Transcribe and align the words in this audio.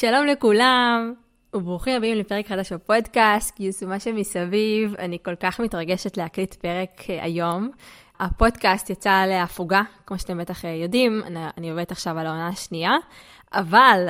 שלום 0.00 0.26
לכולם, 0.26 1.14
וברוכים 1.54 1.96
הבאים 1.96 2.16
לפרק 2.16 2.46
חדש 2.46 2.72
בפודקאסט, 2.72 3.56
גיוס 3.56 3.82
ומה 3.82 4.00
שמסביב. 4.00 4.94
אני 4.98 5.18
כל 5.22 5.34
כך 5.34 5.60
מתרגשת 5.60 6.16
להקליט 6.16 6.54
פרק 6.54 7.10
אה, 7.10 7.24
היום. 7.24 7.70
הפודקאסט 8.20 8.90
יצא 8.90 9.24
להפוגה, 9.26 9.82
כמו 10.06 10.18
שאתם 10.18 10.38
בטח 10.38 10.64
אה, 10.64 10.70
יודעים, 10.70 11.22
אני, 11.26 11.40
אני 11.56 11.70
עובדת 11.70 11.92
עכשיו 11.92 12.18
על 12.18 12.26
העונה 12.26 12.48
השנייה, 12.48 12.92
אבל, 13.52 14.06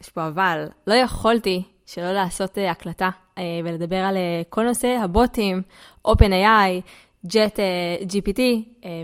יש 0.00 0.08
פה 0.08 0.28
אבל, 0.28 0.66
לא 0.86 0.94
יכולתי 0.94 1.62
שלא 1.86 2.12
לעשות 2.12 2.58
אה, 2.58 2.70
הקלטה 2.70 3.10
ולדבר 3.64 3.96
על 3.96 4.16
כל 4.48 4.64
נושא 4.64 4.98
הבוטים, 5.02 5.62
OpenAI, 6.08 6.80
ג'ט 7.26 7.58
GPT, 8.12 8.40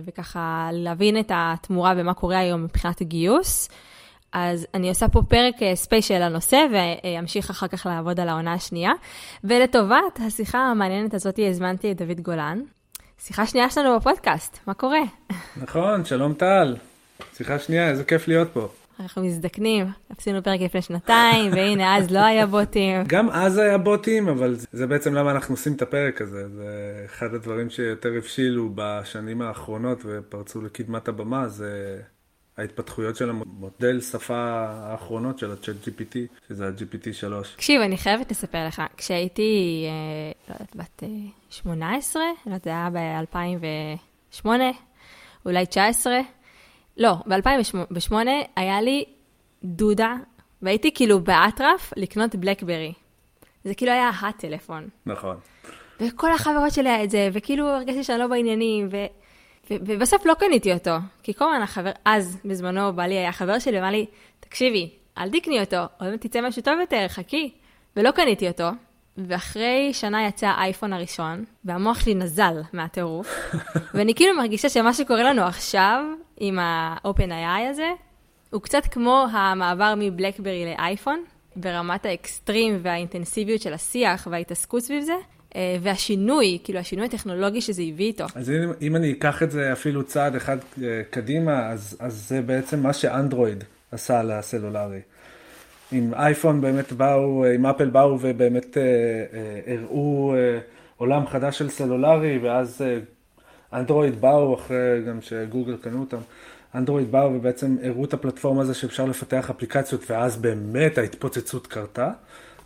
וככה 0.05 0.69
להבין 0.73 1.19
את 1.19 1.33
התמורה 1.35 1.95
ומה 1.97 2.15
קורה 2.15 2.39
היום 2.39 2.65
מבחינת 2.65 3.01
הגיוס. 3.01 3.69
אז 4.33 4.67
אני 4.75 4.89
עושה 4.89 5.09
פה 5.09 5.23
פרק 5.29 5.55
ספיישל 5.75 6.15
אה, 6.15 6.29
לנושא, 6.29 6.67
ואמשיך 6.73 7.51
אחר 7.51 7.69
כך 7.69 7.87
לעבוד 7.87 8.21
על 8.21 8.29
העונה 8.29 8.53
השנייה. 8.53 8.93
ולטובת 9.45 10.21
השיחה 10.27 10.59
המעניינת 10.59 11.15
הזאת 11.15 11.39
הזמנתי 11.49 11.93
את 11.93 11.97
דוד 11.97 12.21
גולן. 12.21 12.61
שיחה 13.19 13.47
שנייה 13.47 13.71
שלנו 13.71 13.97
בפודקאסט, 13.97 14.59
מה 14.67 14.75
קורה? 14.75 15.01
נכון, 15.63 16.05
שלום 16.05 16.35
טל. 16.35 16.77
שיחה 17.37 17.59
שנייה, 17.59 17.91
איזה 17.91 18.05
כיף 18.05 18.29
להיות 18.29 18.49
פה. 18.53 18.69
אנחנו 19.01 19.23
מזדקנים, 19.23 19.87
עשינו 20.19 20.43
פרק 20.43 20.61
לפני 20.61 20.83
שנתיים, 20.83 21.53
והנה 21.53 21.97
אז 21.97 22.11
לא 22.11 22.19
היה 22.19 22.47
בוטים. 22.47 23.05
גם 23.07 23.31
אז 23.31 23.59
היה 23.59 23.79
בוטים, 23.79 24.29
אבל 24.29 24.57
זה 24.73 24.87
בעצם 24.87 25.15
למה 25.15 25.31
אנחנו 25.31 25.55
עושים 25.55 25.73
את 25.73 25.83
הפרק 25.83 26.23
הזה. 26.23 26.49
זה 26.49 27.03
אחד 27.07 27.35
הדברים 27.35 27.71
שיותר 27.71 28.09
הבשילו 28.17 28.71
בשנים 28.75 29.43
האחרונות 29.43 30.03
ופרצו 30.05 30.63
לקדמת 30.63 31.09
הבמה, 31.09 31.49
זה 31.49 32.01
ההתפתחויות 32.59 33.17
של 33.17 33.31
המודל 33.31 34.01
שפה 34.01 34.67
האחרונות 34.69 35.39
של 35.39 35.51
ה-chat 35.51 35.89
GPT, 35.89 36.17
שזה 36.49 36.67
ה-GPT 36.67 37.13
3. 37.13 37.55
תקשיב, 37.55 37.81
אני 37.81 37.99
חייבת 37.99 38.31
לספר 38.31 38.67
לך, 38.67 38.83
כשהייתי, 38.97 39.85
אה, 39.87 40.33
לא 40.49 40.55
יודעת, 40.55 40.77
בת 40.77 41.03
18, 41.51 42.23
אה, 42.23 42.29
לא 42.47 42.51
יודעת, 42.55 42.65
זה 42.65 42.71
היה 42.71 42.89
ב-2008, 44.33 44.47
אולי 45.47 45.67
19, 45.67 46.19
לא, 46.97 47.15
ב-2008 47.27 48.15
היה 48.57 48.81
לי 48.81 49.05
דודה, 49.65 50.15
והייתי 50.63 50.95
כאילו 50.95 51.21
באטרף 51.21 51.93
לקנות 51.97 52.35
בלקברי. 52.35 52.93
זה 53.65 53.75
כאילו 53.75 53.93
היה 53.93 54.11
הטלפון. 54.23 54.89
נכון. 55.07 55.37
וכל 56.01 56.33
החברות 56.33 56.73
שלי 56.73 56.89
היה 56.89 57.05
את 57.05 57.11
זה, 57.11 57.29
וכאילו 57.33 57.69
הרגשתי 57.69 58.05
שאני 58.05 58.19
לא 58.19 58.27
בעניינים, 58.27 58.89
ו... 58.91 58.97
ובסוף 59.71 60.27
לא 60.27 60.35
קניתי 60.35 60.73
אותו, 60.73 60.97
כי 61.23 61.35
כל 61.35 61.45
הזמן 61.45 61.63
החבר, 61.63 61.91
אז 62.05 62.39
בזמנו 62.45 62.93
בעלי 62.93 63.15
היה 63.15 63.33
חבר 63.33 63.59
שלי, 63.59 63.77
ואמר 63.77 63.91
לי, 63.91 64.07
תקשיבי, 64.41 64.91
אל 65.19 65.31
תקני 65.31 65.61
אותו, 65.61 65.77
עוד 65.77 66.11
מעט 66.11 66.27
תצא 66.27 66.41
משהו 66.41 66.63
טוב 66.63 66.81
יותר, 66.81 67.09
חכי. 67.09 67.51
ולא 67.97 68.11
קניתי 68.11 68.49
אותו, 68.49 68.69
ואחרי 69.19 69.91
שנה 69.93 70.27
יצא 70.27 70.47
האייפון 70.47 70.93
הראשון, 70.93 71.45
והמוח 71.65 72.01
שלי 72.01 72.15
נזל 72.15 72.61
מהטירוף, 72.73 73.29
ואני 73.95 74.15
כאילו 74.15 74.37
מרגישה 74.37 74.69
שמה 74.69 74.95
שקורה 74.95 75.23
לנו 75.23 75.43
עכשיו, 75.43 76.05
עם 76.37 76.59
ה-open 76.59 77.33
הזה, 77.71 77.91
הוא 78.51 78.63
קצת 78.63 78.87
כמו 78.87 79.27
המעבר 79.33 79.95
מבלקברי 79.97 80.65
לאייפון, 80.65 81.25
ברמת 81.57 82.07
האקסטרים 82.07 82.79
והאינטנסיביות 82.83 83.61
של 83.61 83.73
השיח 83.73 84.29
וההתעסקות 84.31 84.83
סביב 84.83 85.03
זה, 85.03 85.17
והשינוי, 85.57 86.59
כאילו 86.65 86.79
השינוי 86.79 87.07
הטכנולוגי 87.07 87.61
שזה 87.61 87.83
הביא 87.83 88.07
איתו. 88.07 88.25
אז 88.35 88.51
אם, 88.51 88.73
אם 88.83 88.97
אני 88.97 89.13
אקח 89.13 89.43
את 89.43 89.51
זה 89.51 89.73
אפילו 89.73 90.05
צעד 90.05 90.37
אחד 90.37 90.57
אה, 90.83 91.03
קדימה, 91.11 91.69
אז, 91.69 91.97
אז 92.01 92.29
זה 92.29 92.43
בעצם 92.43 92.83
מה 92.83 92.93
שאנדרואיד 92.93 93.65
עשה 93.93 94.23
לסלולרי. 94.23 95.01
עם 95.93 96.15
אייפון 96.15 96.61
באמת 96.61 96.93
באו, 96.93 97.45
עם 97.55 97.67
אפל 97.67 97.91
באו 97.91 98.19
ובאמת 98.21 98.77
אה, 98.77 98.83
אה, 98.83 99.75
הראו 99.75 100.35
אה, 100.35 100.59
עולם 100.97 101.27
חדש 101.27 101.59
של 101.59 101.71
סלולרי, 101.71 102.39
ואז 102.39 102.83
אה, 102.83 102.99
אנדרואיד 103.73 104.21
באו, 104.21 104.55
אחרי 104.55 105.03
גם 105.09 105.21
שגוגל 105.21 105.77
קנו 105.77 106.01
אותם, 106.01 106.19
אנדרואיד 106.75 107.13
באו 107.13 107.35
ובעצם 107.35 107.77
הראו 107.83 108.05
את 108.05 108.15
הפלטפורמה 108.15 108.63
הזו 108.63 108.75
שאפשר 108.75 109.05
לפתח 109.05 109.51
אפליקציות, 109.51 110.11
ואז 110.11 110.37
באמת 110.37 110.99
ההתפוצצות 110.99 111.67
קרתה. 111.67 112.11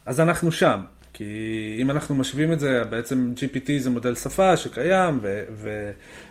אז 0.06 0.20
אנחנו 0.20 0.52
שם. 0.52 0.80
כי 1.12 1.76
אם 1.80 1.90
אנחנו 1.90 2.14
משווים 2.14 2.52
את 2.52 2.60
זה, 2.60 2.84
בעצם 2.90 3.32
GPT 3.36 3.70
זה 3.78 3.90
מודל 3.90 4.14
שפה 4.14 4.56
שקיים, 4.56 5.20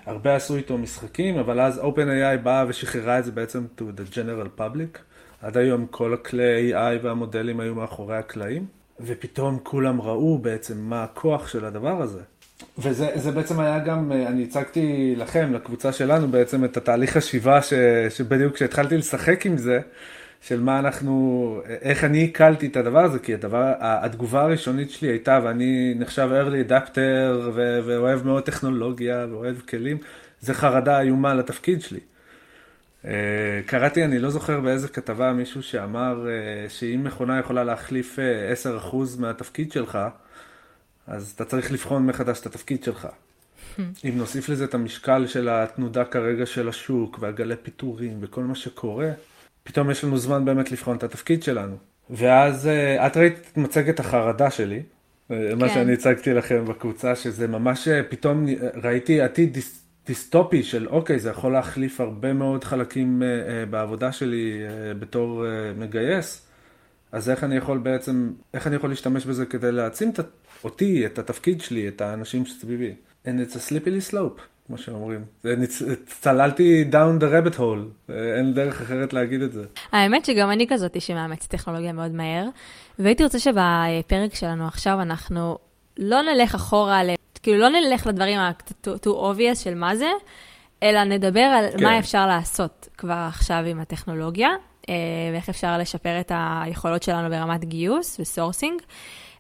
והרבה 0.06 0.36
עשו 0.36 0.56
איתו 0.56 0.78
משחקים, 0.78 1.38
אבל 1.38 1.60
אז 1.60 1.80
OpenAI 1.80 2.38
באה 2.44 2.66
ושחררה 2.68 3.20
את 3.20 3.26
זה 3.26 3.32
בעצם 3.32 3.66
to 3.78 3.82
the 3.82 4.16
general 4.16 4.60
public. 4.60 5.00
עד 5.42 5.58
היום 5.58 5.86
כל 5.92 6.14
הכלי 6.14 6.74
AI 6.74 7.04
והמודלים 7.04 7.60
היו 7.60 7.76
מאחורי 7.76 8.18
הקלעים, 8.18 8.66
ופתאום 9.00 9.60
כולם 9.64 10.02
ראו 10.02 10.38
בעצם 10.38 10.78
מה 10.78 11.04
הכוח 11.04 11.48
של 11.48 11.66
הדבר 11.66 12.02
הזה. 12.02 12.22
וזה 12.78 13.32
בעצם 13.32 13.60
היה 13.60 13.80
גם, 13.80 14.12
אני 14.12 14.44
הצגתי 14.44 15.14
לכם, 15.18 15.54
לקבוצה 15.54 15.92
שלנו 15.92 16.28
בעצם 16.28 16.66
את 16.66 16.78
התהליך 16.78 17.18
השיבה 17.18 17.62
ש, 17.62 17.74
שבדיוק 18.10 18.56
כשהתחלתי 18.56 18.98
לשחק 18.98 19.46
עם 19.46 19.58
זה, 19.58 19.80
של 20.42 20.60
מה 20.60 20.80
אנחנו, 20.80 21.62
איך 21.66 22.04
אני 22.04 22.24
הקלתי 22.24 22.68
את 22.68 22.78
הדבר 22.78 23.04
הזה, 23.04 23.20
כי 23.20 23.34
הדבר, 23.34 23.74
התגובה 23.80 24.42
הראשונית 24.42 24.92
שלי 24.92 25.10
הייתה, 25.10 25.40
ואני 25.44 25.94
נחשב 25.98 26.30
early 26.32 26.70
adapter 26.70 27.00
ואוהב 27.86 28.26
מאוד 28.26 28.44
טכנולוגיה 28.44 29.28
ואוהב 29.30 29.60
כלים, 29.60 29.98
זה 30.40 30.54
חרדה 30.54 31.00
איומה 31.00 31.34
לתפקיד 31.34 31.82
שלי. 31.82 32.00
אה, 33.06 33.62
קראתי, 33.66 34.06
אני 34.06 34.20
לא 34.20 34.30
זוכר 34.30 34.60
באיזה 34.60 34.88
כתבה, 34.88 35.34
מישהו 35.34 35.64
שאמר 35.64 36.28
אה, 36.28 36.70
שאם 36.70 37.02
מכונה 37.04 37.40
יכולה 37.40 37.64
להחליף 37.64 38.20
10% 38.20 38.20
אה, 38.70 39.02
מהתפקיד 39.20 39.72
שלך, 39.72 40.00
אז 41.08 41.32
אתה 41.36 41.46
צריך 41.46 41.72
לבחון 41.72 42.06
מחדש 42.06 42.40
את 42.40 42.46
התפקיד 42.46 42.84
שלך. 42.84 43.08
אם 43.80 44.18
נוסיף 44.18 44.50
לזה 44.50 44.64
את 44.64 44.74
המשקל 44.74 45.28
של 45.28 45.50
התנודה 45.50 46.06
כרגע 46.06 46.46
של 46.46 46.70
השוק, 46.70 47.18
והגלי 47.22 47.56
פיטורים 47.64 48.18
וכל 48.22 48.44
מה 48.44 48.56
שקורה, 48.56 49.12
פתאום 49.64 49.92
יש 49.92 50.04
לנו 50.04 50.18
זמן 50.18 50.46
באמת 50.46 50.72
לבחון 50.72 50.98
את 50.98 51.04
התפקיד 51.04 51.44
שלנו. 51.44 51.76
ואז 52.10 52.68
אה, 52.68 53.08
את 53.08 53.18
ראית 53.18 53.34
את 53.52 53.58
מצגת 53.58 54.00
החרדה 54.00 54.50
שלי, 54.52 54.84
אה, 55.32 55.48
כן. 55.52 55.60
מה 55.60 55.70
שאני 55.70 55.94
הצגתי 55.94 56.34
לכם 56.34 56.66
בקבוצה, 56.66 57.16
שזה 57.16 57.48
ממש 57.48 57.88
אה, 57.88 58.04
פתאום 58.04 58.46
ראיתי 58.84 59.22
עתיד 59.22 59.54
דיס, 59.54 59.84
דיסטופי 60.06 60.64
של 60.64 60.88
אוקיי, 60.88 61.20
זה 61.20 61.30
יכול 61.30 61.52
להחליף 61.52 62.02
הרבה 62.02 62.34
מאוד 62.34 62.64
חלקים 62.64 63.24
בעבודה 63.70 64.12
שלי 64.12 64.64
בתור 65.00 65.46
מגייס, 65.78 66.48
אז 67.12 67.30
איך 67.30 67.44
אני 67.44 67.56
יכול 67.56 67.78
בעצם, 67.78 68.32
איך 68.54 68.68
אני 68.68 68.76
יכול 68.76 68.90
להשתמש 68.90 69.26
בזה 69.26 69.46
כדי 69.46 69.72
להעצים 69.72 70.10
את, 70.10 70.20
אותי, 70.64 71.06
את 71.06 71.20
התפקיד 71.20 71.62
שלי, 71.62 71.88
את 71.88 72.02
האנשים 72.02 72.46
שסביבי. 72.46 72.94
And 73.26 73.30
it's 73.30 73.56
a 73.56 73.60
slippery 73.60 74.12
slope. 74.12 74.51
כמו 74.72 74.78
שאומרים. 74.78 75.26
צללתי 76.06 76.86
down 76.92 77.22
the 77.22 77.26
rabbit 77.26 77.58
hole, 77.58 78.12
אין 78.38 78.54
דרך 78.54 78.82
אחרת 78.82 79.14
להגיד 79.14 79.42
את 79.42 79.52
זה. 79.52 79.64
האמת 79.92 80.26
שגם 80.26 80.52
אני 80.52 80.68
כזאת 80.70 81.02
שמאמצת 81.02 81.52
טכנולוגיה 81.52 81.94
מאוד 81.94 82.12
מהר, 82.12 82.46
והייתי 83.00 83.24
רוצה 83.24 83.40
שבפרק 83.40 84.36
שלנו 84.36 84.68
עכשיו 84.68 85.02
אנחנו 85.02 85.58
לא 85.98 86.22
נלך 86.22 86.56
אחורה, 86.56 87.02
כאילו 87.44 87.58
לא 87.58 87.70
נלך 87.70 88.08
לדברים 88.08 88.40
ה-too 88.40 89.08
obvious 89.08 89.56
של 89.56 89.76
מה 89.76 89.96
זה, 89.96 90.10
אלא 90.84 91.04
נדבר 91.04 91.40
על 91.40 91.66
כן. 91.78 91.84
מה 91.84 92.00
אפשר 92.00 92.28
לעשות 92.28 92.90
כבר 92.98 93.26
עכשיו 93.28 93.64
עם 93.68 93.80
הטכנולוגיה, 93.80 94.50
אה, 94.90 94.96
ואיך 95.34 95.50
אפשר 95.50 95.78
לשפר 95.78 96.20
את 96.20 96.32
היכולות 96.36 97.04
שלנו 97.04 97.30
ברמת 97.30 97.66
גיוס 97.66 98.20
ו 98.20 98.26
sourcing. 98.26 98.82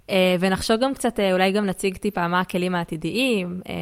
אה, 0.09 0.35
ונחשוב 0.39 0.77
גם 0.81 0.93
קצת, 0.93 1.19
אה, 1.19 1.33
אולי 1.33 1.51
גם 1.51 1.65
נציג 1.65 1.97
טיפה 1.97 2.27
מה 2.27 2.39
הכלים 2.39 2.75
העתידיים, 2.75 3.61
אה, 3.69 3.73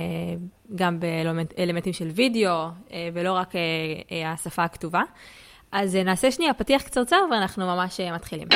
גם 0.75 0.99
באלמנטים 0.99 1.93
של 1.93 2.07
וידאו, 2.07 2.67
ולא 3.13 3.33
רק 3.33 3.53
השפה 4.25 4.63
הכתובה. 4.63 5.01
אז 5.71 5.95
נעשה 5.95 6.31
שנייה 6.31 6.53
פתיח 6.53 6.81
קצרצר 6.81 7.21
ואנחנו 7.31 7.65
ממש 7.65 7.99
מתחילים. 7.99 8.47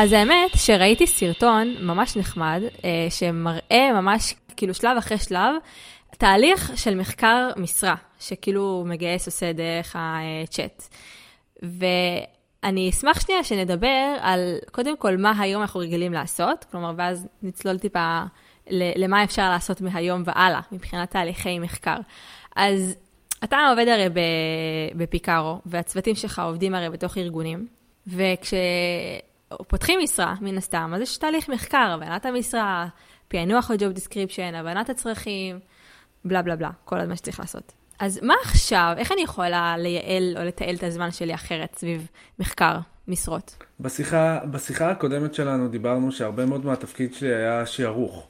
אז 0.00 0.12
האמת 0.12 0.50
שראיתי 0.56 1.06
סרטון 1.06 1.74
ממש 1.80 2.16
נחמד, 2.16 2.62
אה, 2.84 3.06
שמראה 3.10 3.92
ממש 3.92 4.34
כאילו 4.56 4.74
שלב 4.74 4.96
אחרי 4.96 5.18
שלב, 5.18 5.54
תהליך 6.10 6.72
של 6.76 6.94
מחקר 6.94 7.48
משרה, 7.56 7.94
שכאילו 8.20 8.84
מגייס 8.86 9.26
עושה 9.26 9.52
דרך 9.52 9.96
הצ'אט. 9.98 10.88
ואני 11.62 12.90
אשמח 12.90 13.20
שנייה 13.20 13.44
שנדבר 13.44 14.16
על 14.20 14.58
קודם 14.72 14.96
כל 14.96 15.16
מה 15.16 15.32
היום 15.38 15.62
אנחנו 15.62 15.80
רגילים 15.80 16.12
לעשות, 16.12 16.64
כלומר, 16.70 16.92
ואז 16.96 17.28
נצלול 17.42 17.78
טיפה 17.78 18.22
למה 18.70 19.24
אפשר 19.24 19.50
לעשות 19.50 19.80
מהיום 19.80 20.22
והלאה, 20.24 20.60
מבחינת 20.72 21.10
תהליכי 21.10 21.58
מחקר. 21.58 21.96
אז 22.56 22.94
אתה 23.44 23.56
עובד 23.70 23.88
הרי 23.88 24.08
בפיקארו, 24.94 25.58
והצוותים 25.66 26.14
שלך 26.14 26.38
עובדים 26.38 26.74
הרי 26.74 26.90
בתוך 26.90 27.18
ארגונים, 27.18 27.66
וכש... 28.06 28.54
פותחים 29.68 30.00
משרה, 30.02 30.34
מן 30.40 30.58
הסתם, 30.58 30.92
אז 30.94 31.00
יש 31.00 31.16
תהליך 31.16 31.48
מחקר, 31.48 31.90
הבנת 31.94 32.26
המשרה, 32.26 32.86
פענוח 33.28 33.70
ה-job 33.70 33.98
description, 33.98 34.56
הבנת 34.56 34.90
הצרכים, 34.90 35.58
בלה 36.24 36.42
בלה 36.42 36.56
בלה, 36.56 36.70
כל 36.84 37.06
מה 37.06 37.16
שצריך 37.16 37.40
לעשות. 37.40 37.72
אז 37.98 38.20
מה 38.22 38.34
עכשיו, 38.42 38.94
איך 38.96 39.12
אני 39.12 39.22
יכולה 39.22 39.76
לייעל 39.78 40.36
או 40.38 40.44
לתעל 40.44 40.74
את 40.74 40.82
הזמן 40.82 41.10
שלי 41.10 41.34
אחרת 41.34 41.76
סביב 41.78 42.06
מחקר 42.38 42.78
משרות? 43.08 43.56
בשיחה, 43.80 44.40
בשיחה 44.50 44.90
הקודמת 44.90 45.34
שלנו 45.34 45.68
דיברנו 45.68 46.12
שהרבה 46.12 46.46
מאוד 46.46 46.66
מהתפקיד 46.66 47.14
שלי 47.14 47.34
היה 47.34 47.66
שערוך. 47.66 48.28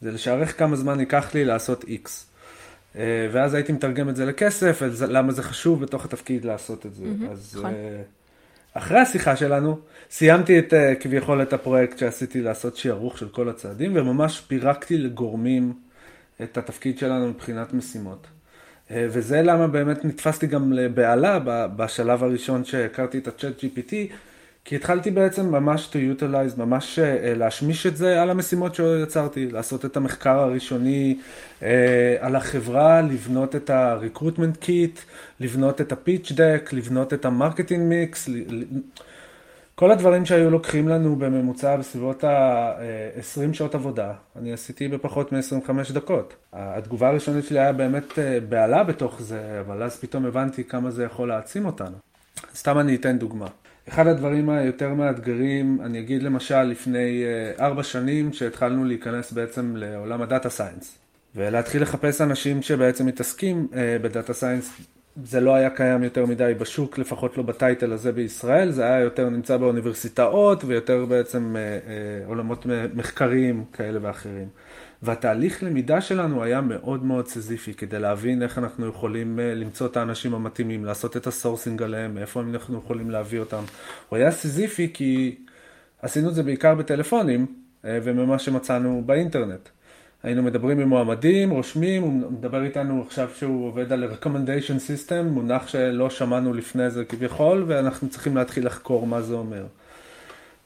זה 0.00 0.10
לשערך 0.10 0.58
כמה 0.58 0.76
זמן 0.76 1.00
ייקח 1.00 1.34
לי 1.34 1.44
לעשות 1.44 1.84
X. 1.84 2.08
אה, 2.96 3.28
ואז 3.32 3.54
הייתי 3.54 3.72
מתרגם 3.72 4.08
את 4.08 4.16
זה 4.16 4.24
לכסף, 4.24 4.82
למה 5.08 5.32
זה 5.32 5.42
חשוב 5.42 5.82
בתוך 5.82 6.04
התפקיד 6.04 6.44
לעשות 6.44 6.86
את 6.86 6.94
זה. 6.94 7.04
Mm-hmm, 7.04 7.30
אז 7.30 7.56
נכון. 7.58 7.70
אה, 7.70 8.02
אחרי 8.74 8.98
השיחה 8.98 9.36
שלנו, 9.36 9.78
סיימתי 10.10 10.58
את, 10.58 10.74
אה, 10.74 10.94
כביכול 10.94 11.42
את 11.42 11.52
הפרויקט 11.52 11.98
שעשיתי 11.98 12.40
לעשות 12.40 12.76
שערוך 12.76 13.18
של 13.18 13.28
כל 13.28 13.48
הצעדים, 13.48 13.92
וממש 13.96 14.40
פירקתי 14.40 14.98
לגורמים 14.98 15.72
את 16.42 16.58
התפקיד 16.58 16.98
שלנו 16.98 17.28
מבחינת 17.28 17.74
משימות. 17.74 18.26
וזה 18.90 19.42
למה 19.42 19.66
באמת 19.66 20.04
נתפסתי 20.04 20.46
גם 20.46 20.72
לבהלה 20.72 21.38
בשלב 21.76 22.24
הראשון 22.24 22.64
שהכרתי 22.64 23.18
את 23.18 23.28
ה-chat 23.28 23.64
GPT, 23.64 23.92
כי 24.64 24.76
התחלתי 24.76 25.10
בעצם 25.10 25.46
ממש 25.52 25.88
to 25.92 26.20
utilize, 26.20 26.58
ממש 26.58 26.98
uh, 26.98 27.02
להשמיש 27.38 27.86
את 27.86 27.96
זה 27.96 28.22
על 28.22 28.30
המשימות 28.30 28.74
שיצרתי, 28.74 29.50
לעשות 29.50 29.84
את 29.84 29.96
המחקר 29.96 30.38
הראשוני 30.38 31.18
uh, 31.60 31.64
על 32.20 32.36
החברה, 32.36 33.00
לבנות 33.00 33.56
את 33.56 33.70
ה-recruitment 33.70 34.64
kit, 34.64 34.98
לבנות 35.40 35.80
את 35.80 35.92
ה-pitch 35.92 36.30
deck, 36.30 36.72
לבנות 36.72 37.12
את 37.12 37.24
ה-marketing 37.24 37.92
mix, 37.92 38.30
כל 39.74 39.90
הדברים 39.90 40.26
שהיו 40.26 40.50
לוקחים 40.50 40.88
לנו 40.88 41.16
בממוצע 41.16 41.76
בסביבות 41.76 42.24
ה-20 42.24 43.52
שעות 43.52 43.74
עבודה, 43.74 44.12
אני 44.36 44.52
עשיתי 44.52 44.88
בפחות 44.88 45.32
מ-25 45.32 45.92
דקות. 45.92 46.34
התגובה 46.52 47.08
הראשונית 47.08 47.44
שלי 47.44 47.58
היה 47.58 47.72
באמת 47.72 48.12
uh, 48.12 48.16
בהלה 48.48 48.84
בתוך 48.84 49.22
זה, 49.22 49.60
אבל 49.60 49.82
אז 49.82 49.96
פתאום 49.96 50.24
הבנתי 50.24 50.64
כמה 50.64 50.90
זה 50.90 51.04
יכול 51.04 51.28
להעצים 51.28 51.66
אותנו. 51.66 51.96
סתם 52.54 52.78
אני 52.78 52.94
אתן 52.94 53.18
דוגמה. 53.18 53.46
אחד 53.88 54.06
הדברים 54.06 54.50
היותר 54.50 54.94
מאתגרים, 54.94 55.78
אני 55.84 55.98
אגיד 55.98 56.22
למשל 56.22 56.62
לפני 56.62 57.24
אה, 57.24 57.64
ארבע 57.66 57.82
שנים 57.82 58.32
שהתחלנו 58.32 58.84
להיכנס 58.84 59.32
בעצם 59.32 59.76
לעולם 59.76 60.22
הדאטה 60.22 60.50
סיינס 60.50 60.98
ולהתחיל 61.36 61.82
לחפש 61.82 62.20
אנשים 62.20 62.62
שבעצם 62.62 63.06
מתעסקים 63.06 63.68
אה, 63.74 63.96
ב 64.02 64.08
data 64.08 64.32
science, 64.32 64.70
זה 65.24 65.40
לא 65.40 65.54
היה 65.54 65.70
קיים 65.70 66.02
יותר 66.02 66.26
מדי 66.26 66.52
בשוק, 66.58 66.98
לפחות 66.98 67.36
לא 67.36 67.42
ב 67.42 67.50
title 67.50 67.92
הזה 67.92 68.12
בישראל, 68.12 68.70
זה 68.70 68.84
היה 68.84 69.00
יותר 69.00 69.28
נמצא 69.28 69.56
באוניברסיטאות 69.56 70.64
ויותר 70.64 71.04
בעצם 71.04 71.56
אה, 71.56 72.26
עולמות 72.26 72.66
מחקריים 72.94 73.64
כאלה 73.72 73.98
ואחרים. 74.02 74.48
והתהליך 75.02 75.62
למידה 75.62 76.00
שלנו 76.00 76.42
היה 76.42 76.60
מאוד 76.60 77.04
מאוד 77.04 77.28
סיזיפי, 77.28 77.74
כדי 77.74 77.98
להבין 77.98 78.42
איך 78.42 78.58
אנחנו 78.58 78.86
יכולים 78.86 79.40
אה, 79.40 79.54
למצוא 79.54 79.86
את 79.86 79.96
האנשים 79.96 80.34
המתאימים, 80.34 80.84
לעשות 80.84 81.16
את 81.16 81.26
ה 81.26 81.32
sourcing 81.32 81.82
עליהם, 81.82 82.14
מאיפה 82.14 82.40
אנחנו 82.40 82.78
יכולים 82.78 83.10
להביא 83.10 83.40
אותם. 83.40 83.62
הוא 84.08 84.16
היה 84.16 84.30
סיזיפי 84.30 84.90
כי 84.94 85.36
עשינו 86.02 86.28
את 86.28 86.34
זה 86.34 86.42
בעיקר 86.42 86.74
בטלפונים, 86.74 87.46
אה, 87.84 87.98
וממה 88.02 88.38
שמצאנו 88.38 89.02
באינטרנט. 89.06 89.68
היינו 90.22 90.42
מדברים 90.42 90.80
עם 90.80 90.88
מועמדים, 90.88 91.50
רושמים, 91.50 92.02
הוא 92.02 92.32
מדבר 92.32 92.64
איתנו 92.64 93.02
עכשיו 93.06 93.30
שהוא 93.36 93.66
עובד 93.66 93.92
על 93.92 94.12
recommendation 94.12 95.08
system, 95.08 95.22
מונח 95.22 95.68
שלא 95.68 96.10
שמענו 96.10 96.54
לפני 96.54 96.90
זה 96.90 97.04
כביכול, 97.04 97.64
ואנחנו 97.66 98.08
צריכים 98.08 98.36
להתחיל 98.36 98.66
לחקור 98.66 99.06
מה 99.06 99.22
זה 99.22 99.34
אומר. 99.34 99.66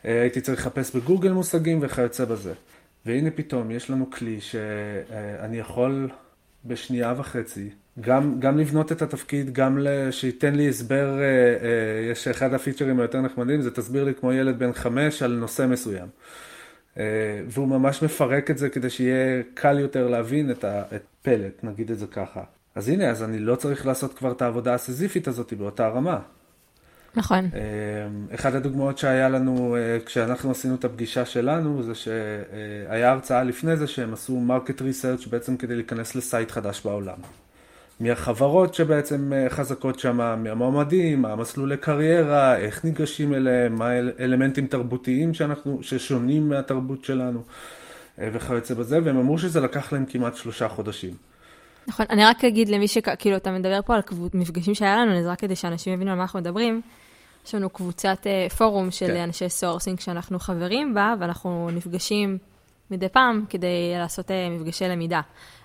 אה, 0.05 0.21
הייתי 0.21 0.41
צריך 0.41 0.61
לחפש 0.61 0.97
בגוגל 0.97 1.33
מושגים 1.33 1.79
וכיוצא 1.83 2.25
בזה. 2.25 2.53
והנה 3.09 3.31
פתאום 3.31 3.71
יש 3.71 3.91
לנו 3.91 4.11
כלי 4.11 4.41
שאני 4.41 5.59
יכול 5.59 6.09
בשנייה 6.65 7.15
וחצי 7.17 7.71
גם, 8.01 8.41
גם 8.41 8.59
לבנות 8.59 8.93
את 8.93 9.03
התפקיד, 9.03 9.53
גם 9.53 9.79
שייתן 10.11 10.55
לי 10.55 10.69
הסבר, 10.69 11.19
אה, 11.19 11.25
אה, 11.25 12.11
יש 12.11 12.29
אחד 12.29 12.55
הפיצ'רים 12.55 13.01
היותר 13.01 13.21
נחמדים, 13.21 13.63
זה 13.63 13.71
תסביר 13.71 14.05
לי 14.05 14.15
כמו 14.15 14.33
ילד 14.33 14.59
בן 14.59 14.73
חמש 14.73 15.23
על 15.23 15.33
נושא 15.33 15.67
מסוים. 15.67 16.09
אה, 16.99 17.05
והוא 17.47 17.69
ממש 17.69 18.03
מפרק 18.03 18.51
את 18.51 18.59
זה 18.59 18.69
כדי 18.69 18.91
שיהיה 18.91 19.43
קל 19.55 19.79
יותר 19.79 20.09
להבין 20.09 20.51
את 20.51 20.65
הפלט, 20.65 21.65
נגיד 21.65 21.91
את 21.91 21.99
זה 21.99 22.07
ככה. 22.07 22.43
אז 22.75 22.89
הנה, 22.89 23.11
אז 23.11 23.23
אני 23.23 23.39
לא 23.39 23.57
צריך 23.57 23.87
לעשות 23.87 24.15
כבר 24.15 24.33
את 24.33 24.43
העבודה 24.43 24.75
הסיזיפית 24.75 25.29
הזאת 25.29 25.53
באותה 25.53 25.89
רמה. 25.89 26.19
נכון. 27.17 27.45
אמ, 27.45 28.27
אחד 28.35 28.55
הדוגמאות 28.55 28.99
שהיה 28.99 29.29
לנו 29.29 29.77
אה, 29.77 29.99
כשאנחנו 30.07 30.51
עשינו 30.51 30.75
את 30.75 30.85
הפגישה 30.85 31.25
שלנו, 31.25 31.83
זה 31.83 31.95
שהיה 31.95 33.11
הרצאה 33.11 33.43
לפני 33.43 33.77
זה 33.77 33.87
שהם 33.87 34.13
עשו 34.13 34.41
market 34.41 34.83
research 34.83 35.27
בעצם 35.27 35.57
כדי 35.57 35.75
להיכנס 35.75 36.15
ל 36.15 36.22
site 36.22 36.51
חדש 36.51 36.81
בעולם. 36.85 37.19
מהחברות 38.01 38.75
שבעצם 38.75 39.33
אה, 39.33 39.51
חזקות 39.51 39.99
שם, 39.99 40.17
מהמועמדים, 40.17 41.25
המסלולי 41.25 41.77
קריירה, 41.77 42.57
איך 42.57 42.85
ניגשים 42.85 43.35
אליהם, 43.35 43.75
מה 43.75 43.91
אלמנטים 44.21 44.67
תרבותיים 44.67 45.35
שאנחנו, 45.35 45.79
ששונים 45.83 46.49
מהתרבות 46.49 47.05
שלנו 47.05 47.43
אה, 48.19 48.29
וכיוצא 48.33 48.75
בזה, 48.75 48.99
והם 49.05 49.17
אמרו 49.17 49.39
שזה 49.39 49.61
לקח 49.61 49.93
להם 49.93 50.05
כמעט 50.07 50.37
שלושה 50.37 50.69
חודשים. 50.69 51.15
נכון, 51.89 52.07
אני 52.11 52.25
רק 52.25 52.45
אגיד 52.45 52.69
למי 52.69 52.89
ש... 52.89 52.99
כאילו, 53.19 53.37
אתה 53.37 53.51
מדבר 53.51 53.81
פה 53.87 53.95
על 53.95 54.01
מפגשים 54.35 54.75
שהיה 54.75 54.97
לנו, 54.97 55.19
אז 55.19 55.27
רק 55.27 55.39
כדי 55.39 55.57
שאנשים 55.57 55.93
יבינו 55.93 56.11
על 56.11 56.17
מה 56.17 56.23
אנחנו 56.23 56.39
מדברים. 56.39 56.81
יש 57.47 57.55
לנו 57.55 57.71
קבוצת 57.71 58.27
אה, 58.27 58.53
פורום 58.53 58.91
של 58.91 59.07
כן. 59.07 59.17
אנשי 59.17 59.49
sourcing 59.49 60.01
שאנחנו 60.01 60.39
חברים 60.39 60.95
בה, 60.95 61.15
ואנחנו 61.21 61.71
נפגשים 61.73 62.39
מדי 62.91 63.09
פעם 63.09 63.45
כדי 63.51 63.95
לעשות 63.99 64.31
אה, 64.31 64.33
מפגשי 64.51 64.85
למידה. 64.85 65.21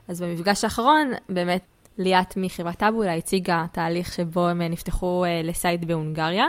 אז 0.08 0.22
במפגש 0.22 0.64
האחרון, 0.64 1.12
באמת, 1.30 1.62
ליאת 1.98 2.38
מחברת 2.38 2.78
טאבולה 2.78 3.16
הציגה 3.16 3.66
תהליך 3.72 4.14
שבו 4.14 4.48
הם 4.48 4.62
נפתחו 4.62 5.26
אה, 5.26 5.48
ל 5.48 5.55
site 5.55 5.84
בהונגריה, 5.84 6.46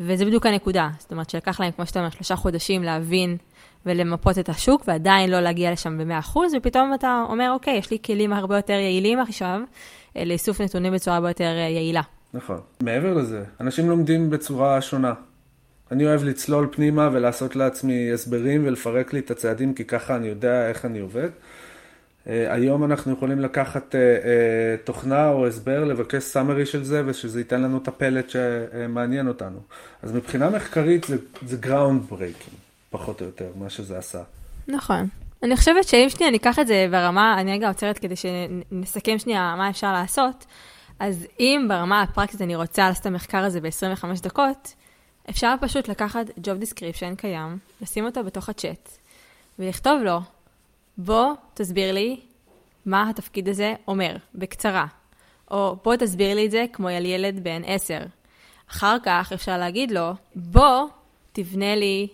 וזה 0.00 0.24
בדיוק 0.24 0.46
הנקודה. 0.46 0.88
זאת 0.98 1.12
אומרת 1.12 1.30
שלקח 1.30 1.60
להם, 1.60 1.70
כמו 1.72 1.86
שאתה 1.86 1.98
אומר, 1.98 2.10
שלושה 2.10 2.36
חודשים 2.36 2.82
להבין 2.82 3.36
ולמפות 3.86 4.38
את 4.38 4.48
השוק, 4.48 4.84
ועדיין 4.88 5.30
לא 5.30 5.40
להגיע 5.40 5.72
לשם 5.72 5.98
ב-100%, 5.98 6.38
ופתאום 6.56 6.94
אתה 6.94 7.24
אומר, 7.28 7.50
אוקיי, 7.52 7.76
יש 7.76 7.90
לי 7.90 7.98
כלים 8.04 8.32
הרבה 8.32 8.56
יותר 8.56 8.72
יעילים 8.72 9.20
עכשיו 9.20 9.60
אה, 10.16 10.24
לאיסוף 10.24 10.60
נתונים 10.60 10.92
בצורה 10.92 11.16
הרבה 11.16 11.30
יותר 11.30 11.44
אה, 11.44 11.68
יעילה. 11.68 12.02
נכון. 12.34 12.60
מעבר 12.82 13.14
לזה, 13.14 13.44
אנשים 13.60 13.90
לומדים 13.90 14.30
בצורה 14.30 14.80
שונה. 14.80 15.14
אני 15.92 16.06
אוהב 16.06 16.24
לצלול 16.24 16.68
פנימה 16.72 17.08
ולעשות 17.12 17.56
לעצמי 17.56 18.12
הסברים 18.12 18.66
ולפרק 18.66 19.12
לי 19.12 19.18
את 19.18 19.30
הצעדים, 19.30 19.74
כי 19.74 19.84
ככה 19.84 20.16
אני 20.16 20.28
יודע 20.28 20.68
איך 20.68 20.84
אני 20.84 20.98
עובד. 20.98 21.28
Uh, 21.28 22.28
היום 22.28 22.84
אנחנו 22.84 23.12
יכולים 23.12 23.40
לקחת 23.40 23.94
uh, 23.94 23.94
uh, 23.94 24.86
תוכנה 24.86 25.28
או 25.28 25.46
הסבר, 25.46 25.84
לבקש 25.84 26.22
סאמרי 26.22 26.66
של 26.66 26.84
זה, 26.84 27.02
ושזה 27.06 27.40
ייתן 27.40 27.62
לנו 27.62 27.78
את 27.78 27.88
הפלט 27.88 28.30
שמעניין 28.30 29.28
אותנו. 29.28 29.58
אז 30.02 30.12
מבחינה 30.12 30.50
מחקרית 30.50 31.04
זה, 31.04 31.16
זה 31.46 31.56
ground 31.62 32.12
breaking. 32.12 32.63
פחות 32.98 33.20
או 33.20 33.26
יותר, 33.26 33.52
מה 33.54 33.70
שזה 33.70 33.98
עשה. 33.98 34.22
נכון. 34.68 35.08
אני 35.42 35.56
חושבת 35.56 35.88
שאם 35.88 36.06
שנייה 36.08 36.30
ניקח 36.32 36.58
את 36.58 36.66
זה 36.66 36.86
ברמה, 36.90 37.40
אני 37.40 37.52
רגע 37.52 37.68
עוצרת 37.68 37.98
כדי 37.98 38.14
שנסכם 38.16 39.18
שנייה 39.18 39.54
מה 39.58 39.70
אפשר 39.70 39.92
לעשות, 39.92 40.46
אז 40.98 41.26
אם 41.40 41.66
ברמה 41.68 42.02
הפרקטית 42.02 42.42
אני 42.42 42.56
רוצה 42.56 42.88
לעשות 42.88 43.00
את 43.00 43.06
המחקר 43.06 43.44
הזה 43.44 43.60
ב-25 43.60 44.22
דקות, 44.22 44.74
אפשר 45.30 45.54
פשוט 45.60 45.88
לקחת 45.88 46.26
job 46.28 46.64
description 46.64 47.16
קיים, 47.16 47.58
לשים 47.82 48.04
אותו 48.04 48.24
בתוך 48.24 48.48
הצ'אט, 48.48 48.98
ולכתוב 49.58 50.02
לו, 50.02 50.18
בוא 50.98 51.34
תסביר 51.54 51.92
לי 51.92 52.20
מה 52.86 53.10
התפקיד 53.10 53.48
הזה 53.48 53.74
אומר, 53.88 54.16
בקצרה. 54.34 54.86
או 55.50 55.76
בוא 55.84 55.96
תסביר 55.96 56.34
לי 56.34 56.46
את 56.46 56.50
זה 56.50 56.64
כמו 56.72 56.88
אל 56.88 57.04
ילד 57.04 57.44
בן 57.44 57.62
10. 57.66 57.98
אחר 58.70 58.96
כך 59.02 59.32
אפשר 59.32 59.58
להגיד 59.58 59.90
לו, 59.90 60.10
בוא 60.34 60.88
תבנה 61.32 61.74
לי 61.76 62.08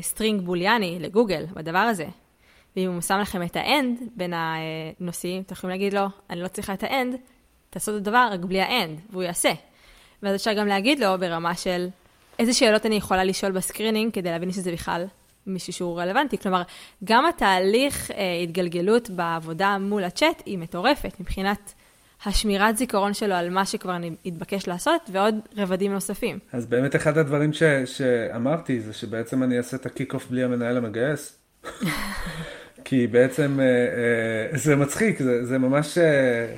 string 0.00 0.40
בוליאני 0.40 0.98
לגוגל 1.00 1.46
בדבר 1.54 1.78
הזה. 1.78 2.06
ואם 2.76 2.92
הוא 2.92 3.00
שם 3.00 3.18
לכם 3.18 3.42
את 3.42 3.56
ה 3.56 3.66
AND 3.66 3.98
בין 4.16 4.32
הנושאים, 4.36 5.42
אתם 5.42 5.52
יכולים 5.52 5.76
להגיד 5.76 5.94
לו, 5.94 6.06
אני 6.30 6.40
לא 6.40 6.48
צריכה 6.48 6.74
את 6.74 6.82
ה 6.82 6.88
AND, 6.88 7.14
תעשו 7.70 7.90
את 7.90 7.96
הדבר 7.96 8.28
רק 8.32 8.40
בלי 8.40 8.60
ה 8.60 8.68
AND, 8.68 9.00
והוא 9.10 9.22
יעשה. 9.22 9.52
ואז 10.22 10.36
אפשר 10.36 10.52
גם 10.52 10.66
להגיד 10.66 10.98
לו 11.00 11.18
ברמה 11.18 11.54
של 11.54 11.88
איזה 12.38 12.52
שאלות 12.52 12.86
אני 12.86 12.94
יכולה 12.94 13.24
לשאול 13.24 13.52
ב 13.52 13.58
screening 13.58 14.12
כדי 14.12 14.30
להבין 14.30 14.52
שזה 14.52 14.72
בכלל 14.72 15.06
מישהו 15.46 15.72
שהוא 15.72 16.00
רלוונטי. 16.00 16.38
כלומר, 16.38 16.62
גם 17.04 17.26
התהליך 17.26 18.10
אה, 18.10 18.40
התגלגלות 18.42 19.10
בעבודה 19.10 19.78
מול 19.78 20.04
הצ'אט 20.04 20.42
היא 20.46 20.58
מטורפת 20.58 21.20
מבחינת 21.20 21.74
השמירת 22.26 22.76
זיכרון 22.76 23.14
שלו 23.14 23.34
על 23.34 23.50
מה 23.50 23.66
שכבר 23.66 23.96
התבקש 24.26 24.68
לעשות, 24.68 25.10
ועוד 25.12 25.34
רבדים 25.56 25.92
נוספים. 25.92 26.38
אז 26.52 26.66
באמת 26.66 26.96
אחד 26.96 27.18
הדברים 27.18 27.52
ש, 27.52 27.62
שאמרתי 27.84 28.80
זה 28.80 28.92
שבעצם 28.92 29.42
אני 29.42 29.58
אעשה 29.58 29.76
את 29.76 29.86
הקיק 29.86 30.14
אוף 30.14 30.26
בלי 30.30 30.44
המנהל 30.44 30.76
המגייס. 30.76 31.38
כי 32.84 33.06
בעצם 33.06 33.58
זה 34.52 34.76
מצחיק, 34.76 35.22
זה, 35.22 35.44
זה 35.44 35.58
ממש, 35.58 35.98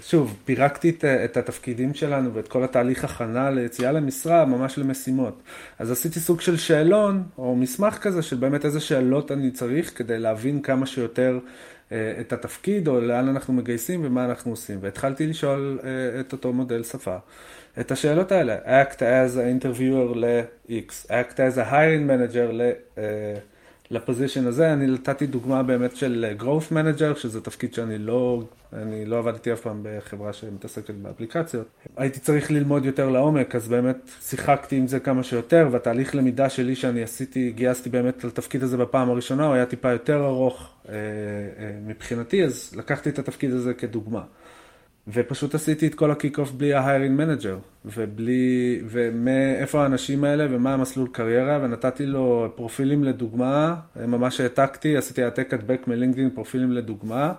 שוב, 0.02 0.36
פירקתי 0.44 0.90
את, 0.90 1.04
את 1.04 1.36
התפקידים 1.36 1.94
שלנו 1.94 2.34
ואת 2.34 2.48
כל 2.48 2.64
התהליך 2.64 3.04
הכנה 3.04 3.50
ליציאה 3.50 3.92
למשרה 3.92 4.44
ממש 4.44 4.78
למשימות. 4.78 5.42
אז 5.78 5.90
עשיתי 5.90 6.20
סוג 6.20 6.40
של 6.40 6.56
שאלון 6.56 7.22
או 7.38 7.56
מסמך 7.56 7.98
כזה 7.98 8.22
של 8.22 8.36
באמת 8.36 8.64
איזה 8.64 8.80
שאלות 8.80 9.32
אני 9.32 9.50
צריך 9.50 9.98
כדי 9.98 10.18
להבין 10.18 10.62
כמה 10.62 10.86
שיותר 10.86 11.38
את 12.20 12.32
התפקיד 12.32 12.88
או 12.88 13.00
לאן 13.00 13.28
אנחנו 13.28 13.54
מגייסים 13.54 14.00
ומה 14.04 14.24
אנחנו 14.24 14.50
עושים. 14.50 14.78
והתחלתי 14.80 15.26
לשאול 15.26 15.78
את 16.20 16.32
אותו 16.32 16.52
מודל 16.52 16.82
שפה. 16.82 17.16
את 17.80 17.90
השאלות 17.90 18.32
האלה, 18.32 18.82
act 18.82 18.96
as 18.96 19.36
an 19.36 19.64
interviewer 19.64 20.16
ל-X, 20.16 21.06
act 21.06 21.34
as 21.34 21.56
a 21.56 21.72
hiring 21.72 22.08
manager 22.10 22.52
ל... 22.52 22.70
לפוזיישן 23.90 24.46
הזה, 24.46 24.72
אני 24.72 24.86
נתתי 24.86 25.26
דוגמה 25.26 25.62
באמת 25.62 25.96
של 25.96 26.34
growth 26.40 26.72
manager, 26.72 27.16
שזה 27.18 27.40
תפקיד 27.40 27.74
שאני 27.74 27.98
לא, 27.98 28.42
אני 28.72 29.04
לא 29.04 29.18
עבדתי 29.18 29.52
אף 29.52 29.60
פעם 29.60 29.80
בחברה 29.82 30.32
שמתעסקת 30.32 30.94
באפליקציות. 30.94 31.66
הייתי 31.96 32.20
צריך 32.20 32.50
ללמוד 32.50 32.84
יותר 32.84 33.08
לעומק, 33.08 33.54
אז 33.54 33.68
באמת 33.68 34.10
שיחקתי 34.20 34.76
עם 34.76 34.86
זה 34.86 35.00
כמה 35.00 35.22
שיותר, 35.22 35.68
והתהליך 35.70 36.14
למידה 36.14 36.48
שלי 36.48 36.76
שאני 36.76 37.02
עשיתי, 37.02 37.52
גייסתי 37.52 37.90
באמת 37.90 38.24
לתפקיד 38.24 38.62
הזה 38.62 38.76
בפעם 38.76 39.10
הראשונה, 39.10 39.46
הוא 39.46 39.54
היה 39.54 39.66
טיפה 39.66 39.90
יותר 39.90 40.24
ארוך 40.24 40.70
אה, 40.88 40.94
אה, 40.94 41.00
מבחינתי, 41.86 42.44
אז 42.44 42.74
לקחתי 42.76 43.10
את 43.10 43.18
התפקיד 43.18 43.52
הזה 43.52 43.74
כדוגמה. 43.74 44.22
ופשוט 45.12 45.54
עשיתי 45.54 45.86
את 45.86 45.94
כל 45.94 46.10
ה 46.10 46.15
kick-off 46.15 46.50
בלי 46.50 46.74
ה-hiring 46.74 47.20
manager, 47.20 47.56
ובלי, 47.84 48.80
ומאיפה 48.86 49.82
האנשים 49.82 50.24
האלה 50.24 50.46
ומה 50.50 50.74
המסלול 50.74 51.08
קריירה, 51.12 51.58
ונתתי 51.62 52.06
לו 52.06 52.52
פרופילים 52.54 53.04
לדוגמה, 53.04 53.76
ממש 54.06 54.40
העתקתי, 54.40 54.96
עשיתי 54.96 55.22
העתק 55.22 55.54
הדבק 55.54 55.88
מלינקדאין 55.88 56.30
פרופילים 56.30 56.72
לדוגמה, 56.72 57.32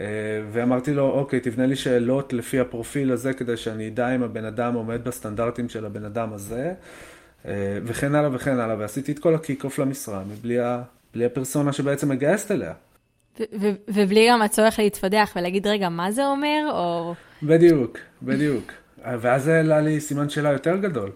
אה, 0.00 0.06
ואמרתי 0.52 0.94
לו, 0.94 1.10
אוקיי, 1.10 1.40
תבנה 1.40 1.66
לי 1.66 1.76
שאלות 1.76 2.32
לפי 2.32 2.60
הפרופיל 2.60 3.12
הזה, 3.12 3.32
כדי 3.32 3.56
שאני 3.56 3.88
אדע 3.88 4.14
אם 4.14 4.22
הבן 4.22 4.44
אדם 4.44 4.74
עומד 4.74 5.04
בסטנדרטים 5.04 5.68
של 5.68 5.86
הבן 5.86 6.04
אדם 6.04 6.32
הזה, 6.32 6.72
אה, 7.46 7.78
וכן 7.84 8.14
הלאה 8.14 8.30
וכן 8.32 8.58
הלאה, 8.58 8.76
ועשיתי 8.78 9.12
את 9.12 9.18
כל 9.18 9.34
ה 9.34 9.39
kick-off 9.39 9.78
למשרה, 9.78 10.22
מבלי 10.32 11.24
הפרסונה 11.24 11.72
שבעצם 11.72 12.08
מגייסת 12.08 12.50
אליה. 12.50 12.72
ובלי 13.88 14.28
גם 14.30 14.42
הצורך 14.42 14.78
להתפדח 14.78 15.32
ולהגיד, 15.36 15.66
רגע, 15.66 15.88
מה 15.88 16.12
זה 16.12 16.26
אומר, 16.26 16.70
או... 16.72 17.14
בדיוק, 17.42 17.98
בדיוק. 18.22 18.72
ואז 19.04 19.48
העלה 19.48 19.80
לי 19.80 20.00
סימן 20.00 20.28
שאלה 20.28 20.52
יותר 20.52 20.76
גדול. 20.76 21.10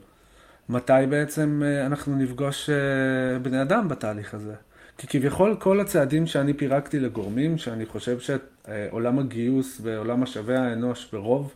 מתי 0.68 0.92
בעצם 1.08 1.62
אה, 1.64 1.86
אנחנו 1.86 2.16
נפגוש 2.16 2.70
אה, 2.70 3.38
בני 3.38 3.62
אדם 3.62 3.88
בתהליך 3.88 4.34
הזה? 4.34 4.54
כי 4.98 5.06
כביכול 5.06 5.56
כל 5.60 5.80
הצעדים 5.80 6.26
שאני 6.26 6.52
פירקתי 6.54 7.00
לגורמים, 7.00 7.58
שאני 7.58 7.86
חושב 7.86 8.18
שעולם 8.20 9.18
הגיוס 9.18 9.80
ועולם 9.82 10.20
משאבי 10.20 10.56
האנוש 10.56 11.08
ברוב 11.12 11.54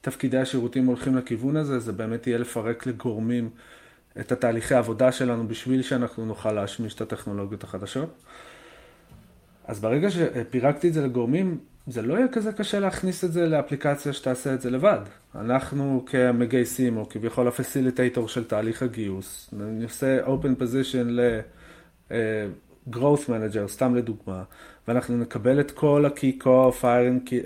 תפקידי 0.00 0.38
השירותים 0.38 0.86
הולכים 0.86 1.16
לכיוון 1.16 1.56
הזה, 1.56 1.78
זה 1.78 1.92
באמת 1.92 2.26
יהיה 2.26 2.38
לפרק 2.38 2.86
לגורמים 2.86 3.50
את 4.20 4.32
התהליכי 4.32 4.74
העבודה 4.74 5.12
שלנו 5.12 5.48
בשביל 5.48 5.82
שאנחנו 5.82 6.26
נוכל 6.26 6.52
להשמיש 6.52 6.94
את 6.94 7.00
הטכנולוגיות 7.00 7.64
החדשות. 7.64 8.14
אז 9.66 9.80
ברגע 9.80 10.10
שפירקתי 10.10 10.88
את 10.88 10.94
זה 10.94 11.04
לגורמים, 11.04 11.58
זה 11.86 12.02
לא 12.02 12.14
יהיה 12.14 12.28
כזה 12.28 12.52
קשה 12.52 12.80
להכניס 12.80 13.24
את 13.24 13.32
זה 13.32 13.46
לאפליקציה 13.46 14.12
שתעשה 14.12 14.54
את 14.54 14.60
זה 14.60 14.70
לבד. 14.70 15.00
אנחנו 15.34 16.04
כמגייסים, 16.06 16.96
או 16.96 17.08
כביכול 17.08 17.48
הפסיליטייטור 17.48 18.28
של 18.28 18.44
תהליך 18.44 18.82
הגיוס, 18.82 19.54
אני 19.60 19.84
עושה 19.84 20.26
open 20.26 20.62
position 20.62 21.06
ל-growth 21.06 23.28
manager, 23.28 23.68
סתם 23.68 23.94
לדוגמה, 23.94 24.42
ואנחנו 24.88 25.18
נקבל 25.18 25.60
את 25.60 25.70
כל 25.70 26.06
ה-kick-off, 26.06 26.86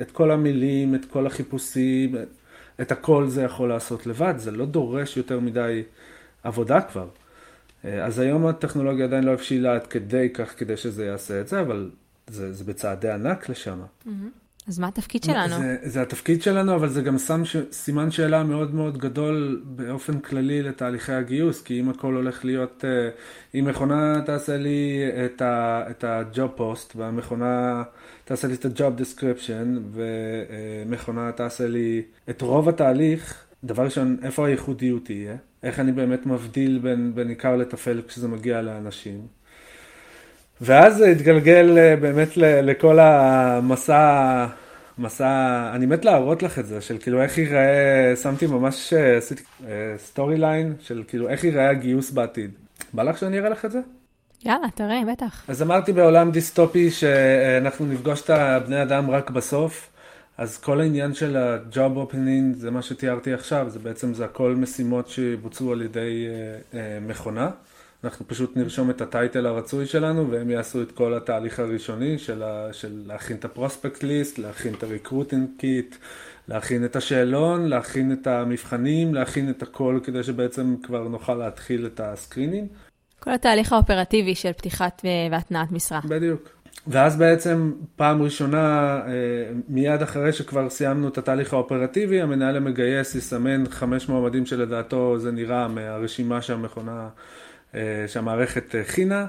את 0.00 0.10
כל 0.10 0.30
המילים, 0.30 0.94
את 0.94 1.04
כל 1.04 1.26
החיפושים, 1.26 2.14
את 2.80 2.92
הכל 2.92 3.28
זה 3.28 3.42
יכול 3.42 3.68
לעשות 3.68 4.06
לבד, 4.06 4.34
זה 4.36 4.50
לא 4.50 4.66
דורש 4.66 5.16
יותר 5.16 5.40
מדי 5.40 5.82
עבודה 6.42 6.80
כבר. 6.80 7.08
אז 7.84 8.18
היום 8.18 8.46
הטכנולוגיה 8.46 9.04
עדיין 9.04 9.24
לא 9.24 9.30
הבשילה 9.30 9.74
עד 9.74 9.86
כדי 9.86 10.28
כך 10.34 10.58
כדי 10.58 10.76
שזה 10.76 11.06
יעשה 11.06 11.40
את 11.40 11.48
זה, 11.48 11.60
אבל 11.60 11.90
זה, 12.26 12.52
זה 12.52 12.64
בצעדי 12.64 13.10
ענק 13.10 13.48
לשם. 13.48 13.80
Mm-hmm. 13.82 14.10
אז 14.68 14.78
מה 14.78 14.88
התפקיד 14.88 15.22
שלנו? 15.24 15.58
זה, 15.58 15.76
זה 15.82 16.02
התפקיד 16.02 16.42
שלנו, 16.42 16.74
אבל 16.74 16.88
זה 16.88 17.02
גם 17.02 17.18
שם 17.18 17.44
ש... 17.44 17.56
סימן 17.72 18.10
שאלה 18.10 18.42
מאוד 18.42 18.74
מאוד 18.74 18.98
גדול 18.98 19.62
באופן 19.64 20.20
כללי 20.20 20.62
לתהליכי 20.62 21.12
הגיוס, 21.12 21.62
כי 21.62 21.80
אם 21.80 21.88
הכל 21.88 22.14
הולך 22.14 22.44
להיות, 22.44 22.84
אה, 22.84 23.10
אם 23.60 23.64
מכונה 23.64 24.22
תעשה 24.26 24.56
לי 24.56 25.02
את, 25.24 25.42
ה... 25.42 25.82
את 25.90 26.04
ה 26.04 26.16
job 26.16 26.50
post, 26.56 26.96
והמכונה 26.96 27.82
תעשה 28.24 28.48
לי 28.48 28.54
את 28.54 28.64
ה 28.64 28.72
job 28.72 28.96
description, 28.96 29.78
ומכונה 29.92 31.32
תעשה 31.32 31.66
לי 31.66 32.02
את 32.30 32.42
רוב 32.42 32.68
התהליך, 32.68 33.44
דבר 33.64 33.84
ראשון, 33.84 34.16
איפה 34.22 34.46
הייחודיות 34.46 35.04
תהיה? 35.04 35.36
איך 35.62 35.80
אני 35.80 35.92
באמת 35.92 36.26
מבדיל 36.26 36.78
בין, 36.78 37.14
בין 37.14 37.28
עיקר 37.28 37.56
לטפל 37.56 38.02
כשזה 38.08 38.28
מגיע 38.28 38.62
לאנשים? 38.62 39.39
ואז 40.60 40.96
זה 40.96 41.08
התגלגל 41.08 41.78
אה, 41.78 41.96
באמת 41.96 42.36
לכל 42.36 42.98
המסע, 42.98 44.46
מסע, 44.98 45.70
אני 45.74 45.86
מת 45.86 46.04
להראות 46.04 46.42
לך 46.42 46.58
את 46.58 46.66
זה, 46.66 46.80
של 46.80 46.98
כאילו 46.98 47.22
איך 47.22 47.38
ייראה, 47.38 48.14
שמתי 48.22 48.46
ממש, 48.46 48.92
אה, 48.92 49.16
עשיתי 49.16 49.42
story 49.96 50.34
אה, 50.34 50.40
line 50.40 50.74
של 50.80 51.02
כאילו 51.08 51.28
איך 51.28 51.44
ייראה 51.44 51.70
הגיוס 51.70 52.10
בעתיד. 52.10 52.50
בא 52.92 53.02
לך 53.02 53.18
שאני 53.18 53.38
אראה 53.38 53.48
לך 53.48 53.64
את 53.64 53.70
זה? 53.70 53.80
יאללה, 54.44 54.66
תראה, 54.74 55.00
בטח. 55.12 55.44
אז 55.48 55.62
אמרתי 55.62 55.92
בעולם 55.92 56.30
דיסטופי 56.30 56.90
שאנחנו 56.90 57.86
נפגוש 57.86 58.22
את 58.22 58.30
הבני 58.30 58.82
אדם 58.82 59.10
רק 59.10 59.30
בסוף, 59.30 59.90
אז 60.38 60.58
כל 60.58 60.80
העניין 60.80 61.14
של 61.14 61.36
ה-job 61.36 61.96
opening 61.96 62.56
זה 62.56 62.70
מה 62.70 62.82
שתיארתי 62.82 63.32
עכשיו, 63.32 63.66
זה 63.70 63.78
בעצם, 63.78 64.14
זה 64.14 64.24
הכל 64.24 64.54
משימות 64.56 65.08
שבוצעו 65.08 65.72
על 65.72 65.82
ידי 65.82 66.26
מכונה. 67.08 67.50
אנחנו 68.04 68.28
פשוט 68.28 68.56
נרשום 68.56 68.90
את 68.90 69.00
ה 69.00 69.08
title 69.08 69.46
הרצוי 69.46 69.86
שלנו 69.86 70.30
והם 70.30 70.50
יעשו 70.50 70.82
את 70.82 70.92
כל 70.92 71.14
התהליך 71.14 71.58
הראשוני 71.58 72.18
של, 72.18 72.42
ה, 72.42 72.72
של 72.72 73.02
להכין 73.06 73.36
את 73.36 73.44
ה 73.44 73.51
prospect 73.51 74.02
list, 74.02 74.38
להכין 74.38 74.74
את 74.74 74.82
ה 74.82 74.88
recruiting 74.88 75.48
kit, 75.58 75.96
להכין 76.48 76.84
את 76.84 76.96
השאלון, 76.96 77.66
להכין 77.66 78.12
את 78.12 78.26
המבחנים, 78.26 79.14
להכין 79.14 79.50
את 79.50 79.62
הכל 79.62 80.00
כדי 80.02 80.22
שבעצם 80.22 80.74
כבר 80.82 81.08
נוכל 81.08 81.34
להתחיל 81.34 81.86
את 81.86 82.00
ה 82.04 82.10
screening. 82.10 82.68
כל 83.20 83.30
התהליך 83.30 83.72
האופרטיבי 83.72 84.34
של 84.34 84.52
פתיחת 84.52 85.02
והתנעת 85.30 85.72
משרה. 85.72 86.00
בדיוק. 86.04 86.48
ואז 86.86 87.16
בעצם 87.16 87.72
פעם 87.96 88.22
ראשונה, 88.22 88.96
אה, 89.06 89.12
מיד 89.68 90.02
אחרי 90.02 90.32
שכבר 90.32 90.70
סיימנו 90.70 91.08
את 91.08 91.18
התהליך 91.18 91.52
האופרטיבי, 91.52 92.20
המנהל 92.20 92.56
המגייס 92.56 93.14
יסמן 93.14 93.64
חמש 93.70 94.08
מועמדים 94.08 94.46
שלדעתו 94.46 95.18
זה 95.18 95.32
נראה 95.32 95.68
מהרשימה 95.68 96.42
שהמכונה 96.42 96.92
אה, 96.92 97.08
שהמערכת 98.06 98.74
הכינה, 98.80 99.26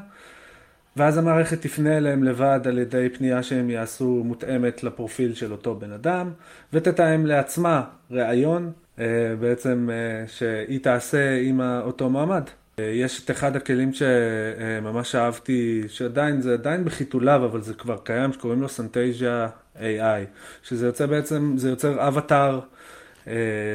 ואז 0.98 1.17
המערכת 1.17 1.62
תפנה 1.62 1.98
אליהם 1.98 2.24
לבד 2.24 2.60
על 2.65 2.77
ידי 2.77 3.10
פנייה 3.10 3.43
שהם 3.43 3.69
יעשו 3.69 4.21
מותאמת 4.25 4.83
לפרופיל 4.83 5.33
של 5.33 5.51
אותו 5.51 5.75
בן 5.75 5.91
אדם, 5.91 6.31
ותתאם 6.74 7.25
לעצמה 7.25 7.83
ראיון 8.12 8.71
אה, 9.00 9.05
בעצם 9.39 9.89
אה, 9.91 10.27
שהיא 10.27 10.79
תעשה 10.79 11.38
עם 11.41 11.62
אותו 11.62 12.10
מעמד. 12.10 12.43
יש 12.77 13.24
את 13.25 13.31
אחד 13.31 13.55
הכלים 13.55 13.91
שממש 13.93 15.15
אהבתי, 15.15 15.83
שעדיין, 15.88 16.41
זה 16.41 16.53
עדיין 16.53 16.86
בחיתוליו, 16.86 17.45
אבל 17.45 17.62
זה 17.62 17.74
כבר 17.74 17.98
קיים, 17.98 18.33
שקוראים 18.33 18.62
לו 18.62 18.69
סנטייז'ה 18.69 19.48
AI, 19.75 20.25
שזה 20.63 20.86
יוצא 20.86 21.05
בעצם, 21.05 21.53
זה 21.57 21.69
יוצר 21.69 22.07
אבטאר 22.07 22.60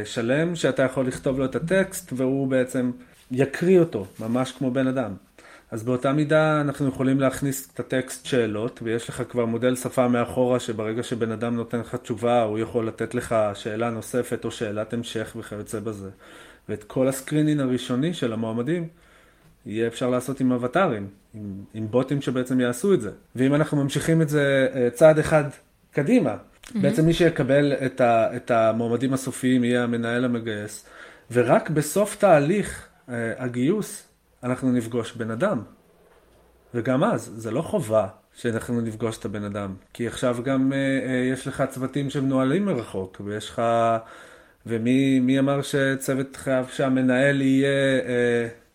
שלם, 0.04 0.54
שאתה 0.54 0.82
יכול 0.82 1.06
לכתוב 1.06 1.38
לו 1.38 1.44
את 1.44 1.56
הטקסט, 1.56 2.12
והוא 2.16 2.48
בעצם 2.48 2.90
יקריא 3.30 3.80
אותו, 3.80 4.06
ממש 4.20 4.52
כמו 4.52 4.70
בן 4.70 4.86
אדם. 4.86 5.14
אז 5.70 5.82
באותה 5.82 6.12
מידה 6.12 6.60
אנחנו 6.60 6.88
יכולים 6.88 7.20
להכניס 7.20 7.68
את 7.74 7.80
הטקסט 7.80 8.26
שאלות, 8.26 8.80
ויש 8.82 9.08
לך 9.08 9.22
כבר 9.28 9.44
מודל 9.44 9.76
שפה 9.76 10.08
מאחורה 10.08 10.60
שברגע 10.60 11.02
שבן 11.02 11.32
אדם 11.32 11.56
נותן 11.56 11.80
לך 11.80 11.94
תשובה, 11.94 12.42
הוא 12.42 12.58
יכול 12.58 12.88
לתת 12.88 13.14
לך 13.14 13.34
שאלה 13.54 13.90
נוספת 13.90 14.44
או 14.44 14.50
שאלת 14.50 14.92
המשך 14.92 15.36
וכיוצא 15.38 15.80
בזה. 15.80 16.10
ואת 16.68 16.84
כל 16.84 17.08
ה 17.08 17.13
screening 17.13 17.60
הראשוני 17.60 18.14
של 18.14 18.32
המועמדים, 18.32 18.88
יהיה 19.66 19.86
אפשר 19.86 20.10
לעשות 20.10 20.40
עם 20.40 20.52
אבטארים, 20.52 21.08
עם, 21.34 21.64
עם 21.74 21.86
בוטים 21.90 22.22
שבעצם 22.22 22.60
יעשו 22.60 22.94
את 22.94 23.00
זה. 23.00 23.10
ואם 23.36 23.54
אנחנו 23.54 23.82
ממשיכים 23.82 24.22
את 24.22 24.28
זה 24.28 24.68
אה, 24.74 24.88
צעד 24.90 25.18
אחד 25.18 25.44
קדימה, 25.92 26.36
mm-hmm. 26.36 26.78
בעצם 26.80 27.06
מי 27.06 27.12
שיקבל 27.12 27.72
את, 27.72 28.00
ה, 28.00 28.36
את 28.36 28.50
המועמדים 28.50 29.12
הסופיים 29.12 29.64
יהיה 29.64 29.82
המנהל 29.82 30.24
המגייס, 30.24 30.86
ורק 31.30 31.70
בסוף 31.70 32.16
תהליך 32.16 32.88
הגיוס, 33.08 34.08
אנחנו 34.42 34.72
נפגוש 34.72 35.12
בן 35.12 35.30
אדם. 35.30 35.62
וגם 36.74 37.04
אז, 37.04 37.32
זה 37.36 37.50
לא 37.50 37.62
חובה 37.62 38.08
שאנחנו 38.34 38.80
נפגוש 38.80 39.18
את 39.18 39.24
הבן 39.24 39.44
אדם. 39.44 39.74
כי 39.92 40.06
עכשיו 40.06 40.36
גם 40.44 40.72
אה, 40.72 40.78
אה, 40.78 41.30
יש 41.32 41.46
לך 41.46 41.64
צוותים 41.70 42.10
שמנוהלים 42.10 42.64
מרחוק, 42.64 43.20
ויש 43.24 43.50
לך... 43.50 43.62
ומי 44.68 45.38
אמר 45.38 45.62
שצוות 45.62 46.36
חייב 46.36 46.66
שהמנהל 46.72 47.42
יהיה 47.42 47.68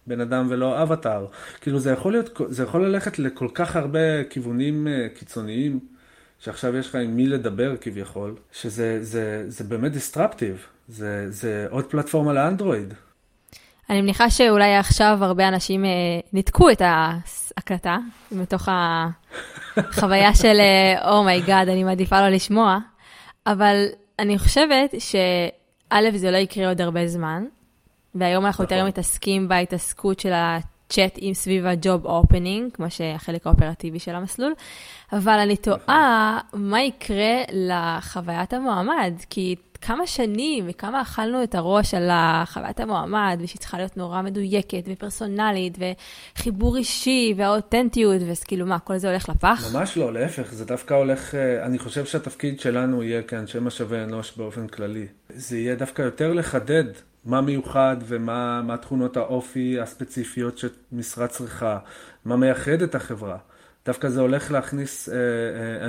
בן 0.08 0.22
אדם 0.22 0.48
ולא 0.50 0.84
אבטאר. 0.84 1.26
כאילו 1.62 1.80
זה 1.80 1.92
יכול 1.92 2.12
להיות, 2.12 2.42
זה 2.50 2.64
יכול 2.64 2.86
ללכת 2.86 3.20
לכל 3.20 3.48
כך 3.54 3.76
הרבה 3.76 4.24
כיוונים 4.30 4.88
אה, 4.88 5.08
קיצוניים, 5.16 5.80
שעכשיו 6.40 6.78
יש 6.78 6.90
לך 6.90 6.96
עם 6.96 7.16
מי 7.16 7.28
לדבר 7.28 7.78
כביכול, 7.82 8.36
שזה 8.52 9.04
זה, 9.04 9.46
זה 9.48 9.64
באמת 9.64 9.92
disruptive, 9.92 10.66
זה, 10.88 11.32
זה 11.32 11.68
עוד 11.70 11.86
פלטפורמה 11.86 12.34
לאנדרואיד. 12.34 12.94
אני 13.92 14.02
מניחה 14.02 14.30
שאולי 14.30 14.76
עכשיו 14.76 15.18
הרבה 15.22 15.48
אנשים 15.48 15.86
אה, 15.86 15.90
ניתקו 16.34 16.70
את 16.70 16.82
ההקלטה 16.82 17.98
מתוך 18.32 18.70
החוויה 19.78 20.36
של 20.42 20.58
oh 21.12 21.26
my 21.26 21.40
god, 21.40 21.68
oh 21.68 21.72
אני 21.72 21.84
מעדיפה 21.84 22.22
לא 22.22 22.30
לשמוע, 22.30 22.78
אבל 23.48 23.86
אני 24.20 24.38
חושבת 24.40 24.94
שא', 25.00 26.12
זה 26.16 26.32
לא 26.32 26.38
יקרה 26.38 26.68
עוד 26.68 26.82
הרבה 26.82 27.08
זמן, 27.08 27.44
והיום 28.16 28.46
אנחנו 28.46 28.64
יותר 28.64 28.76
נכון. 28.76 28.88
מתעסקים 28.88 29.48
בהתעסקות 29.48 30.20
של 30.20 30.32
הצ'אט 30.34 31.18
עם 31.18 31.34
סביב 31.34 31.66
ה 31.66 31.76
job 31.76 32.06
opening, 32.06 32.74
כמו 32.74 32.86
שהחלק 32.90 33.48
האופרטיבי 33.48 34.00
של 34.00 34.16
המסלול, 34.16 34.54
אבל 35.14 35.40
אני 35.40 35.58
תוהה 35.58 36.40
נכון. 36.48 36.70
מה 36.70 36.82
יקרה 36.82 37.42
לחוויית 37.54 38.54
המועמד, 38.54 39.14
כי 39.30 39.56
כמה 39.82 40.08
שנים 40.08 40.66
וכמה 40.70 41.02
אכלנו 41.02 41.44
את 41.44 41.56
הראש 41.56 41.94
על 41.94 42.10
חוויית 42.46 42.80
המועמד, 42.80 43.40
ושהיא 43.44 43.60
צריכה 43.60 43.78
להיות 43.78 43.98
נורא 43.98 44.22
מדויקת 44.22 44.84
ופרסונלית, 44.88 45.78
וחיבור 46.38 46.78
אישי 46.78 47.34
והאותנטיות, 47.38 48.22
ואז 48.28 48.44
כאילו 48.44 48.66
מה, 48.66 48.80
כל 48.80 48.98
זה 48.98 49.10
הולך 49.10 49.30
לפח? 49.30 49.70
ממש 49.74 49.98
לא, 49.98 50.14
להפך, 50.14 50.54
זה 50.54 50.66
דווקא 50.66 50.94
הולך, 50.94 51.36
אה, 51.36 51.66
אני 51.66 51.80
חושב 51.80 52.06
שהתפקיד 52.06 52.60
שלנו 52.60 53.04
יהיה 53.04 53.22
כאנשי 53.22 53.60
משאבי 53.62 53.98
אנוש 53.98 54.38
באופן 54.38 54.68
כללי. 54.68 55.08
זה 55.30 55.58
יהיה 55.58 55.76
דווקא 55.76 56.02
יותר 56.02 56.34
לחדד 56.34 56.84
מה 57.26 57.42
מיוחד 57.42 57.98
ומה 58.08 58.76
תכונות 58.82 59.18
האופי 59.18 59.80
הספציפיות 59.80 60.58
שמשרה 60.58 61.28
צריכה, 61.28 61.78
מה 62.26 62.36
מייחד 62.36 62.82
את 62.82 62.96
החברה. 62.96 63.38
דווקא 63.86 64.10
זה 64.10 64.22
הולך 64.22 64.52
להכניס 64.52 65.10
uh, 65.10 65.12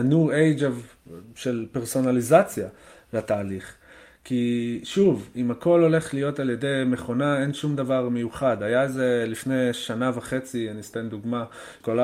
a 0.01 0.13
new 0.13 0.31
age 0.31 0.61
of, 0.61 1.11
של 1.35 1.67
פרסונליזציה 1.73 2.69
לתהליך. 3.13 3.75
כי 4.25 4.81
שוב, 4.85 5.29
אם 5.37 5.51
הכל 5.51 5.83
הולך 5.83 6.15
להיות 6.15 6.41
על 6.41 6.51
ידי 6.51 6.83
מכונה, 6.87 7.43
אין 7.43 7.55
שום 7.55 7.77
דבר 7.77 8.09
מיוחד. 8.09 8.63
היה 8.63 8.83
איזה 8.83 9.25
לפני 9.29 9.73
שנה 9.73 10.11
וחצי, 10.15 10.71
אני 10.71 10.81
אסתן 10.81 11.09
דוגמה, 11.09 11.45
כל 11.81 11.99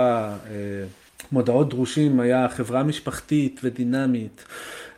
המודעות 1.32 1.68
דרושים 1.68 2.20
היה 2.20 2.48
חברה 2.48 2.82
משפחתית 2.82 3.60
ודינמית, 3.64 4.44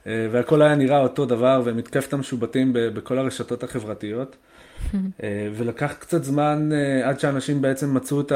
אה, 0.06 0.28
והכל 0.30 0.62
היה 0.62 0.74
נראה 0.74 1.00
אותו 1.00 1.26
דבר, 1.26 1.62
ומתקפת 1.64 2.12
המשובטים 2.12 2.70
בכל 2.72 3.18
הרשתות 3.18 3.64
החברתיות. 3.64 4.36
אה, 5.22 5.48
ולקח 5.54 5.92
קצת 5.98 6.24
זמן 6.24 6.70
אה, 6.72 7.08
עד 7.08 7.20
שאנשים 7.20 7.62
בעצם 7.62 7.94
מצאו 7.94 8.20
את 8.20 8.32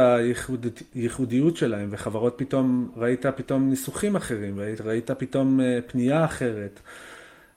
הייחודיות 0.94 1.56
שלהם, 1.56 1.88
וחברות 1.90 2.34
פתאום, 2.36 2.90
ראית 2.96 3.26
פתאום 3.26 3.70
ניסוחים 3.70 4.16
אחרים, 4.16 4.60
ראית 4.84 5.10
פתאום 5.10 5.60
פנייה 5.86 6.24
אחרת. 6.24 6.80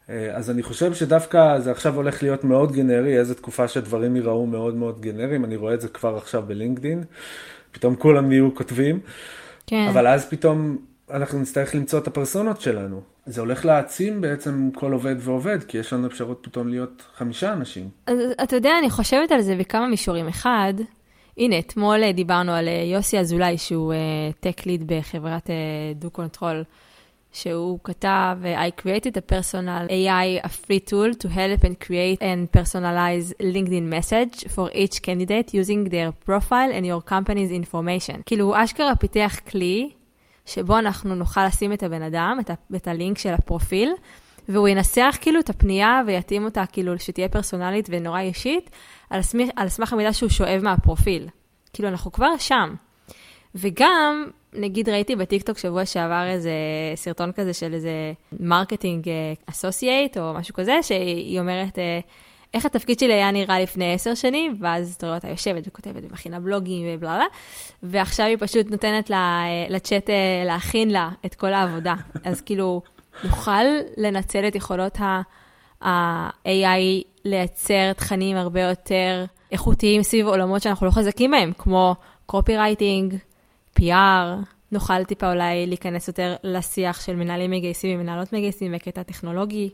אה, 0.09 0.35
אז 0.35 0.49
אני 0.49 0.63
חושב 0.63 0.93
שדווקא 0.93 1.59
זה 1.59 1.71
עכשיו 1.71 1.95
הולך 1.95 2.23
להיות 2.23 2.43
מאוד 2.43 2.71
גנרי, 2.71 3.19
איזה 3.19 3.35
תקופה 3.35 3.67
שדברים 3.67 4.15
ייראו 4.15 4.45
מאוד 4.45 4.75
מאוד 4.75 5.01
גנריים, 5.01 5.45
אני 5.45 5.55
רואה 5.55 5.73
את 5.73 5.81
זה 5.81 5.87
כבר 5.87 6.17
עכשיו 6.17 6.43
בלינקדין, 6.47 7.03
פתאום 7.71 7.95
כולם 7.95 8.29
נהיו 8.29 8.55
כותבים, 8.55 8.99
כן. 9.67 9.87
אבל 9.89 10.07
אז 10.07 10.29
פתאום 10.29 10.77
אנחנו 11.11 11.39
נצטרך 11.39 11.75
למצוא 11.75 11.99
את 11.99 12.07
הפרסונות 12.07 12.61
שלנו. 12.61 13.01
זה 13.25 13.41
הולך 13.41 13.65
להעצים 13.65 14.21
בעצם 14.21 14.69
כל 14.75 14.93
עובד 14.93 15.15
ועובד, 15.19 15.63
כי 15.63 15.77
יש 15.77 15.93
לנו 15.93 16.07
אפשרות 16.07 16.39
פתאום 16.41 16.67
להיות 16.67 17.03
חמישה 17.15 17.53
אנשים. 17.53 17.89
אז 18.07 18.19
אתה 18.43 18.55
יודע, 18.55 18.71
אני 18.79 18.89
חושבת 18.89 19.31
על 19.31 19.41
זה 19.41 19.55
בכמה 19.55 19.87
מישורים. 19.87 20.27
אחד, 20.27 20.73
הנה, 21.37 21.59
אתמול 21.59 22.11
דיברנו 22.11 22.51
על 22.51 22.67
אה, 22.67 22.83
יוסי 22.93 23.19
אזולאי, 23.19 23.57
שהוא 23.57 23.93
טק 24.39 24.59
uh, 24.59 24.63
ליד 24.65 24.87
בחברת 24.87 25.49
דו 25.95 26.07
uh. 26.07 26.65
שהוא 27.31 27.79
כתב, 27.83 28.37
I 28.43 28.81
created 28.81 29.11
a 29.17 29.31
personal 29.33 29.89
AI, 29.89 30.45
a 30.45 30.49
free 30.49 30.89
tool 30.89 31.23
to 31.23 31.27
help 31.27 31.63
and 31.65 31.85
create 31.87 32.19
and 32.21 32.59
personalize 32.59 33.33
LinkedIn 33.41 33.85
message 33.93 34.47
for 34.47 34.71
each 34.73 35.01
candidate 35.01 35.53
using 35.53 35.89
their 35.89 36.11
profile 36.29 36.71
and 36.71 36.85
your 36.85 37.09
company's 37.11 37.51
information. 37.63 38.21
כאילו, 38.25 38.45
הוא 38.45 38.55
אשכרה 38.63 38.95
פיתח 38.95 39.39
כלי 39.51 39.89
שבו 40.45 40.79
אנחנו 40.79 41.15
נוכל 41.15 41.45
לשים 41.45 41.73
את 41.73 41.83
הבן 41.83 42.01
אדם, 42.01 42.37
את, 42.41 42.49
ה- 42.49 42.75
את 42.75 42.87
הלינק 42.87 43.17
של 43.17 43.33
הפרופיל, 43.33 43.89
והוא 44.49 44.67
ינסח 44.67 45.17
כאילו 45.21 45.39
את 45.39 45.49
הפנייה 45.49 46.01
ויתאים 46.07 46.45
אותה 46.45 46.63
כאילו 46.71 46.99
שתהיה 46.99 47.29
פרסונלית 47.29 47.87
ונורא 47.91 48.19
אישית, 48.19 48.69
על 49.09 49.21
סמך, 49.21 49.49
על 49.55 49.69
סמך 49.69 49.93
המידע 49.93 50.13
שהוא 50.13 50.29
שואב 50.29 50.61
מהפרופיל. 50.63 51.27
כאילו, 51.73 51.89
אנחנו 51.89 52.11
כבר 52.11 52.37
שם. 52.37 52.75
וגם, 53.55 54.27
נגיד 54.53 54.89
ראיתי 54.89 55.15
בטיקטוק 55.15 55.57
שבוע 55.57 55.85
שעבר 55.85 56.27
איזה 56.27 56.51
סרטון 56.95 57.31
כזה 57.31 57.53
של 57.53 57.73
איזה 57.73 58.13
marketing 58.39 59.07
associate 59.45 60.17
או 60.17 60.33
משהו 60.33 60.53
כזה, 60.53 60.79
שהיא 60.81 61.39
אומרת, 61.39 61.79
אה, 61.79 61.99
איך 62.53 62.65
התפקיד 62.65 62.99
שלי 62.99 63.13
היה 63.13 63.31
נראה 63.31 63.59
לפני 63.59 63.93
עשר 63.93 64.15
שנים, 64.15 64.55
ואז 64.59 64.95
אתה 64.97 65.05
רואה 65.05 65.17
אותה 65.17 65.29
יושבת 65.29 65.67
וכותבת 65.67 66.03
ומכינה 66.09 66.39
בלוגים 66.39 66.87
ובלה 66.89 67.25
ועכשיו 67.83 68.25
היא 68.25 68.37
פשוט 68.39 68.71
נותנת 68.71 69.11
אה, 69.11 69.65
לצ'אט 69.69 70.09
אה, 70.09 70.43
להכין 70.45 70.91
לה 70.91 71.09
את 71.25 71.35
כל 71.35 71.53
העבודה. 71.53 71.95
אז 72.23 72.41
כאילו, 72.41 72.81
נוכל 73.23 73.63
לנצל 73.97 74.47
את 74.47 74.55
יכולות 74.55 74.97
ה-AI 75.81 77.03
לייצר 77.25 77.93
תכנים 77.93 78.37
הרבה 78.37 78.61
יותר 78.61 79.25
איכותיים 79.51 80.03
סביב 80.03 80.27
עולמות 80.27 80.61
שאנחנו 80.61 80.85
לא 80.85 80.91
חזקים 80.91 81.31
בהם, 81.31 81.51
כמו 81.57 81.95
קופי 82.25 82.57
רייטינג, 82.57 83.15
PR, 83.79 84.45
נוכל 84.71 85.03
טיפה 85.03 85.31
אולי 85.31 85.67
להיכנס 85.67 86.07
יותר 86.07 86.35
לשיח 86.43 87.05
של 87.05 87.15
מנהלים 87.15 87.51
מגייסים 87.51 87.99
ומנהלות 87.99 88.33
מגייסים 88.33 88.71
בקטע 88.71 89.03
טכנולוגי. 89.03 89.69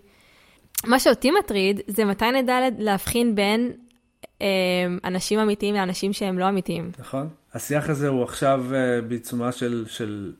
מה 0.85 0.99
שאותי 0.99 1.31
מטריד 1.31 1.81
זה 1.87 2.05
מתי 2.05 2.31
נדע 2.31 2.59
להבחין 2.77 3.35
בין 3.35 3.71
אה, 4.41 4.47
אנשים 5.05 5.39
אמיתיים 5.39 5.75
לאנשים 5.75 6.13
שהם 6.13 6.39
לא 6.39 6.49
אמיתיים. 6.49 6.91
נכון. 6.99 7.27
השיח 7.53 7.89
הזה 7.89 8.07
הוא 8.07 8.23
עכשיו 8.23 8.65
אה, 8.73 9.01
בעיצומה 9.01 9.51
של, 9.51 9.85
של 9.87 10.33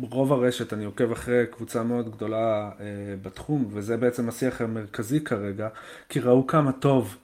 רוב 0.00 0.32
הרשת, 0.32 0.72
אני 0.72 0.84
עוקב 0.84 1.12
אחרי 1.12 1.44
קבוצה 1.50 1.82
מאוד 1.82 2.10
גדולה 2.10 2.70
אה, 2.80 2.84
בתחום, 3.22 3.68
וזה 3.70 3.96
בעצם 3.96 4.28
השיח 4.28 4.60
המרכזי 4.60 5.20
כרגע, 5.20 5.68
כי 6.08 6.20
ראו 6.20 6.46
כמה 6.46 6.72
טוב. 6.72 7.16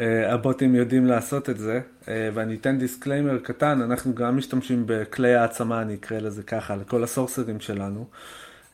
אה, 0.00 0.34
הבוטים 0.34 0.74
יודעים 0.74 1.06
לעשות 1.06 1.50
את 1.50 1.58
זה, 1.58 1.80
אה, 2.08 2.30
ואני 2.34 2.54
אתן 2.54 2.78
disclaimer 2.78 3.38
קטן, 3.38 3.82
אנחנו 3.82 4.14
גם 4.14 4.36
משתמשים 4.36 4.82
בכלי 4.86 5.34
העצמה, 5.34 5.82
אני 5.82 5.94
אקרא 5.94 6.18
לזה 6.18 6.42
ככה, 6.42 6.76
לכל 6.76 7.04
הסורסרים 7.04 7.60
שלנו, 7.60 8.06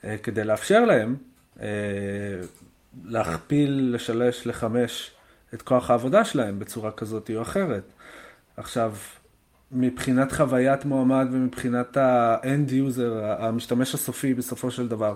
אה, 0.04 0.16
כדי 0.22 0.44
לאפשר 0.44 0.84
להם 0.84 1.16
להכפיל, 3.04 3.90
לשלש, 3.94 4.46
לחמש 4.46 5.10
את 5.54 5.62
כוח 5.62 5.90
העבודה 5.90 6.24
שלהם 6.24 6.58
בצורה 6.58 6.90
כזאת 6.90 7.30
או 7.36 7.42
אחרת. 7.42 7.82
עכשיו, 8.56 8.94
מבחינת 9.72 10.32
חוויית 10.32 10.84
מועמד 10.84 11.26
ומבחינת 11.32 11.96
ה-end 11.96 12.70
user, 12.70 13.24
המשתמש 13.38 13.94
הסופי 13.94 14.34
בסופו 14.34 14.70
של 14.70 14.88
דבר, 14.88 15.14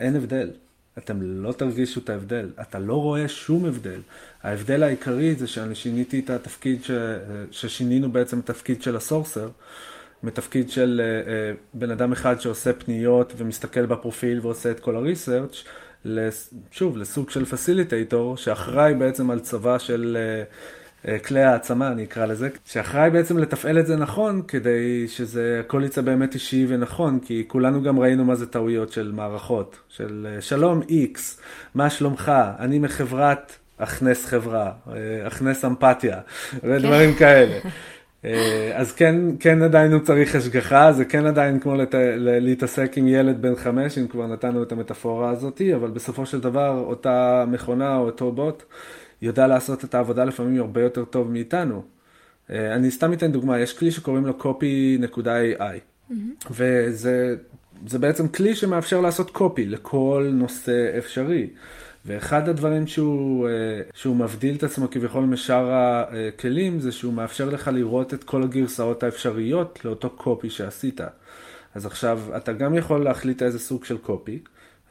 אין 0.00 0.16
הבדל. 0.16 0.50
אתם 0.98 1.18
לא 1.22 1.52
תרגישו 1.52 2.00
את 2.00 2.10
ההבדל, 2.10 2.50
אתה 2.60 2.78
לא 2.78 2.94
רואה 2.94 3.28
שום 3.28 3.64
הבדל. 3.64 4.00
ההבדל 4.42 4.82
העיקרי 4.82 5.34
זה 5.34 5.46
שאני 5.46 5.74
שיניתי 5.74 6.18
את 6.18 6.30
התפקיד, 6.30 6.84
ש... 6.84 6.90
ששינינו 7.50 8.12
בעצם 8.12 8.40
את 8.40 8.50
התפקיד 8.50 8.82
של 8.82 8.96
הסורסר, 8.96 9.48
מתפקיד 10.22 10.70
של 10.70 11.00
uh, 11.00 11.28
uh, 11.28 11.78
בן 11.78 11.90
אדם 11.90 12.12
אחד 12.12 12.40
שעושה 12.40 12.72
פניות 12.72 13.32
ומסתכל 13.36 13.86
בפרופיל 13.86 14.40
ועושה 14.42 14.70
את 14.70 14.80
כל 14.80 14.96
הריסרצ', 14.96 15.64
שוב, 16.70 16.96
לסוג 16.96 17.30
של 17.30 17.44
פסיליטייטור, 17.44 18.36
שאחראי 18.36 18.94
בעצם 18.94 19.30
על 19.30 19.40
צבא 19.40 19.78
של... 19.78 20.16
Uh, 21.04 21.08
כלי 21.26 21.42
העצמה, 21.42 21.88
אני 21.88 22.04
אקרא 22.04 22.26
לזה, 22.26 22.48
שאחראי 22.64 23.10
בעצם 23.10 23.38
לתפעל 23.38 23.78
את 23.78 23.86
זה 23.86 23.96
נכון, 23.96 24.42
כדי 24.48 25.08
שזה 25.08 25.60
הכל 25.64 25.82
יצא 25.84 26.00
באמת 26.00 26.34
אישי 26.34 26.66
ונכון, 26.68 27.18
כי 27.18 27.44
כולנו 27.48 27.82
גם 27.82 27.98
ראינו 27.98 28.24
מה 28.24 28.34
זה 28.34 28.46
טעויות 28.46 28.92
של 28.92 29.12
מערכות, 29.12 29.78
של 29.88 30.26
שלום 30.40 30.82
איקס, 30.88 31.40
מה 31.74 31.90
שלומך, 31.90 32.32
אני 32.58 32.78
מחברת 32.78 33.56
אכנס 33.78 34.26
חברה, 34.26 34.72
אכנס 35.26 35.64
אמפתיה, 35.64 36.20
ודברים 36.64 37.14
כן. 37.14 37.18
כאלה. 37.18 37.58
אז 38.74 38.92
כן, 38.92 39.16
כן 39.40 39.62
עדיין 39.62 39.92
הוא 39.92 40.00
צריך 40.00 40.34
השגחה, 40.34 40.92
זה 40.92 41.04
כן 41.04 41.26
עדיין 41.26 41.60
כמו 41.60 41.74
לת... 41.74 41.94
להתעסק 42.18 42.98
עם 42.98 43.08
ילד 43.08 43.42
בן 43.42 43.56
חמש, 43.56 43.98
אם 43.98 44.06
כבר 44.06 44.26
נתנו 44.26 44.62
את 44.62 44.72
המטאפורה 44.72 45.30
הזאתי, 45.30 45.74
אבל 45.74 45.90
בסופו 45.90 46.26
של 46.26 46.40
דבר 46.40 46.84
אותה 46.86 47.44
מכונה 47.48 47.96
או 47.96 48.06
אותו 48.06 48.32
בוט 48.32 48.62
יודע 49.22 49.46
לעשות 49.46 49.84
את 49.84 49.94
העבודה 49.94 50.24
לפעמים 50.24 50.60
הרבה 50.60 50.82
יותר 50.82 51.04
טוב 51.04 51.30
מאיתנו. 51.30 51.82
אה, 52.50 52.74
אני 52.74 52.90
סתם 52.90 53.12
אתן 53.12 53.32
דוגמה, 53.32 53.60
יש 53.60 53.78
כלי 53.78 53.90
שקוראים 53.90 54.26
לו 54.26 54.32
copy.ai, 54.40 55.60
mm-hmm. 56.10 56.14
וזה 56.50 57.98
בעצם 58.00 58.28
כלי 58.28 58.54
שמאפשר 58.54 59.00
לעשות 59.00 59.36
copy 59.36 59.60
לכל 59.66 60.30
נושא 60.32 60.98
אפשרי. 60.98 61.50
ואחד 62.06 62.48
הדברים 62.48 62.86
שהוא, 62.86 63.48
שהוא 63.94 64.16
מבדיל 64.16 64.54
את 64.54 64.62
עצמו 64.62 64.90
כביכול 64.90 65.24
משאר 65.24 65.70
הכלים, 65.72 66.80
זה 66.80 66.92
שהוא 66.92 67.12
מאפשר 67.12 67.48
לך 67.48 67.70
לראות 67.74 68.14
את 68.14 68.24
כל 68.24 68.42
הגרסאות 68.42 69.02
האפשריות 69.02 69.84
לאותו 69.84 70.10
קופי 70.10 70.50
שעשית. 70.50 71.00
אז 71.74 71.86
עכשיו, 71.86 72.20
אתה 72.36 72.52
גם 72.52 72.74
יכול 72.74 73.04
להחליט 73.04 73.42
איזה 73.42 73.58
סוג 73.58 73.84
של 73.84 73.98
קופי, 73.98 74.38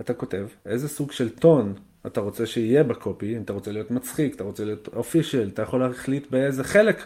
אתה 0.01 0.13
כותב, 0.13 0.47
איזה 0.65 0.87
סוג 0.87 1.11
של 1.11 1.29
טון 1.29 1.73
אתה 2.05 2.21
רוצה 2.21 2.45
שיהיה 2.45 2.83
בקופי, 2.83 3.37
אם 3.37 3.41
אתה 3.41 3.53
רוצה 3.53 3.71
להיות 3.71 3.91
מצחיק, 3.91 4.35
אתה 4.35 4.43
רוצה 4.43 4.65
להיות 4.65 4.89
אופישל, 4.95 5.49
אתה 5.53 5.61
יכול 5.61 5.79
להחליט 5.79 6.31
באיזה 6.31 6.63
חלק 6.63 7.05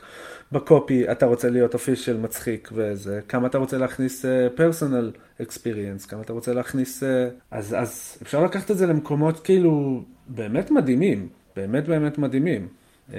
בקופי 0.52 1.12
אתה 1.12 1.26
רוצה 1.26 1.50
להיות 1.50 1.74
אופישל, 1.74 2.18
מצחיק 2.18 2.70
ואיזה, 2.74 3.20
כמה 3.28 3.48
אתה 3.48 3.58
רוצה 3.58 3.78
להכניס 3.78 4.26
פרסונל 4.56 5.12
uh, 5.16 5.44
אקספיריאנס, 5.44 6.06
כמה 6.06 6.22
אתה 6.22 6.34
רוצה 6.34 6.54
להכניס, 6.54 7.04
uh, 7.04 7.06
אז, 7.52 7.76
אז 7.80 8.18
אפשר 8.22 8.44
לקחת 8.44 8.72
את 8.72 8.78
זה 8.78 8.86
למקומות 8.86 9.40
כאילו 9.40 10.04
באמת 10.28 10.72
מדהימים, 10.72 11.28
באמת 11.56 11.88
באמת 11.88 12.18
מדהימים. 12.18 12.68
Uh, 13.10 13.14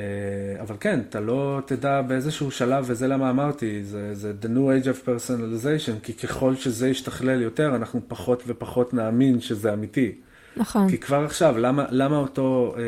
אבל 0.61 0.77
כן, 0.81 1.01
אתה 1.09 1.21
לא 1.21 1.61
תדע 1.67 2.03
באיזשהו 2.03 2.51
שלב, 2.51 2.85
וזה 2.89 3.09
למה 3.09 3.31
אמרתי, 3.31 3.85
זה, 3.85 4.15
זה 4.15 4.33
the 4.43 4.47
new 4.47 4.85
age 4.85 4.87
of 4.87 5.09
personalization, 5.09 6.01
כי 6.03 6.13
ככל 6.13 6.55
שזה 6.55 6.89
ישתכלל 6.89 7.43
יותר, 7.43 7.77
אנחנו 7.77 8.01
פחות 8.09 8.43
ופחות 8.47 8.95
נאמין 8.95 9.41
שזה 9.41 9.73
אמיתי. 9.73 10.13
נכון. 10.57 10.89
כי 10.89 10.99
כבר 10.99 11.25
עכשיו, 11.25 11.59
למה, 11.59 11.85
למה 11.91 12.17
אותו 12.17 12.75
אה, 12.77 12.83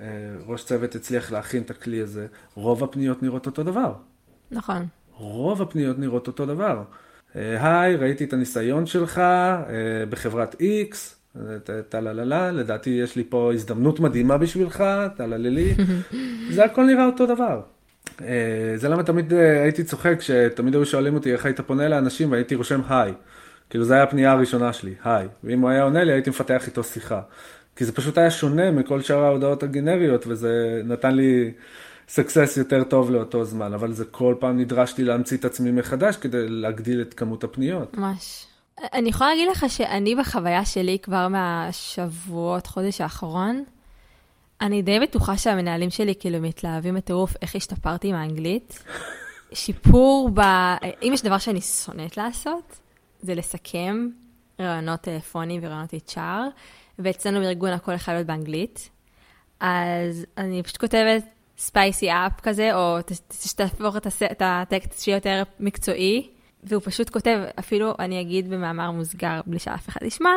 אה, 0.00 0.06
ראש 0.46 0.64
צוות 0.64 0.94
הצליח 0.94 1.32
להכין 1.32 1.62
את 1.62 1.70
הכלי 1.70 2.00
הזה? 2.00 2.26
רוב 2.54 2.84
הפניות 2.84 3.22
נראות 3.22 3.46
אותו 3.46 3.62
דבר. 3.62 3.92
נכון. 4.50 4.86
רוב 5.12 5.62
הפניות 5.62 5.98
נראות 5.98 6.26
אותו 6.26 6.46
דבר. 6.46 6.82
אה, 7.36 7.80
היי, 7.80 7.96
ראיתי 7.96 8.24
את 8.24 8.32
הניסיון 8.32 8.86
שלך 8.86 9.18
אה, 9.18 9.64
בחברת 10.10 10.54
X, 10.54 10.96
טה-לה-לה-לה, 11.88 12.52
לדעתי 12.52 12.90
יש 12.90 13.16
לי 13.16 13.24
פה 13.28 13.52
הזדמנות 13.54 14.00
מדהימה 14.00 14.38
בשבילך, 14.38 14.84
טה-לה-לה-לי, 15.16 15.74
זה 16.54 16.64
הכל 16.64 16.84
נראה 16.84 17.06
אותו 17.06 17.26
דבר. 17.26 17.60
אה, 18.22 18.72
זה 18.76 18.88
למה 18.88 19.02
תמיד 19.02 19.32
אה, 19.32 19.62
הייתי 19.62 19.84
צוחק, 19.84 20.20
שתמיד 20.20 20.74
היו 20.74 20.86
שואלים 20.86 21.14
אותי 21.14 21.32
איך 21.32 21.44
היית 21.46 21.60
פונה 21.60 21.88
לאנשים 21.88 22.32
והייתי 22.32 22.54
רושם 22.54 22.80
היי. 22.88 23.12
כאילו 23.70 23.84
זו 23.84 23.94
הייתה 23.94 24.08
הפנייה 24.08 24.32
הראשונה 24.32 24.72
שלי, 24.72 24.94
היי. 25.04 25.28
ואם 25.44 25.60
הוא 25.60 25.70
היה 25.70 25.82
עונה 25.82 26.04
לי, 26.04 26.12
הייתי 26.12 26.30
מפתח 26.30 26.66
איתו 26.66 26.84
שיחה. 26.84 27.20
כי 27.76 27.84
זה 27.84 27.92
פשוט 27.92 28.18
היה 28.18 28.30
שונה 28.30 28.70
מכל 28.70 29.02
שאר 29.02 29.24
ההודעות 29.24 29.62
הגנריות, 29.62 30.26
וזה 30.26 30.82
נתן 30.84 31.14
לי 31.14 31.52
סקסס 32.08 32.56
יותר 32.56 32.84
טוב 32.84 33.10
לאותו 33.10 33.44
זמן. 33.44 33.74
אבל 33.74 33.92
זה 33.92 34.04
כל 34.04 34.34
פעם 34.38 34.58
נדרשתי 34.58 35.04
להמציא 35.04 35.36
את 35.36 35.44
עצמי 35.44 35.70
מחדש 35.70 36.16
כדי 36.16 36.48
להגדיל 36.48 37.00
את 37.00 37.14
כמות 37.14 37.44
הפניות. 37.44 37.96
ממש. 37.96 38.46
אני 38.92 39.08
יכולה 39.08 39.30
להגיד 39.30 39.48
לך 39.50 39.64
שאני 39.68 40.16
בחוויה 40.16 40.64
שלי 40.64 40.98
כבר 41.02 41.28
מהשבועות, 41.28 42.66
חודש 42.66 43.00
האחרון, 43.00 43.64
אני 44.60 44.82
די 44.82 45.00
בטוחה 45.00 45.36
שהמנהלים 45.36 45.90
שלי 45.90 46.14
כאילו 46.20 46.40
מתלהבים 46.40 46.94
בטירוף 46.94 47.34
איך 47.42 47.56
השתפרתי 47.56 48.08
עם 48.08 48.14
האנגלית. 48.14 48.82
שיפור 49.52 50.30
ב... 50.34 50.40
אם 51.02 51.10
יש 51.14 51.22
דבר 51.22 51.38
שאני 51.38 51.60
שונאת 51.60 52.16
לעשות, 52.16 52.78
זה 53.20 53.34
לסכם 53.34 54.08
רעיונות 54.60 55.00
טלפונים 55.00 55.60
ורעיונות 55.64 55.94
HR, 56.08 56.18
ואצלנו 56.98 57.40
בארגון 57.40 57.70
הכל 57.70 57.92
יכול 57.92 58.14
להיות 58.14 58.26
באנגלית. 58.26 58.90
אז 59.60 60.26
אני 60.36 60.62
פשוט 60.62 60.76
כותבת 60.76 61.24
ספייסי 61.58 62.10
אפ 62.10 62.40
כזה, 62.40 62.74
או 62.74 62.98
תהפוך 63.56 63.96
את 64.32 64.42
הטקסט 64.44 65.00
שיהיה 65.00 65.16
יותר 65.16 65.42
מקצועי, 65.60 66.30
והוא 66.62 66.82
פשוט 66.84 67.10
כותב, 67.10 67.38
אפילו 67.58 67.94
אני 67.98 68.20
אגיד 68.20 68.50
במאמר 68.50 68.90
מוסגר, 68.90 69.40
בלי 69.46 69.58
שאף 69.58 69.88
אחד 69.88 70.02
ישמע, 70.02 70.30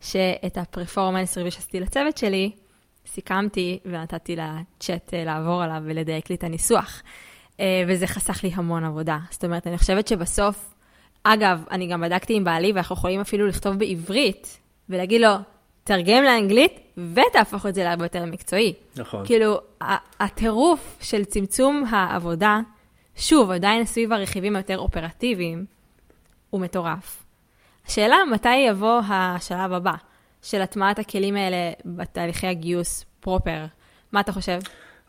שאת 0.00 0.58
הפרפורמנס 0.58 1.38
ריבי 1.38 1.50
שעשיתי 1.50 1.80
לצוות 1.80 2.18
שלי, 2.18 2.50
סיכמתי 3.06 3.78
ונתתי 3.84 4.36
לצ'אט 4.36 5.14
אה, 5.14 5.24
לעבור 5.24 5.62
עליו 5.62 5.82
ולדייק 5.84 6.30
לי 6.30 6.36
את 6.36 6.44
הניסוח. 6.44 7.02
אה, 7.60 7.84
וזה 7.88 8.06
חסך 8.06 8.44
לי 8.44 8.50
המון 8.54 8.84
עבודה. 8.84 9.18
זאת 9.30 9.44
אומרת, 9.44 9.66
אני 9.66 9.78
חושבת 9.78 10.08
שבסוף 10.08 10.69
אגב, 11.22 11.64
אני 11.70 11.86
גם 11.86 12.00
בדקתי 12.00 12.34
עם 12.34 12.44
בעלי, 12.44 12.72
ואנחנו 12.72 12.96
יכולים 12.96 13.20
אפילו 13.20 13.46
לכתוב 13.46 13.78
בעברית, 13.78 14.58
ולהגיד 14.88 15.20
לו, 15.20 15.30
תרגם 15.84 16.24
לאנגלית, 16.24 16.72
ותהפוך 17.14 17.66
את 17.66 17.74
זה 17.74 17.84
להרבה 17.84 18.04
יותר 18.04 18.24
מקצועי. 18.24 18.74
נכון. 18.96 19.26
כאילו, 19.26 19.60
הטירוף 20.20 20.96
של 21.00 21.24
צמצום 21.24 21.84
העבודה, 21.90 22.60
שוב, 23.16 23.50
עדיין 23.50 23.84
סביב 23.84 24.12
הרכיבים 24.12 24.56
היותר 24.56 24.78
אופרטיביים, 24.78 25.64
הוא 26.50 26.60
מטורף. 26.60 27.24
השאלה, 27.86 28.16
מתי 28.32 28.56
יבוא 28.56 29.00
השלב 29.08 29.72
הבא 29.72 29.94
של 30.42 30.60
הטמעת 30.60 30.98
הכלים 30.98 31.36
האלה 31.36 31.72
בתהליכי 31.84 32.46
הגיוס 32.46 33.04
פרופר? 33.20 33.64
מה 34.12 34.20
אתה 34.20 34.32
חושב? 34.32 34.58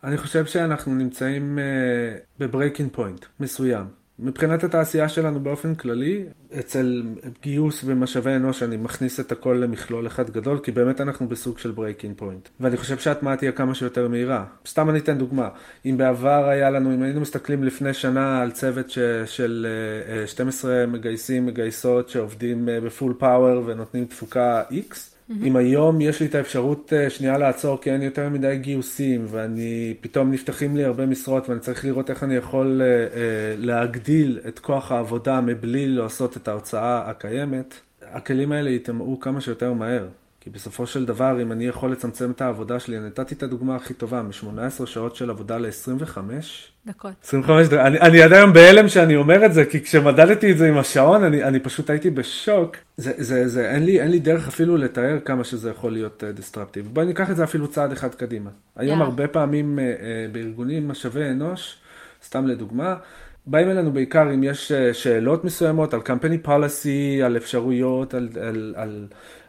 אני 0.04 0.18
חושב 0.18 0.46
שאנחנו 0.46 0.96
נמצאים 0.96 1.60
אה, 1.60 2.20
ב 2.40 2.45
breaking 2.45 2.90
point 2.92 3.26
מסוים. 3.40 4.01
מבחינת 4.22 4.64
התעשייה 4.64 5.10
שלנו 5.10 5.40
באופן 5.40 5.76
כללי, 5.76 6.24
אצל 6.60 7.04
גיוס 7.42 7.82
ומשאבי 7.86 8.36
אנוש 8.36 8.64
אני 8.64 8.78
מכניס 8.78 9.20
את 9.20 9.32
הכל 9.32 9.60
למכלול 9.64 10.08
אחד 10.08 10.30
גדול, 10.30 10.60
כי 10.64 10.72
באמת 10.72 11.02
אנחנו 11.02 11.28
בסוג 11.28 11.58
של 11.58 11.72
breaking 11.72 12.18
point. 12.18 12.50
ואני 12.60 12.78
חושב 12.78 12.98
שההטמעה 12.98 13.38
תהיה 13.38 13.52
כמה 13.52 13.76
שיותר 13.76 14.08
מהירה. 14.08 14.46
סתם 14.68 14.90
אני 14.90 15.00
אתן 15.00 15.18
דוגמה. 15.18 15.50
אם 15.86 15.98
בעבר 15.98 16.50
היה 16.50 16.70
לנו, 16.70 16.94
אם 16.94 17.02
היינו 17.02 17.22
מסתכלים 17.22 17.64
לפני 17.64 17.94
שנה 17.94 18.42
על 18.42 18.52
צוות 18.52 18.90
ש, 18.90 19.00
של 19.26 19.68
12 20.26 20.72
אה, 20.72 20.86
מגייסים, 20.86 21.46
מגייסות 21.46 22.10
שעובדים 22.10 22.70
אה, 22.70 22.82
ב 22.82 22.88
full 22.88 23.14
power 23.20 23.64
ונותנים 23.66 24.06
תפוקה 24.06 24.64
X. 24.72 25.11
אם 25.44 25.56
היום 25.56 26.02
יש 26.02 26.20
לי 26.20 26.26
את 26.26 26.36
האפשרות 26.36 26.94
אה, 26.94 27.10
שנייה 27.10 27.38
לעצור 27.38 27.82
כי 27.82 27.92
אין 27.92 28.02
יותר 28.02 28.30
מדי 28.30 28.58
גיוסים 28.58 29.26
ואני 29.30 29.94
פתאום 30.02 30.32
נפתחים 30.32 30.76
לי 30.76 30.84
הרבה 30.84 31.06
משרות 31.06 31.50
ואני 31.50 31.60
צריך 31.60 31.86
לראות 31.86 32.10
איך 32.10 32.24
אני 32.24 32.36
יכול 32.36 32.82
uh, 32.82 33.14
uh, 33.14 33.18
להגדיל 33.58 34.40
את 34.48 34.60
כוח 34.60 34.92
העבודה 34.92 35.42
מבלי 35.42 35.88
לעשות 35.88 36.38
את 36.38 36.48
ההוצאה 36.48 37.10
הקיימת, 37.10 37.74
הכלים 38.02 38.52
האלה 38.52 38.70
יטמעו 38.70 39.20
כמה 39.20 39.42
שיותר 39.42 39.74
מהר. 39.74 40.08
כי 40.44 40.50
בסופו 40.50 40.88
של 40.88 41.06
דבר, 41.06 41.42
אם 41.42 41.52
אני 41.52 41.68
יכול 41.68 41.92
לצמצם 41.92 42.32
את 42.32 42.42
העבודה 42.42 42.80
שלי, 42.80 43.00
נתתי 43.00 43.36
את 43.36 43.44
הדוגמה 43.44 43.76
הכי 43.76 43.94
טובה, 43.94 44.22
מ-18 44.22 44.86
שעות 44.86 45.16
של 45.16 45.30
עבודה 45.30 45.58
ל-25. 45.58 46.18
דקות. 46.86 47.12
25 47.24 47.68
דקות. 47.68 47.80
אני, 47.80 48.00
אני 48.00 48.22
עד 48.22 48.34
היום 48.34 48.54
בהלם 48.54 48.88
שאני 48.88 49.16
אומר 49.16 49.46
את 49.46 49.54
זה, 49.54 49.66
כי 49.66 49.82
כשמדדתי 49.82 50.52
את 50.52 50.58
זה 50.58 50.68
עם 50.70 50.78
השעון, 50.78 51.24
אני, 51.24 51.44
אני 51.44 51.60
פשוט 51.60 51.90
הייתי 51.90 52.10
בשוק. 52.10 52.76
זה, 52.98 53.14
זה, 53.18 53.48
זה, 53.48 53.72
אין 53.72 53.86
לי, 53.86 54.02
אין 54.02 54.12
לי 54.12 54.20
דרך 54.20 54.48
אפילו 54.48 54.78
לתאר 54.78 55.20
כמה 55.26 55.44
שזה 55.44 55.70
יכול 55.70 55.94
להיות 55.94 56.24
דיסטרפטיב. 56.24 56.86
Uh, 56.86 56.90
בואי 56.90 57.06
ניקח 57.06 57.32
את 57.32 57.36
זה 57.36 57.44
אפילו 57.44 57.68
צעד 57.68 57.92
אחד 57.92 58.16
קדימה. 58.16 58.50
היום 58.76 59.02
yeah. 59.02 59.04
הרבה 59.04 59.28
פעמים 59.28 59.80
uh, 59.80 59.82
uh, 59.82 60.34
בארגונים 60.34 60.88
משאבי 60.88 61.30
אנוש, 61.30 61.78
סתם 62.26 62.48
לדוגמה, 62.48 62.96
באים 63.46 63.70
אלינו 63.70 63.92
בעיקר 63.92 64.34
אם 64.34 64.44
יש 64.44 64.72
שאלות 64.94 65.44
מסוימות 65.44 65.94
על 65.94 66.00
company 66.00 66.48
policy, 66.48 67.24
על 67.26 67.38
אפשרויות, 67.38 68.14
על... 68.14 68.30
על, 68.42 68.74
על 68.78 69.08
אה, 69.10 69.16
אה, 69.16 69.41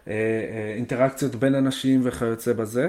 אינטראקציות 0.76 1.34
בין 1.34 1.54
אנשים 1.54 2.00
וכיוצא 2.04 2.52
בזה. 2.52 2.88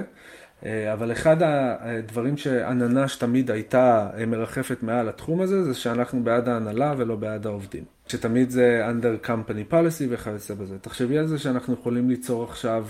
אה, 0.66 0.92
אבל 0.92 1.12
אחד 1.12 1.36
הדברים 1.42 2.36
שעננש 2.36 3.16
תמיד 3.16 3.50
הייתה 3.50 4.10
מרחפת 4.26 4.82
מעל 4.82 5.08
התחום 5.08 5.40
הזה, 5.40 5.64
זה 5.64 5.74
שאנחנו 5.74 6.24
בעד 6.24 6.48
ההנהלה 6.48 6.94
ולא 6.96 7.16
בעד 7.16 7.46
העובדים. 7.46 7.84
שתמיד 8.08 8.50
זה 8.50 8.86
under 8.88 9.26
company 9.26 9.72
policy 9.72 10.04
וכיוצא 10.08 10.54
בזה. 10.54 10.78
תחשבי 10.78 11.18
על 11.18 11.26
זה 11.26 11.38
שאנחנו 11.38 11.74
יכולים 11.74 12.10
ליצור 12.10 12.44
עכשיו 12.44 12.86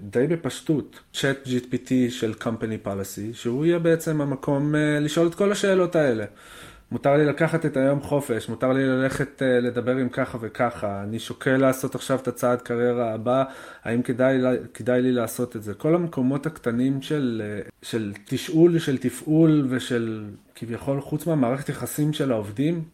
די 0.00 0.26
בפשטות 0.26 1.00
chat 1.14 1.46
GPT 1.46 1.90
של 2.08 2.32
company 2.40 2.86
policy, 2.86 3.32
שהוא 3.32 3.66
יהיה 3.66 3.78
בעצם 3.78 4.20
המקום 4.20 4.74
לשאול 5.00 5.26
את 5.26 5.34
כל 5.34 5.52
השאלות 5.52 5.96
האלה. 5.96 6.24
מותר 6.92 7.16
לי 7.16 7.26
לקחת 7.26 7.66
את 7.66 7.76
היום 7.76 8.00
חופש, 8.00 8.48
מותר 8.48 8.72
לי 8.72 8.86
ללכת 8.86 9.42
uh, 9.42 9.44
לדבר 9.44 9.96
עם 9.96 10.08
ככה 10.08 10.38
וככה, 10.40 11.02
אני 11.02 11.18
שוקל 11.18 11.56
לעשות 11.56 11.94
עכשיו 11.94 12.18
את 12.18 12.28
הצעד 12.28 12.60
קריירה 12.62 13.14
הבא, 13.14 13.44
האם 13.84 14.02
כדאי, 14.02 14.38
כדאי 14.74 15.02
לי 15.02 15.12
לעשות 15.12 15.56
את 15.56 15.62
זה? 15.62 15.74
כל 15.74 15.94
המקומות 15.94 16.46
הקטנים 16.46 17.02
של, 17.02 17.42
uh, 17.66 17.70
של 17.82 18.12
תשאול, 18.24 18.78
של 18.78 18.98
תפעול 18.98 19.66
ושל 19.70 20.24
כביכול 20.54 21.00
חוץ 21.00 21.26
מהמערכת 21.26 21.68
יחסים 21.68 22.12
של 22.12 22.32
העובדים, 22.32 22.84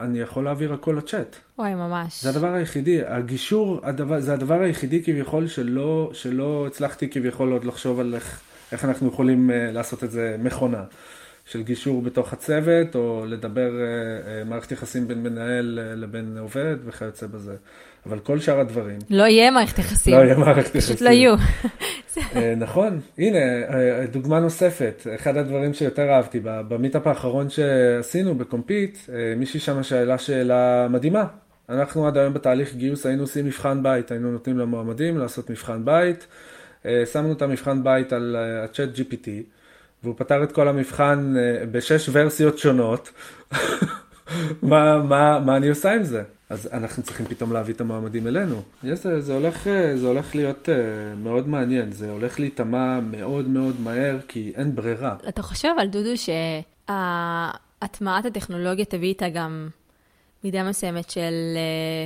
אני 0.00 0.20
יכול 0.20 0.44
להעביר 0.44 0.72
הכל 0.72 0.94
לצ'אט. 0.98 1.36
וואי, 1.58 1.74
ממש. 1.74 2.22
זה 2.22 2.28
הדבר 2.28 2.52
היחידי, 2.54 3.06
הגישור, 3.06 3.80
הדבר, 3.82 4.20
זה 4.20 4.32
הדבר 4.32 4.60
היחידי 4.60 5.02
כביכול 5.02 5.46
שלא, 5.46 6.10
שלא 6.12 6.66
הצלחתי 6.66 7.08
כביכול 7.10 7.52
עוד 7.52 7.64
לחשוב 7.64 8.00
על 8.00 8.14
איך, 8.14 8.40
איך 8.72 8.84
אנחנו 8.84 9.08
יכולים 9.08 9.50
אה, 9.50 9.72
לעשות 9.72 10.04
את 10.04 10.10
זה 10.10 10.36
מכונה. 10.38 10.82
של 11.46 11.62
גישור 11.62 12.02
בתוך 12.02 12.32
הצוות, 12.32 12.94
או 12.94 13.24
לדבר 13.26 13.70
אה, 13.80 13.86
אה, 14.38 14.44
מערכת 14.44 14.72
יחסים 14.72 15.08
בין 15.08 15.22
מנהל 15.22 15.78
אה, 15.82 15.94
לבין 15.94 16.38
עובד 16.40 16.76
וכיוצא 16.84 17.26
בזה. 17.26 17.54
אבל 18.06 18.18
כל 18.18 18.40
שאר 18.40 18.60
הדברים. 18.60 18.98
לא 19.10 19.22
יהיה 19.22 19.50
מערכת 19.50 19.78
יחסים. 19.78 20.14
לא 20.14 20.22
יהיה 20.22 20.36
מערכת 20.36 20.74
יחסים. 20.74 20.80
פשוט 20.80 21.00
לא 21.00 21.10
יהיו. 21.10 21.34
נכון, 22.64 23.00
הנה, 23.18 23.38
דוגמה 24.10 24.40
נוספת. 24.40 25.06
אחד 25.14 25.36
הדברים 25.36 25.74
שיותר 25.74 26.10
אהבתי, 26.10 26.40
ב 26.42 26.51
meetup 26.51 27.06
האחרון 27.06 27.50
שעשינו 27.50 28.34
בקומפיט, 28.34 28.98
מישהי 29.36 29.60
שם 29.60 29.82
שאלה 29.82 30.18
שאלה 30.18 30.86
מדהימה. 30.90 31.24
אנחנו 31.68 32.06
עד 32.06 32.16
היום 32.16 32.34
בתהליך 32.34 32.74
גיוס 32.74 33.06
היינו 33.06 33.22
עושים 33.22 33.46
מבחן 33.46 33.82
בית, 33.82 34.10
היינו 34.10 34.32
נותנים 34.32 34.58
למועמדים 34.58 35.18
לעשות 35.18 35.50
מבחן 35.50 35.84
בית. 35.84 36.26
שמנו 37.12 37.32
את 37.32 37.42
המבחן 37.42 37.84
בית 37.84 38.12
על 38.12 38.36
ה-chat 38.36 38.98
GPT, 38.98 39.28
והוא 40.02 40.14
פתר 40.18 40.42
את 40.42 40.52
כל 40.52 40.68
המבחן 40.68 41.34
בשש 41.70 42.08
ורסיות 42.12 42.58
שונות. 42.58 43.10
מה, 44.62 45.02
מה, 45.02 45.40
מה 45.40 45.56
אני 45.56 45.68
עושה 45.68 45.94
עם 45.94 46.04
זה? 46.04 46.22
אז 46.50 46.68
אנחנו 46.72 47.02
צריכים 47.02 47.26
פתאום 47.26 47.52
להביא 47.52 47.74
את 47.74 47.80
המועמדים 47.80 48.26
אלינו. 48.26 48.62
זה, 48.82 49.20
זה, 49.20 49.34
הולך, 49.34 49.68
זה 49.94 50.06
הולך 50.06 50.34
להיות 50.34 50.68
מאוד 51.16 51.48
מעניין, 51.48 51.92
זה 51.92 52.10
הולך 52.10 52.40
להיטמע 52.40 53.00
מאוד 53.00 53.48
מאוד 53.48 53.80
מהר, 53.80 54.18
כי 54.28 54.52
אין 54.56 54.74
ברירה. 54.74 55.16
אתה 55.28 55.42
חושב 55.42 55.68
על 55.78 55.88
דודו 55.88 56.10
שהטמעת 56.86 58.24
הטכנולוגיה 58.24 58.84
תביא 58.84 59.08
איתה 59.08 59.28
גם 59.28 59.68
מידה 60.44 60.62
מסוימת 60.62 61.10
של 61.10 61.32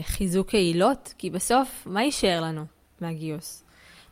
חיזוק 0.03 0.49
קהילות? 0.49 1.15
כי 1.19 1.31
בסוף, 1.31 1.83
מה 1.87 2.03
יישאר 2.03 2.41
לנו 2.41 2.65
מהגיוס? 3.01 3.65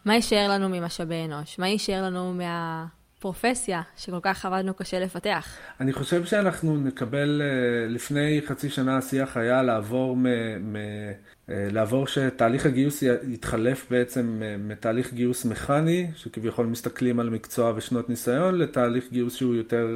מה 0.04 0.14
יישאר 0.14 0.48
לנו 0.48 0.68
ממשאבי 0.68 1.24
אנוש? 1.24 1.58
מה 1.58 1.68
יישאר 1.68 2.02
לנו 2.02 2.34
מה... 2.34 2.86
פרופסיה 3.18 3.82
שכל 3.96 4.18
כך 4.22 4.46
עבדנו 4.46 4.74
קשה 4.74 5.00
לפתח. 5.00 5.56
אני 5.80 5.92
חושב 5.92 6.24
שאנחנו 6.24 6.76
נקבל, 6.76 7.42
אה, 7.44 7.88
לפני 7.88 8.40
חצי 8.46 8.70
שנה 8.70 8.96
השיח 8.98 9.36
היה 9.36 9.62
לעבור, 9.62 10.16
מ, 10.16 10.26
מ, 10.72 10.76
אה, 10.76 11.68
לעבור 11.70 12.06
שתהליך 12.06 12.66
הגיוס 12.66 13.02
יתחלף 13.02 13.86
בעצם 13.90 14.40
אה, 14.42 14.56
מתהליך 14.58 15.12
גיוס 15.12 15.44
מכני, 15.44 16.10
שכביכול 16.16 16.66
מסתכלים 16.66 17.20
על 17.20 17.30
מקצוע 17.30 17.72
ושנות 17.76 18.08
ניסיון, 18.08 18.54
לתהליך 18.54 19.04
גיוס 19.12 19.34
שהוא 19.34 19.54
יותר 19.54 19.88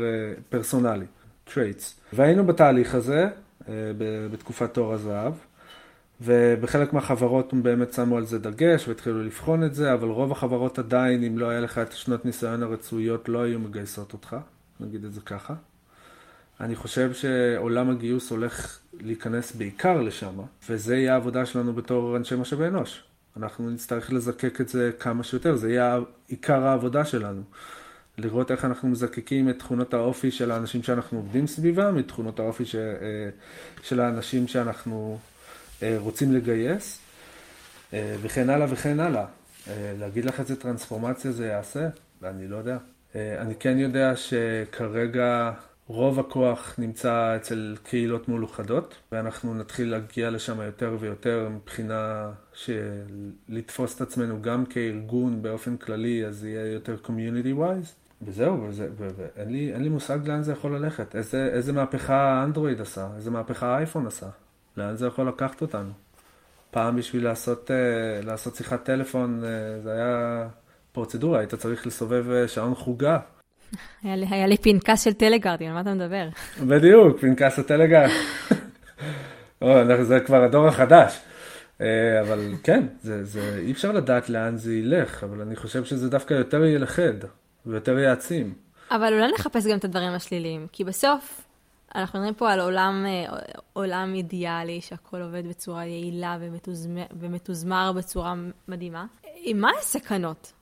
פרסונלי, 0.49 1.07
traits. 1.49 2.13
והיינו 2.13 2.47
בתהליך 2.47 2.95
הזה 2.95 3.29
בתקופת 4.31 4.75
תור 4.75 4.93
הזהב. 4.93 5.33
ובחלק 6.25 6.93
מהחברות 6.93 7.55
באמת 7.55 7.93
שמו 7.93 8.17
על 8.17 8.27
זה 8.27 8.39
דגש 8.39 8.89
והתחילו 8.89 9.23
לבחון 9.23 9.65
את 9.65 9.75
זה, 9.75 9.95
אבל 9.95 10.09
רוב 10.09 10.33
החברות 10.33 10.79
עדיין, 10.79 11.25
אם 11.25 11.39
לא 11.39 11.49
היה 11.49 11.61
לך 11.61 11.79
את 11.79 11.93
השנות 11.93 12.25
ניסיון 12.25 12.63
הרצויות, 12.63 13.29
לא 13.29 13.43
היו 13.43 13.59
מגייסות 13.59 14.13
אותך, 14.13 14.37
נגיד 14.81 15.05
את 15.05 15.13
זה 15.13 15.21
ככה. 15.21 15.55
אני 16.61 16.77
חושב 16.77 17.13
שעולם 17.13 17.91
הגיוס 17.91 18.31
הולך 18.31 18.79
להיכנס 19.01 19.53
בעיקר 19.53 20.03
לשם, 20.03 20.41
וזה 20.69 20.97
יהיה 20.97 21.13
העבודה 21.13 21.47
שלנו 21.47 21.73
בתור 21.73 22.17
אנשי 22.17 22.35
משאבי 22.35 22.67
אנוש. 22.67 23.05
אנחנו 23.37 23.71
נצטרך 23.71 24.13
לזקק 24.13 24.61
את 24.61 24.69
זה 24.69 24.91
כמה 24.99 25.25
שיותר, 25.25 25.57
זה 25.57 25.71
יהיה 25.71 25.99
עיקר 26.29 26.67
העבודה 26.67 27.05
שלנו. 27.05 27.43
לראות 28.19 28.51
איך 28.51 28.65
אנחנו 28.65 28.89
מזקקים 28.89 29.49
את 29.49 29.59
תכונות 29.59 29.95
האופי 29.95 30.31
של 30.31 30.51
האנשים 30.51 30.83
שאנחנו 30.83 31.19
עובדים 31.19 31.47
סביבם, 31.47 31.99
את 31.99 32.09
תכונות 32.09 32.41
האופי 32.41 32.65
ש... 32.65 32.75
אה, 32.75 33.29
של 33.83 34.01
האנשים 34.01 34.49
שאנחנו 34.49 35.19
רוצים 35.99 36.33
לגייס, 36.33 36.99
אה, 37.93 38.17
וכן 38.23 38.51
הלאה 38.51 38.67
וכן 38.71 39.01
הלאה. 39.01 39.25
אה, 39.69 39.93
להגיד 39.99 40.25
לך 40.25 40.41
איזה 40.41 40.57
טרנספורמציה 40.57 41.33
זה 41.33 41.47
יעשה? 41.47 41.89
אני 42.25 42.49
לא 42.49 42.57
יודע. 42.57 42.79
אני 43.15 43.55
כן 43.55 43.79
יודע 43.79 44.17
שכרגע 44.17 45.53
רוב 45.87 46.21
הכוח 46.21 46.75
נמצא 46.79 47.37
אצל 47.37 47.77
קהילות 47.83 48.29
מאוחדות, 48.29 48.95
ואנחנו 49.13 49.55
נתחיל 49.55 49.91
להגיע 49.91 50.31
לשם 50.31 50.61
יותר 50.61 50.97
ויותר 51.01 51.49
מבחינה 51.49 52.31
של 52.55 52.99
לתפוס 53.49 53.97
את 53.97 54.01
עצמנו 54.01 54.43
גם 54.43 54.67
כארגון 54.67 55.43
באופן 55.43 55.77
כללי, 55.77 56.27
אז 56.27 56.45
יהיה 56.45 56.73
יותר 56.73 56.97
community 57.05 57.59
wise. 57.59 57.89
וזהו, 58.23 58.63
וזה, 58.69 58.89
ואין 58.97 59.53
לי, 59.53 59.73
לי 59.79 59.89
מושג 59.89 60.19
לאן 60.27 60.43
זה 60.43 60.53
יכול 60.53 60.77
ללכת. 60.77 61.17
איזה, 61.17 61.51
איזה 61.53 61.73
מהפכה 61.73 62.17
האנדרואיד 62.17 62.81
עשה, 62.81 63.09
איזה 63.17 63.31
מהפכה 63.31 63.67
האייפון 63.67 64.07
עשה. 64.07 64.27
לאן 64.77 64.97
זה 64.97 65.07
יכול 65.07 65.29
לקחת 65.29 65.63
אותנו? 65.63 65.91
פעם 66.71 66.97
בשביל 66.97 67.25
לעשות, 67.25 67.71
uh, 67.71 68.27
לעשות 68.27 68.55
שיחת 68.55 68.85
טלפון, 68.85 69.43
uh, 69.43 69.83
זה 69.83 69.93
היה 69.93 70.49
פרוצדורה, 70.93 71.39
היית 71.39 71.55
צריך 71.55 71.87
לסובב 71.87 72.25
uh, 72.27 72.49
שעון 72.49 72.75
חוגה. 72.75 73.19
היה 74.03 74.17
לי, 74.17 74.27
היה 74.31 74.47
לי 74.47 74.57
פנקס 74.57 75.05
של 75.05 75.13
טלגרדים, 75.13 75.69
על 75.69 75.75
מה 75.75 75.81
אתה 75.81 75.95
מדבר? 75.95 76.29
בדיוק, 76.77 77.21
פנקס 77.21 77.59
הטלגרד. 77.59 78.11
זה 80.03 80.21
כבר 80.21 80.45
הדור 80.45 80.69
החדש. 80.69 81.21
אבל 82.21 82.55
כן, 82.63 82.87
זה, 83.03 83.25
זה, 83.25 83.59
אי 83.59 83.73
אפשר 83.73 83.93
לדעת 83.93 84.31
לאן 84.31 84.57
זה 84.57 84.75
ילך, 84.75 85.25
אבל 85.25 85.41
אני 85.41 85.57
חושב 85.57 85.85
שזה 85.85 86.11
דווקא 86.11 86.35
יותר 86.35 86.65
ילכד 86.65 87.15
ויותר 87.67 87.99
יעצים. 87.99 88.55
אבל 88.91 89.13
אולי 89.15 89.33
נחפש 89.33 89.67
גם 89.67 89.79
את 89.79 89.85
הדברים 89.85 90.13
השליליים, 90.13 90.67
כי 90.73 90.85
בסוף 90.85 91.42
אנחנו 91.95 92.19
מדברים 92.19 92.35
פה 92.35 92.53
על 92.53 92.61
עולם, 92.61 93.05
אה, 93.07 93.39
עולם 93.73 94.15
אידיאלי, 94.15 94.81
שהכל 94.81 95.23
עובד 95.23 95.49
בצורה 95.49 95.85
יעילה 95.85 96.37
ומתוזמר, 96.41 97.05
ומתוזמר 97.21 97.93
בצורה 97.97 98.35
מדהימה. 98.69 99.07
מה 99.55 99.71
הסכנות 99.81 100.53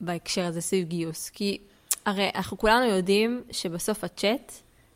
בהקשר 0.00 0.44
הזה 0.44 0.60
סביב 0.60 0.88
גיוס? 0.88 1.30
כי 1.30 1.58
הרי 2.06 2.30
אנחנו 2.34 2.58
כולנו 2.58 2.84
יודעים 2.84 3.42
שבסוף 3.50 4.04
הצ'אט 4.04 4.52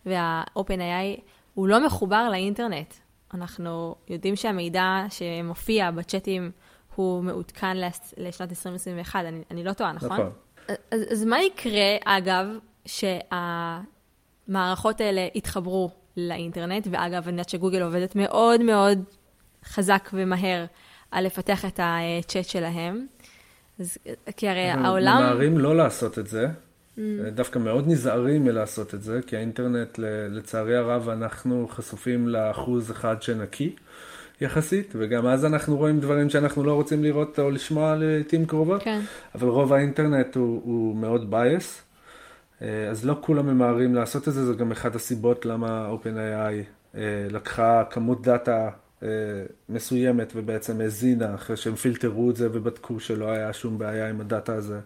וה-open 0.07 0.79
AI 0.79 1.21
הוא 1.55 1.69
לא 1.69 1.87
מחובר 1.87 2.29
לאינטרנט. 2.31 2.95
אנחנו 3.35 3.95
יודעים 4.09 4.37
שהמידע 4.37 5.05
שמופיע 5.11 5.91
בצ'אטים 5.91 6.51
הוא 6.95 7.25
מעודכן 7.25 7.77
לשנת 8.17 8.51
2021, 8.51 9.21
אני, 9.25 9.43
אני 9.51 9.65
לא 9.65 9.73
טועה, 9.73 9.93
נכון? 9.93 10.11
נכון. 10.11 10.31
אז, 10.91 11.01
אז 11.13 11.25
מה 11.25 11.43
יקרה, 11.43 11.97
אגב, 12.05 12.47
שה... 12.87 13.81
המערכות 14.49 15.01
האלה 15.01 15.29
יתחברו 15.35 15.91
לאינטרנט, 16.17 16.89
ואגב, 16.91 17.23
אני 17.23 17.33
יודעת 17.33 17.49
שגוגל 17.49 17.83
עובדת 17.83 18.17
מאוד 18.17 18.63
מאוד 18.63 18.99
חזק 19.65 20.11
ומהר 20.13 20.65
על 21.11 21.27
לפתח 21.27 21.65
את 21.65 21.81
הצ'אט 21.83 22.45
שלהם. 22.45 23.07
אז, 23.81 23.99
כי 24.37 24.49
הרי 24.49 24.69
העולם... 24.71 25.23
ממהרים 25.23 25.59
לא 25.59 25.77
לעשות 25.77 26.19
את 26.19 26.27
זה, 26.27 26.47
mm. 26.97 27.01
דווקא 27.35 27.59
מאוד 27.59 27.85
נזהרים 27.89 28.45
מלעשות 28.45 28.95
את 28.95 29.03
זה, 29.03 29.21
כי 29.27 29.37
האינטרנט, 29.37 29.99
לצערי 30.31 30.77
הרב, 30.77 31.09
אנחנו 31.09 31.69
חשופים 31.71 32.29
לאחוז 32.29 32.91
אחד 32.91 33.23
שנקי. 33.23 33.77
יחסית, 34.41 34.93
וגם 34.99 35.27
אז 35.27 35.45
אנחנו 35.45 35.77
רואים 35.77 36.01
דברים 36.01 36.31
שאנחנו 36.31 36.65
לא 36.65 36.73
רוצים 36.73 37.05
לראות 37.05 37.39
או 37.39 37.51
לשמוע 37.51 37.97
לעיתים 37.97 38.47
קרובות, 38.47 38.83
כן. 38.83 39.01
אבל 39.35 39.49
רוב 39.49 39.73
האינטרנט 39.73 40.37
הוא, 40.37 40.63
הוא 40.65 40.97
מאוד 40.97 41.35
bias, 41.35 41.86
אז 42.61 43.05
לא 43.05 43.19
כולם 43.21 43.47
ממהרים 43.47 43.95
לעשות 43.95 44.29
את 44.29 44.33
זה, 44.33 44.47
זה 44.47 44.55
גם 44.55 44.73
אחת 44.73 44.95
הסיבות 44.95 45.47
למה 45.47 45.91
OpenAI 45.91 46.77
אה, 46.97 47.27
לקחה 47.31 47.85
כמות 47.91 48.23
דאטה 48.23 48.69
אה, 49.03 49.09
מסוימת 49.69 50.33
ובעצם 50.37 50.81
הזינה 50.81 51.35
אחרי 51.35 51.57
שהם 51.57 51.75
פילטרו 51.75 52.31
את 52.31 52.37
זה 52.37 52.49
ובדקו 52.53 53.01
שלא 53.01 53.31
היה 53.31 53.53
שום 53.53 53.79
בעיה 53.79 54.09
עם 54.09 54.21
הדאטה 54.21 54.55
הזה 54.55 54.81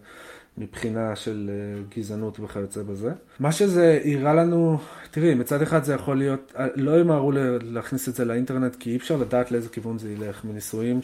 מבחינה 0.57 1.15
של 1.15 1.49
גזענות 1.97 2.39
וכיוצא 2.39 2.83
בזה. 2.83 3.11
מה 3.39 3.51
שזה 3.51 4.01
הראה 4.05 4.33
לנו, 4.33 4.79
תראי, 5.11 5.33
מצד 5.33 5.61
אחד 5.61 5.83
זה 5.83 5.93
יכול 5.93 6.17
להיות, 6.17 6.53
לא 6.75 6.99
ימהרו 6.99 7.31
להכניס 7.61 8.09
את 8.09 8.15
זה 8.15 8.25
לאינטרנט 8.25 8.75
כי 8.75 8.89
אי 8.89 8.97
אפשר 8.97 9.17
לדעת 9.17 9.51
לאיזה 9.51 9.69
כיוון 9.69 9.97
זה 9.97 10.11
ילך. 10.11 10.45
מניסויים 10.45 10.99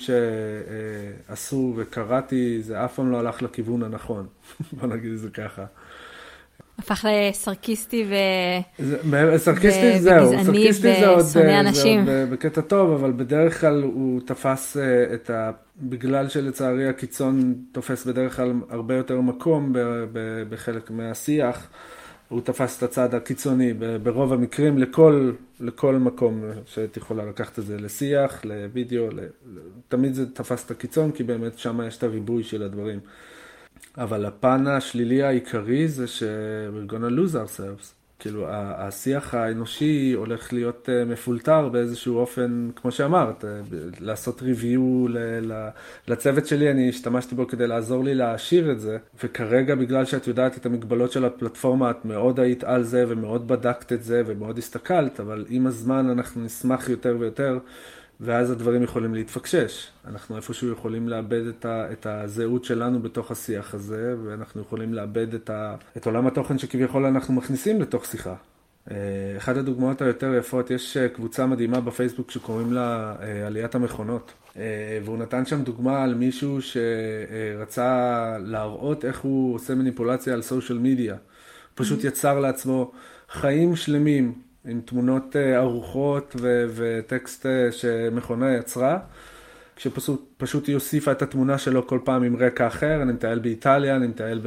שעשו 1.28 1.74
וקראתי, 1.78 2.62
זה 2.62 2.86
אף 2.86 2.96
פעם 2.96 3.12
לא 3.12 3.20
הלך 3.20 3.42
לכיוון 3.42 3.84
הנכון, 3.84 4.28
בוא 4.74 4.88
נגיד 4.88 5.12
את 5.12 5.20
זה 5.20 5.30
ככה. 5.30 5.66
הפך 6.80 7.06
לסרקיסטי 7.10 8.06
ו... 8.10 8.13
סרקיסטי 9.38 10.00
זהו, 10.00 10.44
סרקיסטי 10.46 11.00
זה 11.00 11.08
עוד, 11.08 11.20
זה 11.20 11.60
עוד 11.60 12.10
בקטע 12.30 12.62
טוב, 12.62 12.92
אבל 12.92 13.12
בדרך 13.12 13.62
כלל 13.62 13.84
הוא 13.84 14.22
תפס 14.26 14.78
אה, 14.78 15.13
את 15.13 15.30
ה... 15.30 15.52
בגלל 15.82 16.30
שלצערי 16.30 16.88
הקיצון 16.88 17.56
תופס 17.72 18.06
בדרך 18.06 18.36
כלל 18.36 18.54
הרבה 18.70 18.96
יותר 18.96 19.22
מקום 19.22 19.74
בחלק 20.50 20.92
מהשיח, 20.92 21.68
הוא 22.30 22.42
תפס 22.42 22.78
את 22.78 22.84
הצד 22.84 23.13
הקיצוני 23.13 23.74
ברוב 24.04 24.34
המקרים 24.34 24.78
לכל, 24.78 25.32
לכל 25.60 25.96
מקום 25.96 26.44
שאת 26.66 26.98
יכולה 26.98 27.26
לקחת 27.26 27.60
את 27.60 27.66
זה 27.66 27.78
לשיח, 27.78 28.46
לוידאו, 28.46 29.08
תמיד 29.88 30.13
זה 30.13 30.26
תפס 30.34 30.66
את 30.66 30.72
הקיצון, 30.72 31.12
כי 31.12 31.24
באמת 31.24 31.58
שם 31.58 31.80
יש 31.88 31.98
את 31.98 32.04
הריבוי 32.04 32.44
של 32.44 32.63
הדברים. 32.63 33.00
אבל 33.98 34.26
הפן 34.26 34.68
השלילי 34.68 35.24
העיקרי 35.24 35.88
זה 35.88 36.08
ש- 36.08 36.24
we're 36.74 36.92
gonna 36.92 37.12
lose 37.20 37.34
ourselves. 37.36 37.94
כאילו, 38.20 38.46
השיח 38.50 39.34
האנושי 39.34 40.14
הולך 40.16 40.54
להיות 40.54 40.90
אה, 40.90 41.06
מפולטר 41.06 41.70
באיזשהו 41.70 42.18
אופן, 42.18 42.70
כמו 42.76 42.92
שאמרת, 42.92 43.46
אה, 43.46 43.50
לעשות 44.00 44.42
ריוויו 44.42 45.06
לצוות 46.08 46.46
שלי, 46.46 46.72
אני 46.72 46.90
השתמשתי 46.90 47.36
בו 47.36 47.48
כדי 47.48 47.68
לעזור 47.68 48.04
לי 48.04 48.16
להעשיר 48.16 48.72
את 48.72 48.80
זה, 48.80 48.98
וכרגע 49.24 49.76
בגלל 49.76 50.06
שאת 50.06 50.28
יודעת 50.28 50.58
את 50.58 50.66
המגבלות 50.66 51.12
של 51.12 51.26
הפלטפורמה, 51.26 51.92
את 51.92 52.06
מאוד 52.06 52.40
היית 52.40 52.64
על 52.64 52.84
זה 52.84 53.06
ומאוד 53.08 53.48
בדקת 53.48 53.94
את 53.94 54.04
זה 54.04 54.24
ומאוד 54.26 54.58
הסתכלת, 54.58 55.20
אבל 55.20 55.46
עם 55.50 55.68
הזמן 55.68 56.10
אנחנו 56.10 56.42
נשמח 56.46 56.90
יותר 56.90 57.16
ויותר 57.20 57.60
ואז 58.22 58.52
הדברים 58.52 58.84
יכולים 58.84 59.14
להתפקשש. 59.14 59.88
אנחנו 60.08 60.36
איפשהו 60.36 60.72
יכולים 60.72 61.10
לאבד 61.10 61.48
את, 61.48 61.66
ה, 61.66 61.92
את 61.92 62.06
הזהות 62.06 62.64
שלנו 62.64 63.00
בתוך 63.00 63.32
השיח 63.32 63.74
הזה, 63.74 64.16
ואנחנו 64.24 64.62
יכולים 64.62 64.94
לאבד 64.94 65.34
את, 65.34 65.50
ה, 65.50 65.76
את 65.98 66.06
עולם 66.06 66.28
התוכן 66.28 66.58
שכביכול 66.58 67.06
אנחנו 67.06 67.34
מכניסים 67.34 67.82
לתוך 67.82 68.06
שיחה. 68.06 68.36
אחת 69.38 69.58
הדוגמאות 69.58 70.02
היותר 70.02 70.34
יפות, 70.34 70.72
יש 70.72 70.98
קבוצה 70.98 71.46
מדהימה 71.46 71.82
בפייסבוק 71.82 72.32
שקוראים 72.32 72.74
לה 72.74 73.16
עליית 73.46 73.76
המכונות. 73.76 74.34
והוא 75.06 75.18
נתן 75.18 75.46
שם 75.46 75.64
דוגמה 75.64 76.04
על 76.04 76.14
מישהו 76.14 76.60
שרצה 76.62 78.38
להראות 78.40 79.06
איך 79.06 79.20
הוא 79.20 79.56
עושה 79.56 79.76
מניפולציה 79.76 80.34
על 80.34 80.42
סושיאל 80.42 80.80
מדיה. 80.80 81.16
פשוט 81.76 82.04
mm-hmm. 82.04 82.08
יצר 82.08 82.40
לעצמו 82.40 82.92
חיים 83.30 83.76
שלמים 83.76 84.34
עם 84.68 84.82
תמונות 84.86 85.36
ארוחות 85.56 86.36
וטקסט 86.76 87.46
שמכונה 87.72 88.56
יצרה. 88.56 89.00
כשפשוט 89.76 90.68
היא 90.68 90.74
הוסיפה 90.74 91.12
את 91.12 91.22
התמונה 91.22 91.58
שלו 91.58 91.88
כל 91.88 92.00
פעם 92.04 92.24
עם 92.24 92.36
רקע 92.36 92.68
אחר, 92.68 93.02
אני 93.02 93.14
מטייל 93.14 93.40
באיטליה, 93.40 93.96
אני 93.96 94.08
מטייל 94.08 94.42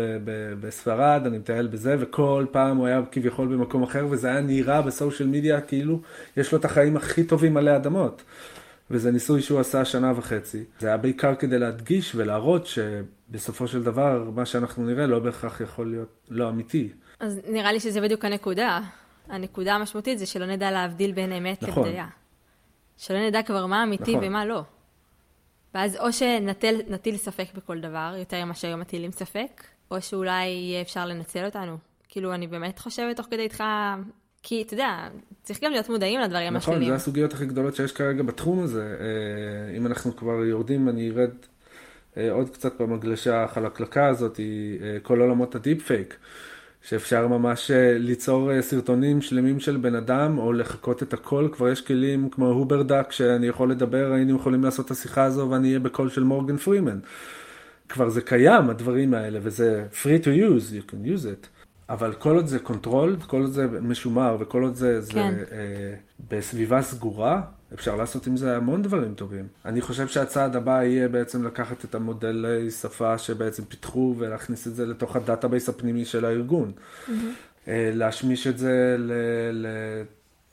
בספרד, 0.61 1.23
אני 1.27 1.39
מטייל 1.39 1.67
בזה, 1.67 1.97
וכל 2.01 2.47
פעם 2.51 2.77
הוא 2.77 2.87
היה 2.87 3.01
כביכול 3.13 3.49
במקום 3.49 3.83
אחר, 3.83 4.07
וזה 4.11 4.29
היה 4.29 4.41
נראה 4.41 4.83
בסושיאל 4.83 5.29
מדיה 5.29 5.61
כאילו 5.61 6.01
יש 6.37 6.53
לו 6.53 6.59
את 6.59 6.65
החיים 6.65 6.97
הכי 6.97 7.25
טובים 7.25 7.57
עלי 7.57 7.77
אדמות. 7.77 8.23
וזה 8.91 9.11
ניסוי 9.11 9.43
שהוא 9.43 9.61
עשה 9.61 9.85
שנה 9.85 10.13
וחצי. 10.17 10.65
זה 10.81 10.89
היה 10.89 10.97
בעיקר 10.97 11.35
כדי 11.35 11.59
להדגיש 11.59 12.15
ולהראות 12.15 12.67
שבסופו 12.67 13.69
של 13.69 13.83
דבר, 13.83 14.31
מה 14.35 14.47
שאנחנו 14.47 14.87
נראה 14.87 15.07
לא 15.07 15.19
בהכרח 15.19 15.61
יכול 15.61 15.91
להיות 15.91 16.09
לא 16.31 16.49
אמיתי. 16.49 16.89
אז 17.21 17.41
נראה 17.49 17.73
לי 17.73 17.81
שזה 17.81 18.01
בדיוק 18.01 18.25
הנקודה. 18.25 18.81
הנקודה 19.31 19.75
המשמעותית 19.75 20.19
זה 20.19 20.27
שלא 20.27 20.47
נדע 20.47 20.71
להבדיל 20.71 21.13
בין 21.13 21.33
אמת 21.33 21.63
נכון. 21.63 21.85
לבדיה. 21.85 22.07
שלא 22.97 23.27
נדע 23.27 23.43
כבר 23.43 23.67
מה 23.67 23.83
אמיתי 23.83 24.17
נכון. 24.17 24.29
ומה 24.29 24.45
לא. 24.45 24.63
ואז 25.75 25.97
או 25.97 26.13
שנטיל 26.13 27.17
ספק 27.17 27.47
בכל 27.55 27.81
דבר, 27.81 28.15
יותר 28.19 28.45
ממה 28.45 28.55
שהיום 28.55 28.81
מטילים 28.81 29.13
ספק, 29.13 29.65
או 29.91 30.03
שאולי 30.03 30.47
יהיה 30.47 30.83
אפשר 30.83 31.07
לנצל 31.07 31.45
אותנו. 31.45 31.77
כאילו, 32.09 32.35
אני 32.35 32.47
באמת 32.47 32.79
חושבת 32.79 33.17
תוך 33.17 33.27
כדי 33.27 33.43
איתך, 33.43 33.65
כי 34.43 34.63
אתה 34.63 34.75
יודע, 34.75 35.09
צריך 35.43 35.65
גם 35.65 35.73
להיות 35.73 35.89
מודעים 35.89 36.21
לדברים 36.21 36.57
השונים. 36.57 36.81
נכון, 36.81 36.91
זה 36.91 36.97
הסוגיות 36.97 37.33
הכי 37.33 37.47
גדולות 37.47 37.77
שיש 37.77 37.93
כרגע 37.93 38.23
בתחום 38.23 38.63
הזה. 38.63 38.97
אה, 39.01 39.77
אם 39.77 39.87
אנחנו 39.87 40.17
כבר 40.17 40.45
יורדים, 40.45 40.89
אני 40.89 41.11
ארד 41.11 41.31
אה, 42.17 42.33
עוד 42.33 42.51
קצת 42.51 42.81
במגלשה 42.81 43.45
החלקלקה 43.45 44.07
הזאת, 44.07 44.41
אה, 44.41 45.01
כל 45.03 45.21
עולמות 45.21 45.55
ה 45.55 45.61
deep 45.61 45.83
fake. 45.87 46.17
שאפשר 46.83 47.29
ממש 47.29 47.71
אה, 47.71 47.99
ליצור 47.99 48.53
אה, 48.53 48.63
סרטונים 48.63 49.23
שלמים 49.23 49.61
של 49.61 49.77
בן 49.77 49.95
אדם, 49.95 50.39
או 50.39 50.53
לחקות 50.53 51.03
את 51.03 51.13
הכל, 51.13 51.49
כבר 51.53 51.69
יש 51.69 51.81
כלים 51.81 52.29
כמו 52.31 52.47
Overdub, 52.47 53.13
שאני 53.13 53.47
יכול 53.47 53.71
לדבר, 53.71 54.13
היינו 54.13 54.37
יכולים 54.37 54.65
לעשות 54.65 54.87
את 54.87 54.91
השיחה 54.91 55.25
הזו 55.25 55.49
ואני 55.51 55.69
אהיה 55.69 55.79
בקול 55.79 56.11
של 56.11 56.23
מורגן 56.23 56.57
פרימן. 56.57 56.99
כבר 57.89 58.09
זה 58.09 58.21
קיים, 58.21 58.71
הדברים 58.71 59.15
האלה, 59.15 59.39
וזה 59.43 59.85
free 60.03 60.25
to 60.25 60.27
use, 60.27 60.73
you 60.73 60.91
can 60.91 61.07
use 61.07 61.25
it. 61.25 61.47
אבל 61.89 62.13
כל 62.13 62.37
עוד 62.37 62.47
זה 62.47 62.59
control, 62.59 63.17
כל 63.27 63.41
עוד 63.41 63.51
זה 63.51 63.67
משומר, 63.83 64.37
וכל 64.41 64.63
עוד 64.63 64.75
זה, 64.75 65.01
כן. 65.09 65.35
זה 65.35 65.45
אה, 65.53 65.95
בסביבה 66.31 66.83
סגורה, 66.83 67.43
אפשר 67.75 67.97
לעשות 67.97 68.27
עם 68.27 68.37
זה 68.37 68.57
המון 68.57 68.83
דברים 68.83 69.15
טובים. 69.15 69.47
אני 69.65 69.81
חושב 69.81 70.09
שהצעד 70.09 70.57
הבא 70.57 70.83
יהיה 70.83 71.09
בעצם 71.09 71.47
לקחת 71.47 71.85
את 71.85 71.95
המודלי 71.95 72.71
שפה 72.71 73.19
שבעצם 73.19 73.65
פיתחו 73.65 74.15
ולהכניס 74.19 74.67
את 74.67 74.75
זה 74.75 74.87
לתוך 74.87 75.17
ה 75.17 75.23
database 75.23 75.69
הפנימי 75.69 76.05
של 76.05 76.25
הארגון. 76.25 76.73
Mm-hmm. 76.73 77.11
להשמיש 77.69 78.47
את 78.47 78.59
זה 78.59 78.97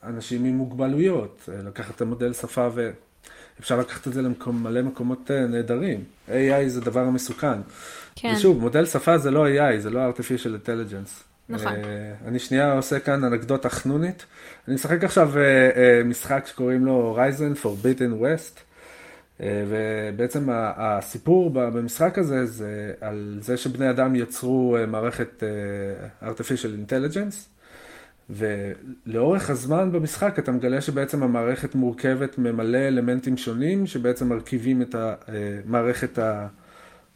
לאנשים 0.02 0.44
עם 0.44 0.54
מוגבלויות, 0.56 1.48
אה, 1.52 1.62
לקחת 1.62 1.96
את 1.96 2.00
המודל 2.00 2.32
שפה 2.32 2.68
ואפשר 2.74 3.78
לקחת 3.80 4.08
את 4.08 4.12
זה 4.12 4.22
למלא 4.22 4.82
מקומות 4.82 5.30
אה, 5.30 5.46
נהדרים. 5.46 6.04
AI 6.28 6.66
זה 6.66 6.80
דבר 6.80 7.10
מסוכן. 7.10 7.58
כן. 8.14 8.32
ושוב, 8.36 8.60
מודל 8.60 8.86
שפה 8.86 9.18
זה 9.18 9.30
לא 9.30 9.46
AI, 9.48 9.78
זה 9.78 9.90
לא 9.90 10.10
artificial 10.10 10.66
intelligence. 10.66 11.27
נכון. 11.48 11.72
אני 12.26 12.38
שנייה 12.38 12.72
עושה 12.72 13.00
כאן 13.00 13.24
אנקדוטה 13.24 13.68
חנונית. 13.68 14.26
אני 14.68 14.74
משחק 14.74 15.04
עכשיו 15.04 15.38
אה, 15.38 15.42
אה, 15.76 16.04
משחק 16.04 16.46
שקוראים 16.46 16.84
לו 16.84 17.18
Horizon 17.18 17.64
Forbidden 17.64 18.22
West, 18.22 18.60
אה, 19.40 19.64
ובעצם 19.68 20.48
הסיפור 20.52 21.50
במשחק 21.50 22.18
הזה 22.18 22.46
זה 22.46 22.92
על 23.00 23.38
זה 23.40 23.56
שבני 23.56 23.90
אדם 23.90 24.14
יצרו 24.14 24.76
מערכת 24.88 25.42
artificial 26.22 26.90
intelligence, 26.90 27.36
ולאורך 28.30 29.50
הזמן 29.50 29.92
במשחק 29.92 30.38
אתה 30.38 30.52
מגלה 30.52 30.80
שבעצם 30.80 31.22
המערכת 31.22 31.74
מורכבת 31.74 32.38
ממלא 32.38 32.78
אלמנטים 32.78 33.36
שונים 33.36 33.86
שבעצם 33.86 34.28
מרכיבים 34.28 34.82
את 34.82 34.94
המערכת 34.98 36.18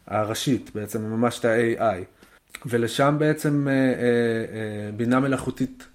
הראשית, 0.07 0.71
בעצם 0.75 1.03
ממש 1.03 1.38
את 1.38 1.45
ה-AI. 1.45 2.21
ולשם 2.67 3.17
בעצם 3.19 3.69
בינה 4.97 5.21
מלאכותית 5.21 5.87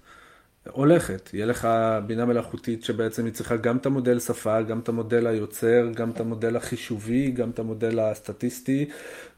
הולכת. 0.72 1.30
יהיה 1.34 1.46
לך 1.46 1.68
בינה 2.06 2.24
מלאכותית 2.24 2.84
שבעצם 2.84 3.24
היא 3.24 3.32
צריכה 3.32 3.56
גם 3.56 3.76
את 3.76 3.86
המודל 3.86 4.20
שפה, 4.20 4.62
גם 4.62 4.78
את 4.78 4.88
המודל 4.88 5.26
היוצר, 5.26 5.86
גם 5.94 6.10
את 6.10 6.20
המודל 6.20 6.56
החישובי, 6.56 7.30
גם 7.30 7.50
את 7.50 7.58
המודל 7.58 7.98
הסטטיסטי, 7.98 8.88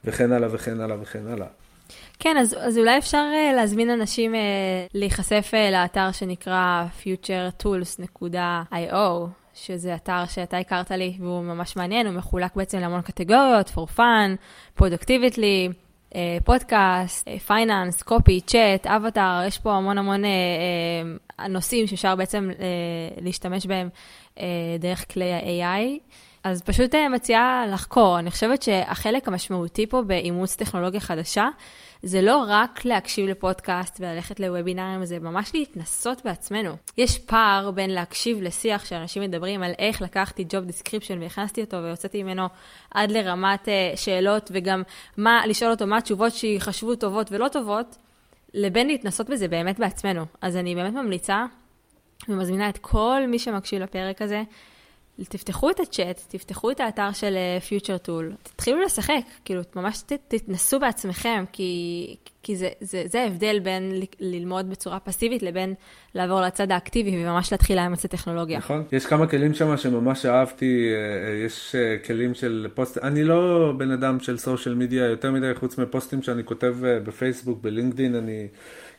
וכן 0.04 0.32
הלאה 0.32 0.48
וכן 0.52 0.80
הלאה 0.80 0.96
וכן 1.00 1.26
הלאה. 1.26 1.46
כן, 2.18 2.36
אז, 2.36 2.56
אז 2.60 2.78
אולי 2.78 2.98
אפשר 2.98 3.24
להזמין 3.56 3.90
אנשים 3.90 4.34
uh, 4.34 4.36
להיחשף 4.94 5.50
uh, 5.50 5.72
לאתר 5.72 6.12
שנקרא 6.12 6.84
futuretools.io, 7.02 8.96
שזה 9.54 9.94
אתר 9.94 10.26
שאתה 10.26 10.58
הכרת 10.58 10.90
לי 10.90 11.16
והוא 11.20 11.42
ממש 11.42 11.76
מעניין, 11.76 12.06
הוא 12.06 12.14
מחולק 12.14 12.56
בעצם 12.56 12.78
להמון 12.78 13.02
קטגוריות, 13.02 13.68
for 13.68 13.86
fun, 13.96 14.36
productively. 14.78 15.72
פודקאסט, 16.44 17.28
פייננס, 17.46 18.02
קופי, 18.02 18.40
צ'אט, 18.40 18.86
אבטאר, 18.86 19.42
יש 19.46 19.58
פה 19.58 19.72
המון 19.72 19.98
המון 19.98 20.24
אה, 20.24 20.30
אה, 21.40 21.48
נושאים 21.48 21.86
שאפשר 21.86 22.16
בעצם 22.16 22.50
אה, 22.60 22.64
להשתמש 23.20 23.66
בהם 23.66 23.88
דרך 24.78 25.12
כלי 25.12 25.32
ה-AI. 25.32 25.98
אז 26.44 26.62
פשוט 26.62 26.94
מציעה 26.94 27.64
לחקור. 27.72 28.18
אני 28.18 28.30
חושבת 28.30 28.62
שהחלק 28.62 29.28
המשמעותי 29.28 29.86
פה 29.86 30.02
באימוץ 30.02 30.56
טכנולוגיה 30.56 31.00
חדשה, 31.00 31.48
זה 32.02 32.22
לא 32.22 32.44
רק 32.48 32.84
להקשיב 32.84 33.28
לפודקאסט 33.28 33.96
וללכת 34.00 34.40
לוובינארים, 34.40 35.04
זה 35.04 35.18
ממש 35.18 35.50
להתנסות 35.54 36.24
בעצמנו. 36.24 36.76
יש 36.98 37.18
פער 37.18 37.70
בין 37.70 37.90
להקשיב 37.90 38.42
לשיח 38.42 38.84
שאנשים 38.84 39.22
מדברים 39.22 39.62
על 39.62 39.72
איך 39.78 40.02
לקחתי 40.02 40.44
job 40.50 40.70
description 40.70 41.20
והכנסתי 41.20 41.60
אותו 41.60 41.76
והוצאתי 41.76 42.22
ממנו 42.22 42.46
עד 42.90 43.10
לרמת 43.10 43.68
uh, 43.68 43.96
שאלות 43.96 44.50
וגם 44.54 44.82
מה, 45.16 45.46
לשאול 45.46 45.70
אותו 45.70 45.86
מה 45.86 45.96
התשובות 45.96 46.32
שיחשבו 46.32 46.94
טובות 46.94 47.32
ולא 47.32 47.48
טובות, 47.48 47.96
לבין 48.54 48.86
להתנסות 48.86 49.30
בזה 49.30 49.48
באמת 49.48 49.78
בעצמנו. 49.78 50.24
אז 50.40 50.56
אני 50.56 50.74
באמת 50.74 50.92
ממליצה 50.92 51.44
ומזמינה 52.28 52.68
את 52.68 52.78
כל 52.78 53.22
מי 53.28 53.38
שמקשיב 53.38 53.82
לפרק 53.82 54.22
הזה 54.22 54.42
תפתחו 55.28 55.70
את 55.70 55.80
הצ'אט, 55.80 56.20
תפתחו 56.28 56.70
את 56.70 56.80
האתר 56.80 57.12
של 57.12 57.34
פיוטר 57.68 57.94
uh, 57.94 57.98
טול, 57.98 58.32
תתחילו 58.42 58.82
לשחק, 58.82 59.22
כאילו, 59.44 59.62
ממש 59.76 60.02
ת, 60.02 60.12
תתנסו 60.28 60.80
בעצמכם, 60.80 61.44
כי, 61.52 62.16
כי 62.42 62.56
זה, 62.56 62.68
זה, 62.80 63.02
זה 63.06 63.22
ההבדל 63.22 63.58
בין 63.58 64.00
ל, 64.00 64.02
ללמוד 64.20 64.70
בצורה 64.70 65.00
פסיבית 65.00 65.42
לבין 65.42 65.74
לעבור 66.14 66.40
לצד 66.40 66.72
האקטיבי 66.72 67.24
וממש 67.24 67.52
להתחיל 67.52 67.76
לאמץ 67.76 68.04
את 68.04 68.14
הטכנולוגיה. 68.14 68.58
נכון, 68.58 68.84
יש 68.92 69.06
כמה 69.06 69.26
כלים 69.26 69.54
שם 69.54 69.76
שממש 69.76 70.26
אהבתי, 70.26 70.88
אה, 70.94 71.28
אה, 71.28 71.34
יש 71.46 71.76
כלים 72.06 72.34
של 72.34 72.66
פוסט, 72.74 72.98
אני 72.98 73.24
לא 73.24 73.72
בן 73.76 73.90
אדם 73.90 74.20
של 74.20 74.38
social 74.38 74.74
media 74.74 75.04
יותר 75.04 75.30
מדי, 75.30 75.54
חוץ 75.54 75.78
מפוסטים 75.78 76.22
שאני 76.22 76.44
כותב 76.44 76.76
בפייסבוק, 76.80 77.62
בלינקדין, 77.62 78.14
אני... 78.14 78.48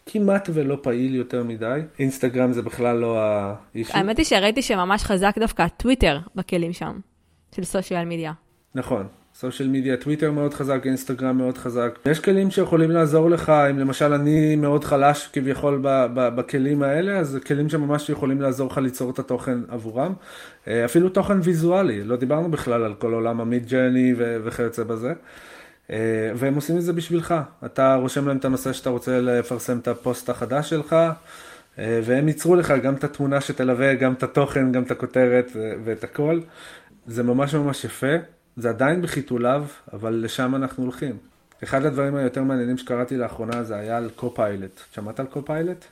כמעט 0.06 0.50
ולא 0.54 0.78
פעיל 0.82 1.16
יותר 1.16 1.44
מדי. 1.44 1.80
אינסטגרם 2.00 2.54
זה 2.54 2.62
בכלל 2.62 2.98
לא 2.98 3.20
ה 3.20 3.30
issue. 3.30 3.94
האמת 3.94 4.18
היא 4.18 4.26
שראיתי 4.26 4.62
שממש 4.62 5.04
חזק 5.04 5.36
דווקא 5.40 5.68
טוויטר 5.78 6.20
בכלים 6.36 6.74
שם, 6.74 7.00
של 7.56 7.64
social 7.64 8.06
media. 8.06 8.34
נכון. 8.76 9.08
social 9.36 9.70
media, 9.70 9.98
טוויטר 9.98 10.32
מאוד 10.32 10.54
חזק, 10.54 10.82
אינסטגרם 10.86 11.38
מאוד 11.38 11.58
חזק. 11.58 12.00
יש 12.06 12.20
כלים 12.20 12.52
שיכולים 12.52 12.92
לעזור 12.92 13.30
לך, 13.30 13.50
אם 13.50 13.80
למשל 13.80 14.14
אני 14.14 14.56
מאוד 14.56 14.84
חלש 14.84 15.30
כביכול 15.34 15.80
ב- 15.84 16.06
ב- 16.14 16.36
בכלים 16.36 16.84
האלה, 16.84 17.18
אז 17.18 17.40
כלים 17.48 17.70
שממש 17.70 18.10
יכולים 18.10 18.42
לעזור 18.42 18.72
לך 18.72 18.78
ליצור 18.78 19.12
את 19.12 19.20
התוכן 19.20 19.60
עבורם. 19.70 20.14
אה, 20.68 20.86
אפילו 20.86 21.10
תוכן 21.10 21.38
ויזואלי, 21.44 22.04
לא 22.04 22.16
דיברנו 22.16 22.52
בכלל 22.52 22.84
על 22.84 22.94
כל 22.94 23.14
עולם 23.14 23.42
ה 23.42 23.68
Midjourney 23.68 24.14
וכיוצא 24.18 24.84
בזה. 24.84 25.14
אה, 25.90 26.32
והם 26.36 26.56
עושים 26.56 26.78
את 26.78 26.82
זה 26.82 26.94
בשבילך. 26.94 27.36
אתה 27.66 27.96
רושם 27.96 28.28
להם 28.28 28.38
את 28.38 28.46
הנושא 28.46 28.74
שאתה 28.74 28.90
רוצה 28.90 29.22
לפרסם 29.22 29.78
את 29.78 29.88
הפוסט 29.88 30.30
החדש 30.30 30.70
שלך, 30.70 30.96
אה, 31.80 32.00
והם 32.04 32.28
ייצרו 32.28 32.56
לך 32.56 32.74
גם 32.84 32.96
את 32.96 33.04
התמונה 33.04 33.42
שתלווה, 33.42 33.96
גם 33.96 34.14
את 34.14 34.24
התוכן, 34.24 34.72
גם 34.72 34.84
את 34.84 34.92
הכותרת 34.92 35.52
ואת 35.84 36.04
הכל. 36.04 36.40
זה 37.08 37.24
ממש 37.24 37.56
ממש 37.56 37.84
יפה, 37.84 38.16
זה 38.58 38.70
עדיין 38.70 39.02
בחיתוליו, 39.02 39.66
אבל 39.94 40.22
לשם 40.24 40.56
אנחנו 40.56 40.84
הולכים. 40.84 41.18
אחד 41.64 41.86
הדברים 41.86 42.16
היותר 42.16 42.44
מעניינים 42.44 42.78
שקראתי 42.78 43.18
לאחרונה 43.18 43.64
זה 43.64 43.76
היה 43.76 43.98
על 43.98 44.10
Copilot. 44.16 44.82
שמעת 44.94 45.20
על 45.20 45.26
Copilot? 45.26 45.86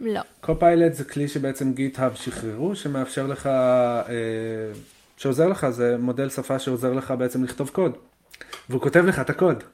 לא. 0.00 0.20
Copilot 0.40 0.94
זה 0.94 1.04
כלי 1.04 1.28
שבעצם 1.28 1.72
GitHub 1.72 2.14
שחררו, 2.14 2.76
שמאפשר 2.76 3.26
לך, 3.26 3.46
אה, 3.46 4.02
שעוזר 5.16 5.48
לך, 5.48 5.70
זה 5.70 5.96
מודל 5.98 6.28
שפה 6.28 6.58
שעוזר 6.58 6.92
לך 6.92 7.14
בעצם 7.18 7.44
לכתוב 7.44 7.68
קוד. 7.68 7.92
והוא 8.70 8.82
כותב 8.82 9.04
לך 9.04 9.18
את 9.18 9.30
הקוד. 9.30 9.64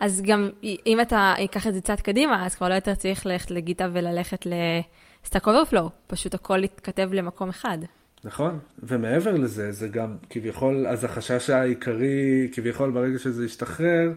אז 0.00 0.22
גם 0.26 0.50
אם 0.86 1.00
אתה 1.00 1.34
ייקח 1.38 1.66
את 1.66 1.74
זה 1.74 1.80
צעד 1.80 2.00
קדימה, 2.00 2.46
אז 2.46 2.54
כבר 2.54 2.68
לא 2.68 2.74
יותר 2.74 2.94
צריך 2.94 3.26
ללכת 3.26 3.50
ל 3.50 3.55
GitHub 3.55 3.88
וללכת 3.92 4.46
ל 4.46 4.63
Stack 4.63 5.48
Overflow, 5.48 5.90
פשוט 6.06 6.34
הכל 6.34 6.64
יתכתב 6.64 7.08
למקום 7.12 7.48
אחד. 7.48 7.78
נכון, 8.24 8.58
ומעבר 8.82 9.36
לזה, 9.36 9.72
זה 9.72 9.88
גם 9.88 10.16
כביכול, 10.30 10.86
אז 10.86 11.04
החשש 11.04 11.50
העיקרי, 11.50 12.48
כביכול 12.52 12.90
ברגע 12.90 13.18
שזה 13.18 13.44
ישתחרר, 13.44 14.12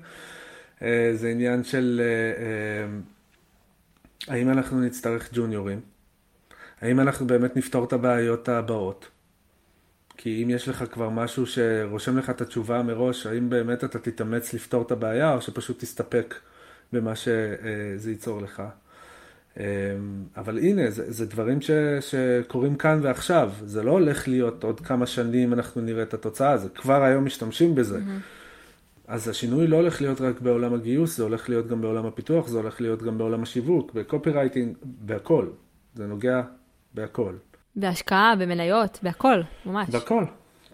אה, 0.81 1.11
זה 1.13 1.29
עניין 1.29 1.63
של 1.63 2.01
אה, 2.03 2.43
אה, 2.43 2.87
האם 4.35 4.49
אנחנו 4.49 4.81
נצטרך 4.81 5.29
ג'וניורים, 5.33 5.79
האם 6.81 6.99
אנחנו 6.99 7.27
באמת 7.27 7.57
נפתור 7.57 7.83
את 7.83 7.93
הבעיות 7.93 8.49
הבאות. 8.49 9.07
כי 10.21 10.43
אם 10.43 10.49
יש 10.49 10.67
לך 10.69 10.83
כבר 10.91 11.09
משהו 11.09 11.45
שרושם 11.45 12.17
לך 12.17 12.29
את 12.29 12.41
התשובה 12.41 12.83
מראש, 12.83 13.25
האם 13.25 13.49
באמת 13.49 13.83
אתה 13.83 13.99
תתאמץ 13.99 14.53
לפתור 14.53 14.81
את 14.81 14.91
הבעיה, 14.91 15.33
או 15.33 15.41
שפשוט 15.41 15.79
תסתפק 15.79 16.35
במה 16.93 17.15
שזה 17.15 18.11
ייצור 18.11 18.41
לך. 18.41 18.63
אמ, 19.57 19.63
אבל 20.37 20.57
הנה, 20.57 20.91
זה, 20.91 21.11
זה 21.11 21.25
דברים 21.25 21.61
ש, 21.61 21.71
שקורים 21.99 22.75
כאן 22.75 22.99
ועכשיו. 23.01 23.51
זה 23.65 23.83
לא 23.83 23.91
הולך 23.91 24.27
להיות 24.27 24.63
עוד 24.63 24.79
כמה 24.79 25.05
שנים 25.05 25.53
אנחנו 25.53 25.81
נראה 25.81 26.03
את 26.03 26.13
התוצאה, 26.13 26.57
זה 26.57 26.69
כבר 26.69 27.03
היום 27.03 27.25
משתמשים 27.25 27.75
בזה. 27.75 27.97
Mm-hmm. 27.97 29.07
אז 29.07 29.27
השינוי 29.29 29.67
לא 29.67 29.75
הולך 29.75 30.01
להיות 30.01 30.21
רק 30.21 30.41
בעולם 30.41 30.73
הגיוס, 30.73 31.17
זה 31.17 31.23
הולך 31.23 31.49
להיות 31.49 31.67
גם 31.67 31.81
בעולם 31.81 32.05
הפיתוח, 32.05 32.47
זה 32.47 32.57
הולך 32.57 32.81
להיות 32.81 33.03
גם 33.03 33.17
בעולם 33.17 33.43
השיווק, 33.43 33.93
בקופי 33.93 34.29
רייטינג, 34.29 34.77
בהכל. 34.83 35.47
זה 35.95 36.07
נוגע 36.07 36.41
בהכל. 36.93 37.33
בהשקעה, 37.79 38.35
במניות, 38.35 38.99
בהכל, 39.03 39.41
ממש. 39.65 39.89
בהכל. 39.89 40.23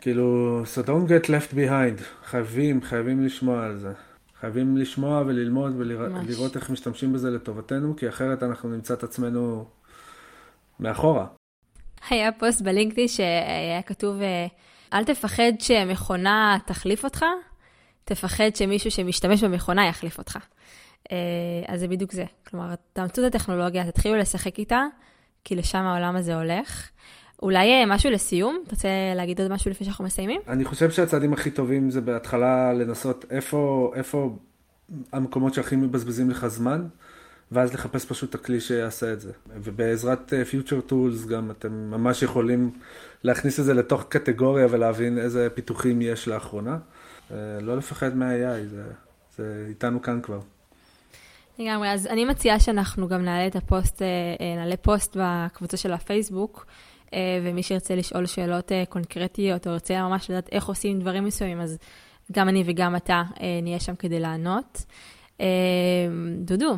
כאילו, 0.02 0.62
so 0.64 0.88
don't 0.88 1.10
get 1.10 1.28
left 1.28 1.54
behind. 1.54 2.04
חייבים, 2.26 2.82
חייבים 2.82 3.26
לשמוע 3.26 3.66
על 3.66 3.78
זה. 3.78 3.92
חייבים 4.40 4.78
לשמוע 4.78 5.24
וללמוד 5.26 5.74
ולראות 5.78 6.56
איך 6.56 6.70
משתמשים 6.70 7.14
בזה 7.14 7.30
לטובתנו, 7.30 7.96
כי 7.96 8.10
אחרת 8.10 8.44
אנחנו 8.44 8.70
נמצא 8.70 8.94
את 8.94 9.04
עצמנו 9.04 9.66
מאחורה. 10.80 11.26
היה 12.10 12.32
פוסט 12.32 12.62
בלינקדאין 12.62 13.08
שהיה 13.08 13.82
כתוב, 13.86 14.22
אה, 14.22 14.48
אל 14.94 15.04
תפחד 15.04 15.52
שמכונה 15.60 16.58
תחליף 16.66 17.04
אותך, 17.04 17.26
תפחד 18.04 18.56
שמישהו 18.56 18.92
שמשתמש 18.92 19.44
במכונה 19.44 19.88
יחליף 19.88 20.18
אותך. 20.18 20.38
אה, 21.12 21.18
אז 21.68 21.80
זה 21.80 21.88
בדיוק 21.88 22.12
זה. 22.12 22.26
כלומר, 22.50 22.74
תאמצו 22.94 23.28
את 23.28 23.36
הטכנולוגיה, 23.36 23.92
תתחילו 23.92 24.16
לשחק 24.16 24.60
איתה, 24.60 24.84
כי 25.46 25.56
לשם 25.56 25.78
העולם 25.78 26.16
הזה 26.16 26.36
הולך. 26.36 26.90
אולי 27.42 27.72
אה, 27.72 27.86
משהו 27.88 28.12
לסיום? 28.12 28.60
אתה 28.64 28.72
רוצה 28.72 28.88
להגיד 29.16 29.42
עוד 29.42 29.52
משהו 29.52 29.72
לפני 29.72 29.86
שאנחנו 29.86 30.06
מסיימים? 30.06 30.42
אני 30.48 30.66
חושב 30.66 30.92
שהצעדים 30.92 31.34
הכי 31.34 31.52
טובים 31.52 31.92
זה 31.92 32.02
בהתחלה 32.02 32.74
לנסות 32.74 33.26
איפה, 33.30 33.92
איפה 33.96 34.36
המקומות 35.12 35.54
שהכי 35.54 35.76
מבזבזים 35.76 36.30
לך 36.30 36.48
זמן, 36.48 36.88
ואז 37.52 37.74
לחפש 37.74 38.06
פשוט 38.06 38.30
את 38.30 38.36
הכלי 38.36 38.60
שיעשה 38.60 39.14
את 39.14 39.22
זה. 39.22 39.32
ובעזרת 39.56 40.34
uh, 40.34 40.54
Future 40.54 40.92
Tools 40.92 41.30
גם 41.30 41.52
אתם 41.52 41.72
ממש 41.72 42.24
יכולים 42.24 42.72
להכניס 43.24 43.60
את 43.60 43.66
זה 43.66 43.74
לתוך 43.74 44.06
קטגוריה 44.10 44.68
ולהבין 44.70 45.18
איזה 45.18 45.48
פיתוחים 45.54 46.02
יש 46.02 46.28
לאחרונה. 46.28 46.78
Uh, 47.30 47.34
לא 47.62 47.78
לפחד 47.78 48.18
מה-AI, 48.18 48.68
זה, 48.70 48.84
זה 49.38 49.66
איתנו 49.70 50.02
כאן 50.02 50.22
כבר. 50.22 50.40
לגמרי, 51.60 51.90
אז 51.90 52.08
אני 52.08 52.26
מציעה 52.26 52.60
שאנחנו 52.60 53.08
גם 53.08 53.26
נעלה 53.26 53.48
את 53.48 53.56
הפוסט, 53.56 54.02
נעלה 54.58 54.78
פוסט 54.78 55.18
בקבוצה 55.20 55.78
של 55.78 55.94
הפייסבוק. 55.94 56.66
אה, 57.16 57.40
ומי 57.44 57.64
שירצה 57.64 57.96
לשאול 57.96 58.26
שאלות 58.26 58.72
אה, 58.72 58.84
קונקרטיות, 58.90 59.68
או 59.68 59.72
ירצה 59.72 60.02
ממש 60.02 60.30
לדעת 60.30 60.50
איך 60.52 60.66
עושים 60.66 61.00
דברים 61.00 61.26
מסוימים, 61.26 61.62
אז 61.62 61.78
גם 62.32 62.50
אני 62.50 62.64
וגם 62.66 62.96
אתה 62.96 63.24
אה, 63.42 63.60
נהיה 63.62 63.80
שם 63.80 63.96
כדי 63.96 64.20
לענות. 64.20 64.86
דודו, 66.40 66.78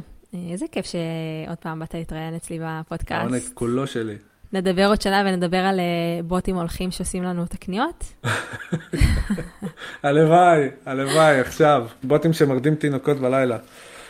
איזה 0.52 0.66
כיף 0.72 0.86
שעוד 0.86 1.58
פעם 1.58 1.80
באת 1.80 1.94
להתראיין 1.94 2.36
אצלי 2.36 2.60
בפודקאסט. 2.62 3.22
העונג 3.22 3.42
כולו 3.54 3.88
שלי. 3.88 4.16
נדבר 4.54 4.88
עוד 4.88 5.02
שנה 5.02 5.24
ונדבר 5.26 5.58
על 5.58 5.80
בוטים 6.26 6.56
הולכים 6.56 6.92
שעושים 6.92 7.24
לנו 7.24 7.44
את 7.44 7.54
הקניות? 7.54 8.04
הלוואי, 10.04 10.70
הלוואי, 10.86 11.40
עכשיו. 11.40 11.88
בוטים 12.04 12.34
שמרדים 12.34 12.76
תינוקות 12.76 13.18
בלילה. 13.18 13.58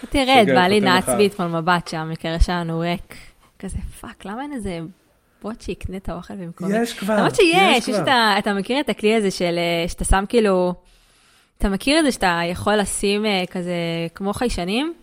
תרד, 0.10 0.48
בא 0.54 0.68
לי 0.68 0.80
נעץ 0.80 1.10
בי 1.10 1.28
אתמול 1.28 1.48
מבט 1.48 1.88
שם, 1.88 2.10
מקרה 2.12 2.40
שלנו 2.40 2.80
ריק. 2.80 3.16
כזה, 3.60 3.78
פאק, 4.02 4.26
למה 4.26 4.42
אין 4.42 4.54
איזה 4.54 4.80
בוט 5.42 5.62
שיקנה 5.62 5.98
את 5.98 6.10
האוכל 6.10 6.36
במקום... 6.36 6.70
יש 6.74 6.94
כבר, 6.94 7.16
למרות 7.18 7.36
שיש, 7.36 7.88
יש 7.88 7.96
אתה, 7.96 8.36
אתה 8.40 8.54
מכיר 8.54 8.80
את 8.80 8.90
הכלי 8.90 9.16
הזה 9.16 9.32
של, 9.32 9.58
אה, 9.58 9.90
שאתה 9.90 10.06
שם 10.06 10.24
כאילו, 10.30 10.74
אתה 11.58 11.70
מכיר 11.70 12.00
את 12.00 12.04
זה 12.04 12.12
שאתה 12.12 12.40
יכול 12.52 12.76
לשים 12.76 13.26
אה, 13.26 13.44
כזה 13.52 13.74
כמו 14.16 14.34
חיישנים, 14.34 14.94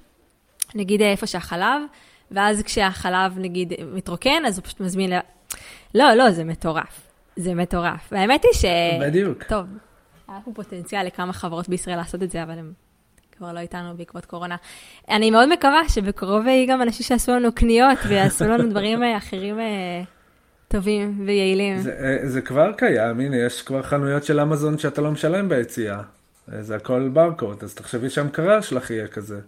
נגיד 0.74 1.02
אה, 1.02 1.10
איפה 1.10 1.26
שהחלב, 1.26 1.82
ואז 2.30 2.62
כשהחלב 2.62 3.38
נגיד 3.38 3.72
מתרוקן, 3.92 4.42
אז 4.46 4.58
הוא 4.58 4.64
פשוט 4.64 4.80
מזמין 4.80 5.12
ל... 5.12 5.18
לא, 5.94 6.14
לא, 6.14 6.30
זה 6.30 6.44
מטורף. 6.44 7.00
זה 7.36 7.54
מטורף. 7.54 8.08
והאמת 8.12 8.44
היא 8.44 8.52
ש... 8.52 8.64
בדיוק. 9.00 9.42
טוב, 9.42 9.66
היה 10.28 10.38
פה 10.44 10.50
פוטנציאל 10.54 11.06
לכמה 11.06 11.32
חברות 11.32 11.68
בישראל 11.68 11.96
לעשות 11.96 12.22
את 12.22 12.30
זה, 12.30 12.42
אבל 12.42 12.58
הם 12.58 12.72
כבר 13.38 13.52
לא 13.52 13.58
איתנו 13.58 13.96
בעקבות 13.96 14.24
קורונה. 14.24 14.56
אני 15.10 15.30
מאוד 15.30 15.48
מקווה 15.52 15.88
שבקרוב 15.88 16.46
יהיו 16.46 16.68
גם 16.68 16.82
אנשים 16.82 17.06
שיעשו 17.06 17.32
לנו 17.32 17.52
קניות 17.52 17.98
ויעשו 18.08 18.44
לנו 18.44 18.70
דברים 18.70 19.02
אחרים 19.02 19.56
טובים 20.68 21.22
ויעילים. 21.26 21.78
זה, 21.78 21.92
אה, 21.92 22.28
זה 22.28 22.40
כבר 22.40 22.72
קיים, 22.72 23.20
הנה, 23.20 23.36
יש 23.36 23.62
כבר 23.62 23.82
חנויות 23.82 24.24
של 24.24 24.40
אמזון 24.40 24.78
שאתה 24.78 25.02
לא 25.02 25.10
משלם 25.10 25.48
ביציאה. 25.48 26.00
אה, 26.52 26.62
זה 26.62 26.76
הכל 26.76 27.08
ברקוד, 27.12 27.62
אז 27.62 27.74
תחשבי 27.74 28.10
שהמקרר 28.10 28.60
שלך 28.60 28.90
יהיה 28.90 29.06
כזה. 29.06 29.40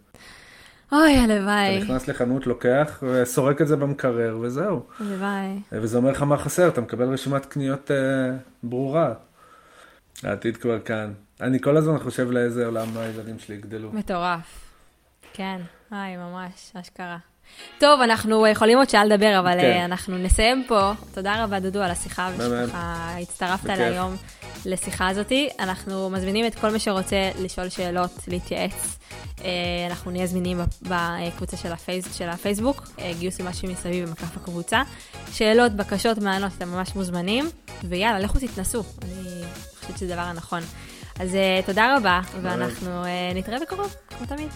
אוי, 0.93 1.16
הלוואי. 1.16 1.76
אתה 1.76 1.84
נכנס 1.84 2.09
לחנות, 2.09 2.47
לוקח, 2.47 3.03
וסורק 3.03 3.62
את 3.62 3.68
זה 3.68 3.76
במקרר, 3.76 4.39
וזהו. 4.41 4.82
הלוואי. 5.01 5.61
אה, 5.72 5.78
וזה 5.82 5.97
אומר 5.97 6.11
לך 6.11 6.22
מה 6.22 6.37
חסר, 6.37 6.68
אתה 6.68 6.80
מקבל 6.80 7.09
רשימת 7.09 7.47
קניות 7.47 7.91
אה, 7.91 7.97
ברורה. 8.62 9.14
העתיד 10.22 10.56
כבר 10.56 10.80
כאן. 10.80 11.12
אני 11.40 11.60
כל 11.60 11.76
הזמן 11.76 11.98
חושב 11.98 12.30
לאיזה 12.30 12.66
עולם 12.66 12.96
הילדים 12.96 13.38
שלי 13.38 13.54
יגדלו. 13.54 13.92
מטורף. 13.92 14.66
כן, 15.32 15.60
היי, 15.90 16.16
ממש, 16.16 16.72
אשכרה. 16.74 17.18
טוב, 17.78 18.00
אנחנו 18.00 18.46
יכולים 18.46 18.78
עוד 18.78 18.88
שעה 18.88 19.04
לדבר, 19.04 19.38
אבל 19.38 19.60
כן. 19.60 19.80
אנחנו 19.84 20.18
נסיים 20.18 20.64
פה. 20.68 20.92
תודה 21.14 21.44
רבה, 21.44 21.60
דודו, 21.60 21.80
על 21.80 21.90
השיחה, 21.90 22.30
ושככה 22.36 23.16
הצטרפת 23.22 23.66
להיום 23.66 24.16
לשיחה 24.66 25.08
הזאתי. 25.08 25.48
אנחנו 25.58 26.10
מזמינים 26.10 26.46
את 26.46 26.54
כל 26.54 26.70
מי 26.70 26.78
שרוצה 26.78 27.30
לשאול 27.40 27.68
שאלות, 27.68 28.10
להתייעץ. 28.28 28.98
אה, 29.44 29.50
אנחנו 29.90 30.10
נהיה 30.10 30.26
זמינים 30.26 30.58
בקבוצה 30.82 31.56
של, 31.56 31.72
הפייס, 31.72 32.14
של 32.14 32.28
הפייסבוק, 32.28 32.88
אה, 32.98 33.12
גיוס 33.18 33.40
למשהו 33.40 33.68
מסביב 33.68 34.08
במקף 34.08 34.36
הקבוצה. 34.36 34.82
שאלות, 35.32 35.72
בקשות, 35.72 36.18
מענות, 36.18 36.52
אתם 36.58 36.68
ממש 36.68 36.94
מוזמנים. 36.94 37.44
ויאללה, 37.84 38.18
לכו 38.18 38.38
תתנסו, 38.38 38.84
אני 39.02 39.42
חושבת 39.87 39.99
שזה 39.99 40.12
הדבר 40.12 40.22
הנכון. 40.22 40.62
אז 41.20 41.34
uh, 41.34 41.66
תודה 41.66 41.97
רבה, 41.97 42.20
ואנחנו 42.43 43.03
uh, 43.05 43.34
נתראה 43.34 43.61
בקרוב, 43.61 43.95
כמו 44.18 44.26
תמיד. 44.26 44.49